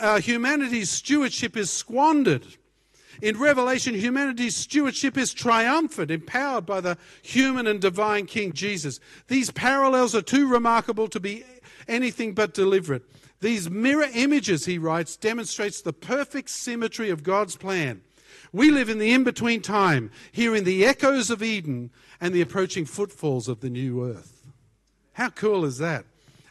uh, 0.00 0.20
humanity's 0.20 0.90
stewardship 0.90 1.56
is 1.56 1.70
squandered. 1.70 2.46
In 3.22 3.38
Revelation, 3.38 3.94
humanity's 3.94 4.56
stewardship 4.56 5.16
is 5.16 5.32
triumphant, 5.32 6.10
empowered 6.10 6.66
by 6.66 6.80
the 6.80 6.98
human 7.22 7.66
and 7.66 7.80
divine 7.80 8.26
King 8.26 8.52
Jesus. 8.52 9.00
These 9.28 9.50
parallels 9.50 10.14
are 10.14 10.22
too 10.22 10.48
remarkable 10.48 11.08
to 11.08 11.20
be 11.20 11.44
anything 11.88 12.32
but 12.32 12.54
deliberate. 12.54 13.02
These 13.40 13.70
mirror 13.70 14.08
images, 14.14 14.64
he 14.64 14.78
writes, 14.78 15.16
demonstrates 15.16 15.80
the 15.80 15.92
perfect 15.92 16.50
symmetry 16.50 17.10
of 17.10 17.22
God's 17.22 17.56
plan. 17.56 18.02
We 18.52 18.70
live 18.70 18.88
in 18.88 18.98
the 18.98 19.12
in-between 19.12 19.62
time, 19.62 20.10
hearing 20.32 20.64
the 20.64 20.84
echoes 20.84 21.30
of 21.30 21.42
Eden 21.42 21.90
and 22.20 22.34
the 22.34 22.40
approaching 22.40 22.86
footfalls 22.86 23.48
of 23.48 23.60
the 23.60 23.70
new 23.70 24.04
earth. 24.04 24.44
How 25.12 25.30
cool 25.30 25.64
is 25.64 25.78
that? 25.78 26.04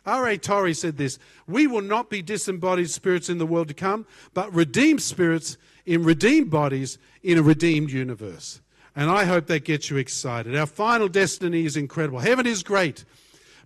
R.A. 0.06 0.38
Torrey 0.38 0.74
said 0.74 0.98
this 0.98 1.18
We 1.48 1.68
will 1.68 1.82
not 1.82 2.10
be 2.10 2.22
disembodied 2.22 2.90
spirits 2.90 3.30
in 3.30 3.38
the 3.38 3.46
world 3.46 3.68
to 3.70 3.74
come, 3.74 4.06
but 4.34 4.54
redeemed 4.54 5.02
spirits 5.02 5.58
in 5.86 6.04
redeemed 6.04 6.52
bodies 6.52 6.98
in 7.24 7.38
a 7.38 7.44
redeemed 7.44 7.92
universe. 7.92 8.62
And 8.96 9.10
I 9.10 9.26
hope 9.26 9.48
that 9.48 9.66
gets 9.66 9.90
you 9.90 9.98
excited. 9.98 10.56
Our 10.56 10.66
final 10.66 11.08
destiny 11.08 11.66
is 11.66 11.76
incredible. 11.76 12.20
Heaven 12.20 12.48
is 12.48 12.64
great. 12.64 13.04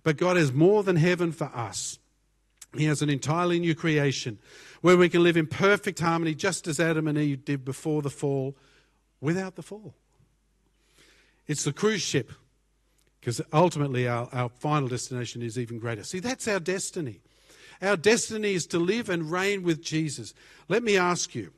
But 0.02 0.16
God 0.16 0.36
has 0.36 0.52
more 0.52 0.82
than 0.82 0.96
heaven 0.96 1.32
for 1.32 1.50
us. 1.54 1.98
He 2.76 2.84
has 2.84 3.02
an 3.02 3.10
entirely 3.10 3.58
new 3.58 3.74
creation 3.74 4.38
where 4.80 4.96
we 4.96 5.08
can 5.08 5.22
live 5.22 5.36
in 5.36 5.46
perfect 5.46 6.00
harmony, 6.00 6.34
just 6.34 6.66
as 6.66 6.78
Adam 6.80 7.08
and 7.08 7.18
Eve 7.18 7.44
did 7.44 7.64
before 7.64 8.00
the 8.00 8.10
fall, 8.10 8.56
without 9.20 9.56
the 9.56 9.62
fall. 9.62 9.94
It's 11.46 11.64
the 11.64 11.72
cruise 11.72 12.00
ship, 12.00 12.32
because 13.20 13.40
ultimately 13.52 14.06
our, 14.06 14.28
our 14.32 14.48
final 14.48 14.88
destination 14.88 15.42
is 15.42 15.58
even 15.58 15.78
greater. 15.78 16.04
See, 16.04 16.20
that's 16.20 16.46
our 16.46 16.60
destiny. 16.60 17.20
Our 17.82 17.96
destiny 17.96 18.54
is 18.54 18.66
to 18.68 18.78
live 18.78 19.10
and 19.10 19.30
reign 19.30 19.62
with 19.62 19.82
Jesus. 19.82 20.32
Let 20.68 20.82
me 20.82 20.96
ask 20.96 21.34
you 21.34 21.52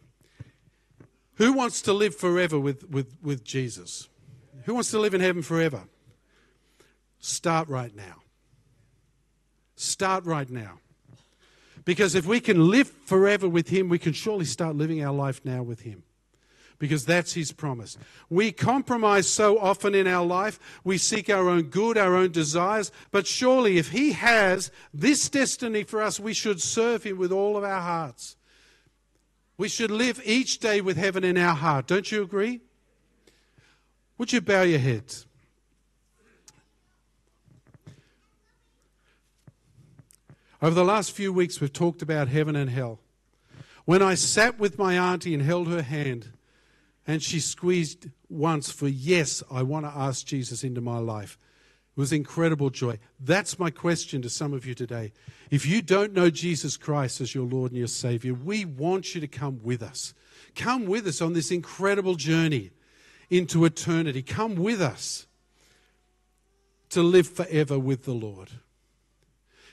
who 1.36 1.52
wants 1.52 1.82
to 1.82 1.92
live 1.92 2.14
forever 2.14 2.58
with, 2.58 2.88
with, 2.88 3.16
with 3.22 3.44
Jesus? 3.44 4.08
Who 4.64 4.74
wants 4.74 4.90
to 4.92 4.98
live 4.98 5.14
in 5.14 5.20
heaven 5.20 5.42
forever? 5.42 5.82
Start 7.18 7.68
right 7.68 7.94
now. 7.94 8.21
Start 9.82 10.24
right 10.26 10.48
now. 10.48 10.78
Because 11.84 12.14
if 12.14 12.24
we 12.24 12.38
can 12.38 12.70
live 12.70 12.88
forever 12.88 13.48
with 13.48 13.68
Him, 13.68 13.88
we 13.88 13.98
can 13.98 14.12
surely 14.12 14.44
start 14.44 14.76
living 14.76 15.02
our 15.02 15.12
life 15.12 15.40
now 15.44 15.64
with 15.64 15.80
Him. 15.80 16.04
Because 16.78 17.04
that's 17.04 17.32
His 17.32 17.50
promise. 17.50 17.98
We 18.30 18.52
compromise 18.52 19.28
so 19.28 19.58
often 19.58 19.92
in 19.92 20.06
our 20.06 20.24
life. 20.24 20.60
We 20.84 20.98
seek 20.98 21.28
our 21.28 21.48
own 21.48 21.64
good, 21.64 21.98
our 21.98 22.14
own 22.14 22.30
desires. 22.30 22.92
But 23.10 23.26
surely, 23.26 23.76
if 23.76 23.90
He 23.90 24.12
has 24.12 24.70
this 24.94 25.28
destiny 25.28 25.82
for 25.82 26.00
us, 26.00 26.20
we 26.20 26.32
should 26.32 26.60
serve 26.60 27.02
Him 27.02 27.18
with 27.18 27.32
all 27.32 27.56
of 27.56 27.64
our 27.64 27.80
hearts. 27.80 28.36
We 29.58 29.68
should 29.68 29.90
live 29.90 30.22
each 30.24 30.60
day 30.60 30.80
with 30.80 30.96
heaven 30.96 31.24
in 31.24 31.36
our 31.36 31.56
heart. 31.56 31.88
Don't 31.88 32.10
you 32.12 32.22
agree? 32.22 32.60
Would 34.18 34.32
you 34.32 34.40
bow 34.40 34.62
your 34.62 34.78
heads? 34.78 35.26
Over 40.62 40.76
the 40.76 40.84
last 40.84 41.10
few 41.10 41.32
weeks, 41.32 41.60
we've 41.60 41.72
talked 41.72 42.02
about 42.02 42.28
heaven 42.28 42.54
and 42.54 42.70
hell. 42.70 43.00
When 43.84 44.00
I 44.00 44.14
sat 44.14 44.60
with 44.60 44.78
my 44.78 44.96
auntie 44.96 45.34
and 45.34 45.42
held 45.42 45.66
her 45.66 45.82
hand, 45.82 46.28
and 47.04 47.20
she 47.20 47.40
squeezed 47.40 48.10
once 48.28 48.70
for, 48.70 48.86
yes, 48.86 49.42
I 49.50 49.64
want 49.64 49.86
to 49.86 49.92
ask 49.92 50.24
Jesus 50.24 50.62
into 50.62 50.80
my 50.80 50.98
life. 50.98 51.36
It 51.96 52.00
was 52.00 52.12
incredible 52.12 52.70
joy. 52.70 53.00
That's 53.18 53.58
my 53.58 53.70
question 53.70 54.22
to 54.22 54.30
some 54.30 54.52
of 54.52 54.64
you 54.64 54.72
today. 54.72 55.12
If 55.50 55.66
you 55.66 55.82
don't 55.82 56.12
know 56.12 56.30
Jesus 56.30 56.76
Christ 56.76 57.20
as 57.20 57.34
your 57.34 57.44
Lord 57.44 57.72
and 57.72 57.78
your 57.78 57.88
Savior, 57.88 58.32
we 58.32 58.64
want 58.64 59.16
you 59.16 59.20
to 59.20 59.26
come 59.26 59.58
with 59.64 59.82
us. 59.82 60.14
Come 60.54 60.86
with 60.86 61.08
us 61.08 61.20
on 61.20 61.32
this 61.32 61.50
incredible 61.50 62.14
journey 62.14 62.70
into 63.30 63.64
eternity. 63.64 64.22
Come 64.22 64.54
with 64.54 64.80
us 64.80 65.26
to 66.90 67.02
live 67.02 67.26
forever 67.26 67.80
with 67.80 68.04
the 68.04 68.14
Lord. 68.14 68.52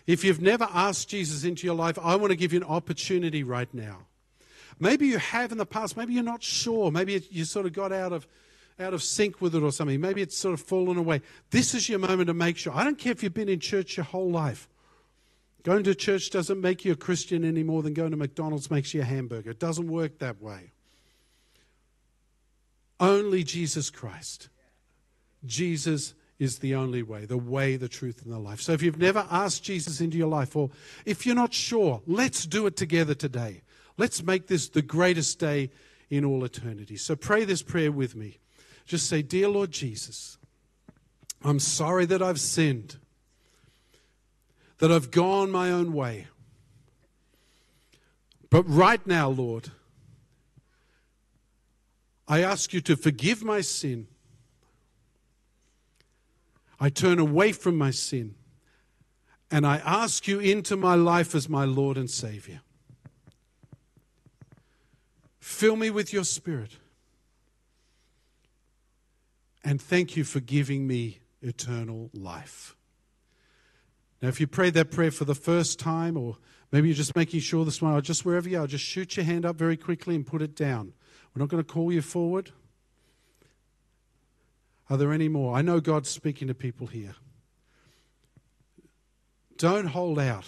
If 0.08 0.24
you've 0.24 0.42
never 0.42 0.68
asked 0.74 1.10
Jesus 1.10 1.44
into 1.44 1.66
your 1.66 1.76
life, 1.76 2.00
I 2.02 2.16
want 2.16 2.32
to 2.32 2.36
give 2.36 2.54
you 2.54 2.60
an 2.60 2.66
opportunity 2.66 3.44
right 3.44 3.72
now. 3.74 4.08
Maybe 4.80 5.08
you 5.08 5.18
have 5.18 5.52
in 5.52 5.58
the 5.58 5.66
past, 5.66 5.98
maybe 5.98 6.14
you're 6.14 6.24
not 6.24 6.42
sure, 6.42 6.92
maybe 6.92 7.22
you 7.30 7.46
sort 7.46 7.66
of 7.66 7.74
got 7.74 7.92
out 7.92 8.14
of 8.14 8.28
out 8.80 8.94
of 8.94 9.04
sync 9.04 9.42
with 9.42 9.54
it 9.56 9.62
or 9.62 9.72
something. 9.72 10.00
Maybe 10.00 10.22
it's 10.22 10.38
sort 10.38 10.54
of 10.54 10.62
fallen 10.62 10.98
away. 10.98 11.22
This 11.52 11.74
is 11.76 11.90
your 11.90 12.00
moment 12.00 12.28
to 12.28 12.34
make 12.34 12.56
sure. 12.58 12.74
I 12.74 12.86
don't 12.86 12.98
care 12.98 13.12
if 13.12 13.22
you've 13.22 13.34
been 13.34 13.50
in 13.50 13.60
church 13.60 13.98
your 13.98 14.06
whole 14.06 14.32
life. 14.32 14.70
Going 15.64 15.84
to 15.84 15.94
church 15.94 16.30
doesn't 16.30 16.62
make 16.62 16.86
you 16.86 16.94
a 16.94 16.96
Christian 16.96 17.44
any 17.44 17.64
more 17.64 17.84
than 17.84 17.94
going 17.94 18.12
to 18.12 18.18
McDonald's 18.18 18.72
makes 18.72 18.94
you 18.94 19.02
a 19.02 19.06
hamburger. 19.06 19.52
It 19.52 19.60
doesn't 19.60 19.90
work 19.90 20.20
that 20.20 20.42
way. 20.42 20.72
Only 23.00 23.44
Jesus 23.44 23.90
Christ. 23.90 24.48
Jesus 25.46 26.14
is 26.40 26.60
the 26.60 26.74
only 26.74 27.04
way, 27.04 27.26
the 27.26 27.38
way, 27.38 27.76
the 27.76 27.90
truth, 27.90 28.22
and 28.24 28.34
the 28.34 28.40
life. 28.40 28.62
So 28.62 28.72
if 28.72 28.82
you've 28.82 28.98
never 28.98 29.28
asked 29.30 29.64
Jesus 29.64 30.00
into 30.00 30.18
your 30.18 30.30
life, 30.30 30.56
or 30.56 30.72
if 31.06 31.26
you're 31.26 31.36
not 31.36 31.54
sure, 31.54 32.02
let's 32.08 32.46
do 32.46 32.66
it 32.66 32.78
together 32.78 33.14
today. 33.14 33.62
Let's 33.98 34.24
make 34.24 34.48
this 34.48 34.70
the 34.70 34.82
greatest 34.82 35.38
day 35.38 35.70
in 36.10 36.24
all 36.24 36.44
eternity. 36.46 36.96
So 36.96 37.18
pray 37.18 37.44
this 37.44 37.62
prayer 37.62 37.92
with 37.92 38.16
me. 38.16 38.40
Just 38.86 39.08
say, 39.08 39.22
Dear 39.22 39.50
Lord 39.50 39.72
Jesus, 39.72 40.38
I'm 41.44 41.60
sorry 41.60 42.06
that 42.06 42.22
I've 42.22 42.40
sinned, 42.40 42.96
that 44.78 44.92
I've 44.92 45.12
gone 45.12 45.52
my 45.52 45.70
own 45.70 45.94
way. 45.94 46.28
But 48.50 48.64
right 48.64 49.06
now, 49.06 49.30
Lord, 49.30 49.72
I 52.28 52.42
ask 52.42 52.74
you 52.74 52.82
to 52.82 52.96
forgive 52.96 53.44
my 53.44 53.62
sin 53.62 54.08
I 56.80 56.90
turn 56.90 57.20
away 57.20 57.52
from 57.52 57.78
my 57.78 57.92
sin 57.92 58.36
and 59.52 59.66
I 59.66 59.78
ask 59.78 60.28
you 60.28 60.40
into 60.40 60.78
my 60.78 60.96
life 60.96 61.36
as 61.36 61.50
my 61.50 61.66
Lord 61.66 61.98
and 61.98 62.10
Savior. 62.10 62.62
Fill 65.40 65.76
me 65.76 65.90
with 65.90 66.14
your 66.14 66.24
Spirit. 66.24 66.78
And 69.64 69.82
thank 69.82 70.16
you 70.16 70.24
for 70.24 70.40
giving 70.40 70.88
me 70.88 71.20
eternal 71.42 72.10
life. 72.14 72.76
Now, 74.22 74.30
if 74.30 74.40
you 74.40 74.48
prayed 74.48 74.74
that 74.76 74.92
prayer 74.92 75.12
for 75.12 75.26
the 75.26 75.36
first 75.36 75.80
time, 75.80 76.18
or 76.18 76.38
maybe 76.72 76.88
you're 76.88 76.96
just 76.96 77.16
making 77.16 77.40
sure 77.40 77.66
this 77.66 77.82
one, 77.82 77.94
or 77.94 78.02
just 78.02 78.26
wherever 78.26 78.48
you 78.48 78.60
are, 78.60 78.68
just 78.68 78.84
shoot 78.84 79.18
your 79.18 79.26
hand 79.26 79.46
up 79.46 79.56
very 79.56 79.78
quickly 79.78 80.16
and 80.16 80.26
put 80.26 80.42
it 80.42 80.56
down. 80.56 80.94
We're 81.34 81.42
not 81.42 81.50
going 81.50 81.64
to 81.64 81.68
call 81.68 81.92
you 81.92 82.02
forward. 82.02 82.52
Are 84.90 84.98
there 84.98 85.14
any 85.14 85.28
more? 85.28 85.56
I 85.56 85.62
know 85.62 85.80
God's 85.80 86.10
speaking 86.10 86.48
to 86.48 86.54
people 86.54 86.88
here. 86.88 87.16
Don't 89.58 89.88
hold 89.88 90.18
out. 90.18 90.46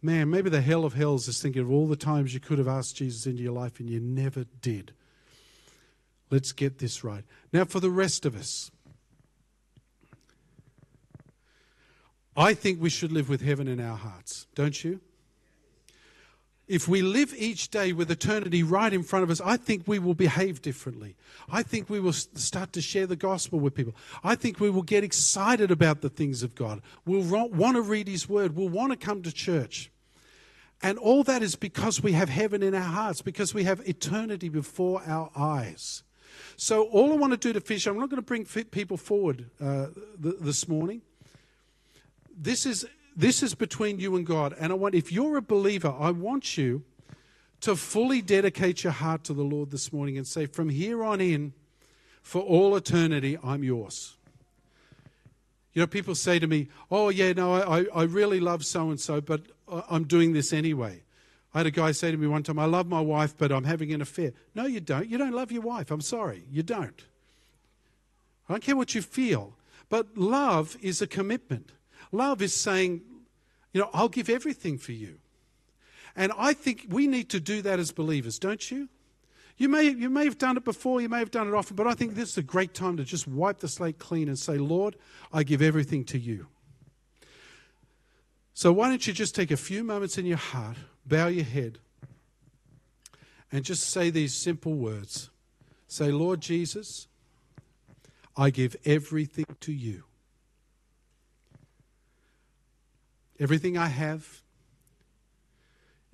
Man, 0.00 0.30
maybe 0.30 0.48
the 0.48 0.60
hell 0.60 0.84
of 0.84 0.94
hells 0.94 1.26
is 1.26 1.42
thinking 1.42 1.62
of 1.62 1.72
all 1.72 1.88
the 1.88 1.96
times 1.96 2.32
you 2.32 2.40
could 2.40 2.58
have 2.58 2.68
asked 2.68 2.96
Jesus 2.96 3.26
into 3.26 3.42
your 3.42 3.52
life 3.52 3.80
and 3.80 3.90
you 3.90 3.98
never 3.98 4.44
did. 4.60 4.92
Let's 6.30 6.52
get 6.52 6.78
this 6.78 7.02
right. 7.02 7.24
Now, 7.52 7.64
for 7.64 7.80
the 7.80 7.90
rest 7.90 8.24
of 8.24 8.36
us, 8.36 8.70
I 12.36 12.54
think 12.54 12.80
we 12.80 12.90
should 12.90 13.10
live 13.10 13.28
with 13.28 13.40
heaven 13.40 13.66
in 13.66 13.80
our 13.80 13.96
hearts, 13.96 14.46
don't 14.54 14.84
you? 14.84 15.00
If 16.68 16.86
we 16.86 17.00
live 17.00 17.34
each 17.36 17.70
day 17.70 17.92
with 17.92 18.10
eternity 18.10 18.62
right 18.62 18.92
in 18.92 19.02
front 19.02 19.22
of 19.22 19.30
us, 19.30 19.40
I 19.40 19.56
think 19.56 19.84
we 19.86 19.98
will 19.98 20.14
behave 20.14 20.60
differently. 20.60 21.16
I 21.50 21.62
think 21.62 21.88
we 21.88 21.98
will 21.98 22.12
start 22.12 22.74
to 22.74 22.82
share 22.82 23.06
the 23.06 23.16
gospel 23.16 23.58
with 23.58 23.74
people. 23.74 23.94
I 24.22 24.34
think 24.34 24.60
we 24.60 24.68
will 24.68 24.82
get 24.82 25.02
excited 25.02 25.70
about 25.70 26.02
the 26.02 26.10
things 26.10 26.42
of 26.42 26.54
God. 26.54 26.82
We'll 27.06 27.22
want 27.48 27.76
to 27.76 27.82
read 27.82 28.06
His 28.06 28.28
Word. 28.28 28.54
We'll 28.54 28.68
want 28.68 28.92
to 28.92 28.98
come 28.98 29.22
to 29.22 29.32
church. 29.32 29.90
And 30.82 30.98
all 30.98 31.24
that 31.24 31.42
is 31.42 31.56
because 31.56 32.02
we 32.02 32.12
have 32.12 32.28
heaven 32.28 32.62
in 32.62 32.74
our 32.74 32.80
hearts, 32.82 33.22
because 33.22 33.54
we 33.54 33.64
have 33.64 33.80
eternity 33.88 34.48
before 34.48 35.02
our 35.06 35.30
eyes. 35.34 36.04
So, 36.56 36.84
all 36.84 37.12
I 37.12 37.16
want 37.16 37.32
to 37.32 37.36
do 37.36 37.52
to 37.52 37.60
finish, 37.60 37.86
I'm 37.86 37.98
not 37.98 38.10
going 38.10 38.22
to 38.22 38.22
bring 38.22 38.44
people 38.44 38.96
forward 38.96 39.46
uh, 39.60 39.86
this 40.18 40.68
morning. 40.68 41.02
This 42.36 42.66
is 42.66 42.86
this 43.18 43.42
is 43.42 43.56
between 43.56 43.98
you 43.98 44.14
and 44.14 44.24
God. 44.24 44.54
And 44.60 44.70
I 44.72 44.76
want, 44.76 44.94
if 44.94 45.10
you're 45.10 45.36
a 45.36 45.42
believer, 45.42 45.92
I 45.98 46.12
want 46.12 46.56
you 46.56 46.84
to 47.60 47.74
fully 47.74 48.22
dedicate 48.22 48.84
your 48.84 48.92
heart 48.92 49.24
to 49.24 49.34
the 49.34 49.42
Lord 49.42 49.72
this 49.72 49.92
morning 49.92 50.16
and 50.16 50.24
say, 50.24 50.46
from 50.46 50.68
here 50.68 51.02
on 51.02 51.20
in, 51.20 51.52
for 52.22 52.40
all 52.40 52.76
eternity, 52.76 53.36
I'm 53.42 53.64
yours. 53.64 54.14
You 55.72 55.82
know, 55.82 55.88
people 55.88 56.14
say 56.14 56.38
to 56.38 56.46
me, 56.46 56.68
oh, 56.92 57.08
yeah, 57.08 57.32
no, 57.32 57.54
I, 57.54 57.86
I 57.92 58.04
really 58.04 58.38
love 58.38 58.64
so 58.64 58.90
and 58.90 59.00
so, 59.00 59.20
but 59.20 59.42
I'm 59.90 60.04
doing 60.04 60.32
this 60.32 60.52
anyway. 60.52 61.02
I 61.52 61.58
had 61.58 61.66
a 61.66 61.72
guy 61.72 61.90
say 61.90 62.12
to 62.12 62.16
me 62.16 62.28
one 62.28 62.44
time, 62.44 62.58
I 62.58 62.66
love 62.66 62.86
my 62.86 63.00
wife, 63.00 63.34
but 63.36 63.50
I'm 63.50 63.64
having 63.64 63.92
an 63.92 64.00
affair. 64.00 64.32
No, 64.54 64.66
you 64.66 64.78
don't. 64.78 65.08
You 65.08 65.18
don't 65.18 65.32
love 65.32 65.50
your 65.50 65.62
wife. 65.62 65.90
I'm 65.90 66.00
sorry. 66.02 66.44
You 66.52 66.62
don't. 66.62 67.04
I 68.48 68.52
don't 68.52 68.62
care 68.62 68.76
what 68.76 68.94
you 68.94 69.02
feel. 69.02 69.54
But 69.88 70.16
love 70.16 70.76
is 70.80 71.02
a 71.02 71.06
commitment. 71.08 71.72
Love 72.12 72.40
is 72.40 72.54
saying, 72.54 73.02
you 73.72 73.80
know, 73.80 73.90
I'll 73.92 74.08
give 74.08 74.28
everything 74.28 74.78
for 74.78 74.92
you. 74.92 75.18
And 76.16 76.32
I 76.36 76.52
think 76.52 76.86
we 76.88 77.06
need 77.06 77.30
to 77.30 77.40
do 77.40 77.62
that 77.62 77.78
as 77.78 77.92
believers, 77.92 78.38
don't 78.38 78.70
you? 78.70 78.88
You 79.56 79.68
may, 79.68 79.90
you 79.90 80.08
may 80.08 80.24
have 80.24 80.38
done 80.38 80.56
it 80.56 80.64
before, 80.64 81.00
you 81.00 81.08
may 81.08 81.18
have 81.18 81.32
done 81.32 81.48
it 81.48 81.54
often, 81.54 81.74
but 81.74 81.86
I 81.86 81.94
think 81.94 82.14
this 82.14 82.30
is 82.30 82.38
a 82.38 82.42
great 82.42 82.74
time 82.74 82.96
to 82.96 83.04
just 83.04 83.26
wipe 83.26 83.58
the 83.58 83.68
slate 83.68 83.98
clean 83.98 84.28
and 84.28 84.38
say, 84.38 84.56
Lord, 84.56 84.96
I 85.32 85.42
give 85.42 85.60
everything 85.60 86.04
to 86.06 86.18
you. 86.18 86.46
So 88.54 88.72
why 88.72 88.88
don't 88.88 89.04
you 89.06 89.12
just 89.12 89.34
take 89.34 89.50
a 89.50 89.56
few 89.56 89.84
moments 89.84 90.16
in 90.16 90.26
your 90.26 90.36
heart, 90.36 90.76
bow 91.06 91.26
your 91.26 91.44
head, 91.44 91.78
and 93.50 93.64
just 93.64 93.88
say 93.90 94.10
these 94.10 94.34
simple 94.34 94.74
words. 94.74 95.30
Say, 95.86 96.10
Lord 96.10 96.40
Jesus, 96.40 97.08
I 98.36 98.50
give 98.50 98.76
everything 98.84 99.46
to 99.60 99.72
you. 99.72 100.04
Everything 103.38 103.76
I 103.78 103.86
have, 103.86 104.42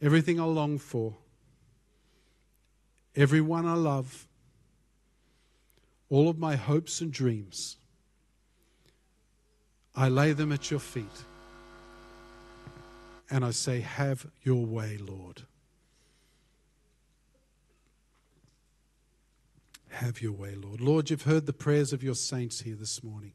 everything 0.01 0.41
I 0.41 0.45
long 0.45 0.79
for, 0.79 1.15
everyone 3.17 3.67
I 3.67 3.75
love, 3.75 4.27
all 6.11 6.29
of 6.29 6.39
my 6.39 6.57
hopes 6.57 7.01
and 7.01 7.13
dreams. 7.13 7.77
I 9.97 10.09
lay 10.09 10.33
them 10.33 10.53
at 10.53 10.71
your 10.71 10.81
feet. 10.81 11.25
And 13.31 13.45
I 13.45 13.53
say, 13.53 13.81
Have 13.81 14.27
your 14.43 14.67
way, 14.67 14.99
Lord. 14.99 15.43
Have 19.89 20.21
your 20.21 20.33
way, 20.33 20.57
Lord. 20.57 20.81
Lord, 20.81 21.11
you've 21.11 21.23
heard 21.23 21.47
the 21.47 21.53
prayers 21.53 21.93
of 21.93 22.03
your 22.03 22.17
saints 22.17 22.61
here 22.61 22.75
this 22.75 23.03
morning. 23.03 23.33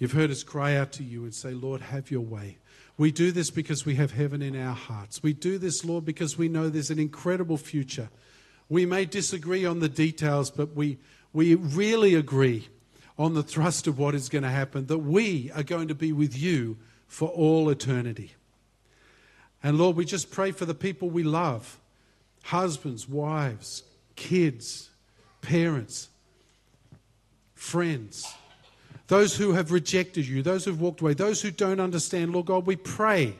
You've 0.00 0.12
heard 0.12 0.30
us 0.30 0.42
cry 0.42 0.76
out 0.76 0.92
to 0.92 1.04
you 1.04 1.24
and 1.24 1.34
say, 1.34 1.52
Lord, 1.52 1.82
have 1.82 2.10
your 2.10 2.22
way. 2.22 2.56
We 2.96 3.12
do 3.12 3.32
this 3.32 3.50
because 3.50 3.84
we 3.84 3.94
have 3.96 4.12
heaven 4.12 4.42
in 4.42 4.60
our 4.60 4.74
hearts. 4.74 5.22
We 5.22 5.34
do 5.34 5.58
this, 5.58 5.84
Lord, 5.84 6.04
because 6.04 6.36
we 6.36 6.48
know 6.48 6.68
there's 6.68 6.90
an 6.90 6.98
incredible 6.98 7.58
future. 7.58 8.08
We 8.68 8.86
may 8.86 9.04
disagree 9.04 9.66
on 9.66 9.80
the 9.80 9.88
details, 9.90 10.50
but 10.50 10.74
we, 10.74 10.98
we 11.34 11.54
really 11.54 12.14
agree 12.14 12.68
on 13.18 13.34
the 13.34 13.42
thrust 13.42 13.86
of 13.86 13.98
what 13.98 14.14
is 14.14 14.30
going 14.30 14.42
to 14.42 14.48
happen 14.48 14.86
that 14.86 14.98
we 14.98 15.50
are 15.54 15.62
going 15.62 15.88
to 15.88 15.94
be 15.94 16.12
with 16.12 16.36
you 16.36 16.78
for 17.06 17.28
all 17.28 17.68
eternity. 17.68 18.32
And 19.62 19.76
Lord, 19.76 19.96
we 19.96 20.06
just 20.06 20.30
pray 20.30 20.52
for 20.52 20.64
the 20.64 20.74
people 20.74 21.10
we 21.10 21.22
love 21.22 21.78
husbands, 22.44 23.06
wives, 23.06 23.82
kids, 24.16 24.88
parents, 25.42 26.08
friends, 27.54 28.26
those 29.10 29.36
who 29.36 29.54
have 29.54 29.72
rejected 29.72 30.24
you, 30.24 30.40
those 30.40 30.64
who've 30.64 30.80
walked 30.80 31.00
away, 31.00 31.14
those 31.14 31.42
who 31.42 31.50
don't 31.50 31.80
understand. 31.80 32.32
Lord 32.32 32.46
God, 32.46 32.64
we 32.64 32.76
pray 32.76 33.34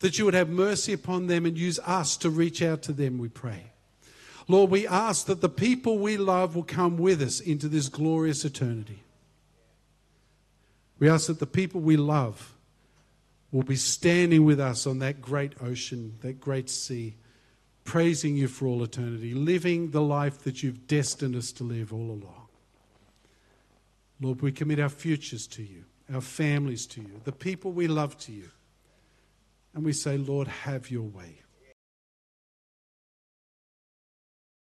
that 0.00 0.18
you 0.18 0.26
would 0.26 0.34
have 0.34 0.50
mercy 0.50 0.92
upon 0.92 1.28
them 1.28 1.46
and 1.46 1.56
use 1.56 1.78
us 1.78 2.18
to 2.18 2.28
reach 2.28 2.60
out 2.60 2.82
to 2.82 2.92
them, 2.92 3.16
we 3.16 3.30
pray. 3.30 3.72
Lord, 4.48 4.70
we 4.70 4.86
ask 4.86 5.24
that 5.24 5.40
the 5.40 5.48
people 5.48 5.96
we 5.96 6.18
love 6.18 6.54
will 6.54 6.62
come 6.62 6.98
with 6.98 7.22
us 7.22 7.40
into 7.40 7.68
this 7.68 7.88
glorious 7.88 8.44
eternity. 8.44 9.02
We 10.98 11.08
ask 11.08 11.28
that 11.28 11.40
the 11.40 11.46
people 11.46 11.80
we 11.80 11.96
love 11.96 12.54
will 13.50 13.62
be 13.62 13.76
standing 13.76 14.44
with 14.44 14.60
us 14.60 14.86
on 14.86 14.98
that 14.98 15.22
great 15.22 15.54
ocean, 15.62 16.18
that 16.20 16.38
great 16.38 16.68
sea, 16.68 17.14
praising 17.84 18.36
you 18.36 18.46
for 18.46 18.66
all 18.66 18.82
eternity, 18.82 19.32
living 19.32 19.90
the 19.90 20.02
life 20.02 20.40
that 20.40 20.62
you've 20.62 20.86
destined 20.86 21.34
us 21.34 21.50
to 21.52 21.64
live 21.64 21.94
all 21.94 22.10
along. 22.10 22.43
Lord, 24.24 24.40
we 24.40 24.52
commit 24.52 24.80
our 24.80 24.88
futures 24.88 25.46
to 25.48 25.62
you, 25.62 25.84
our 26.12 26.22
families 26.22 26.86
to 26.86 27.02
you, 27.02 27.20
the 27.24 27.32
people 27.32 27.72
we 27.72 27.86
love 27.86 28.16
to 28.20 28.32
you. 28.32 28.48
And 29.74 29.84
we 29.84 29.92
say, 29.92 30.16
Lord, 30.16 30.48
have 30.48 30.90
your 30.90 31.02
way. 31.02 31.43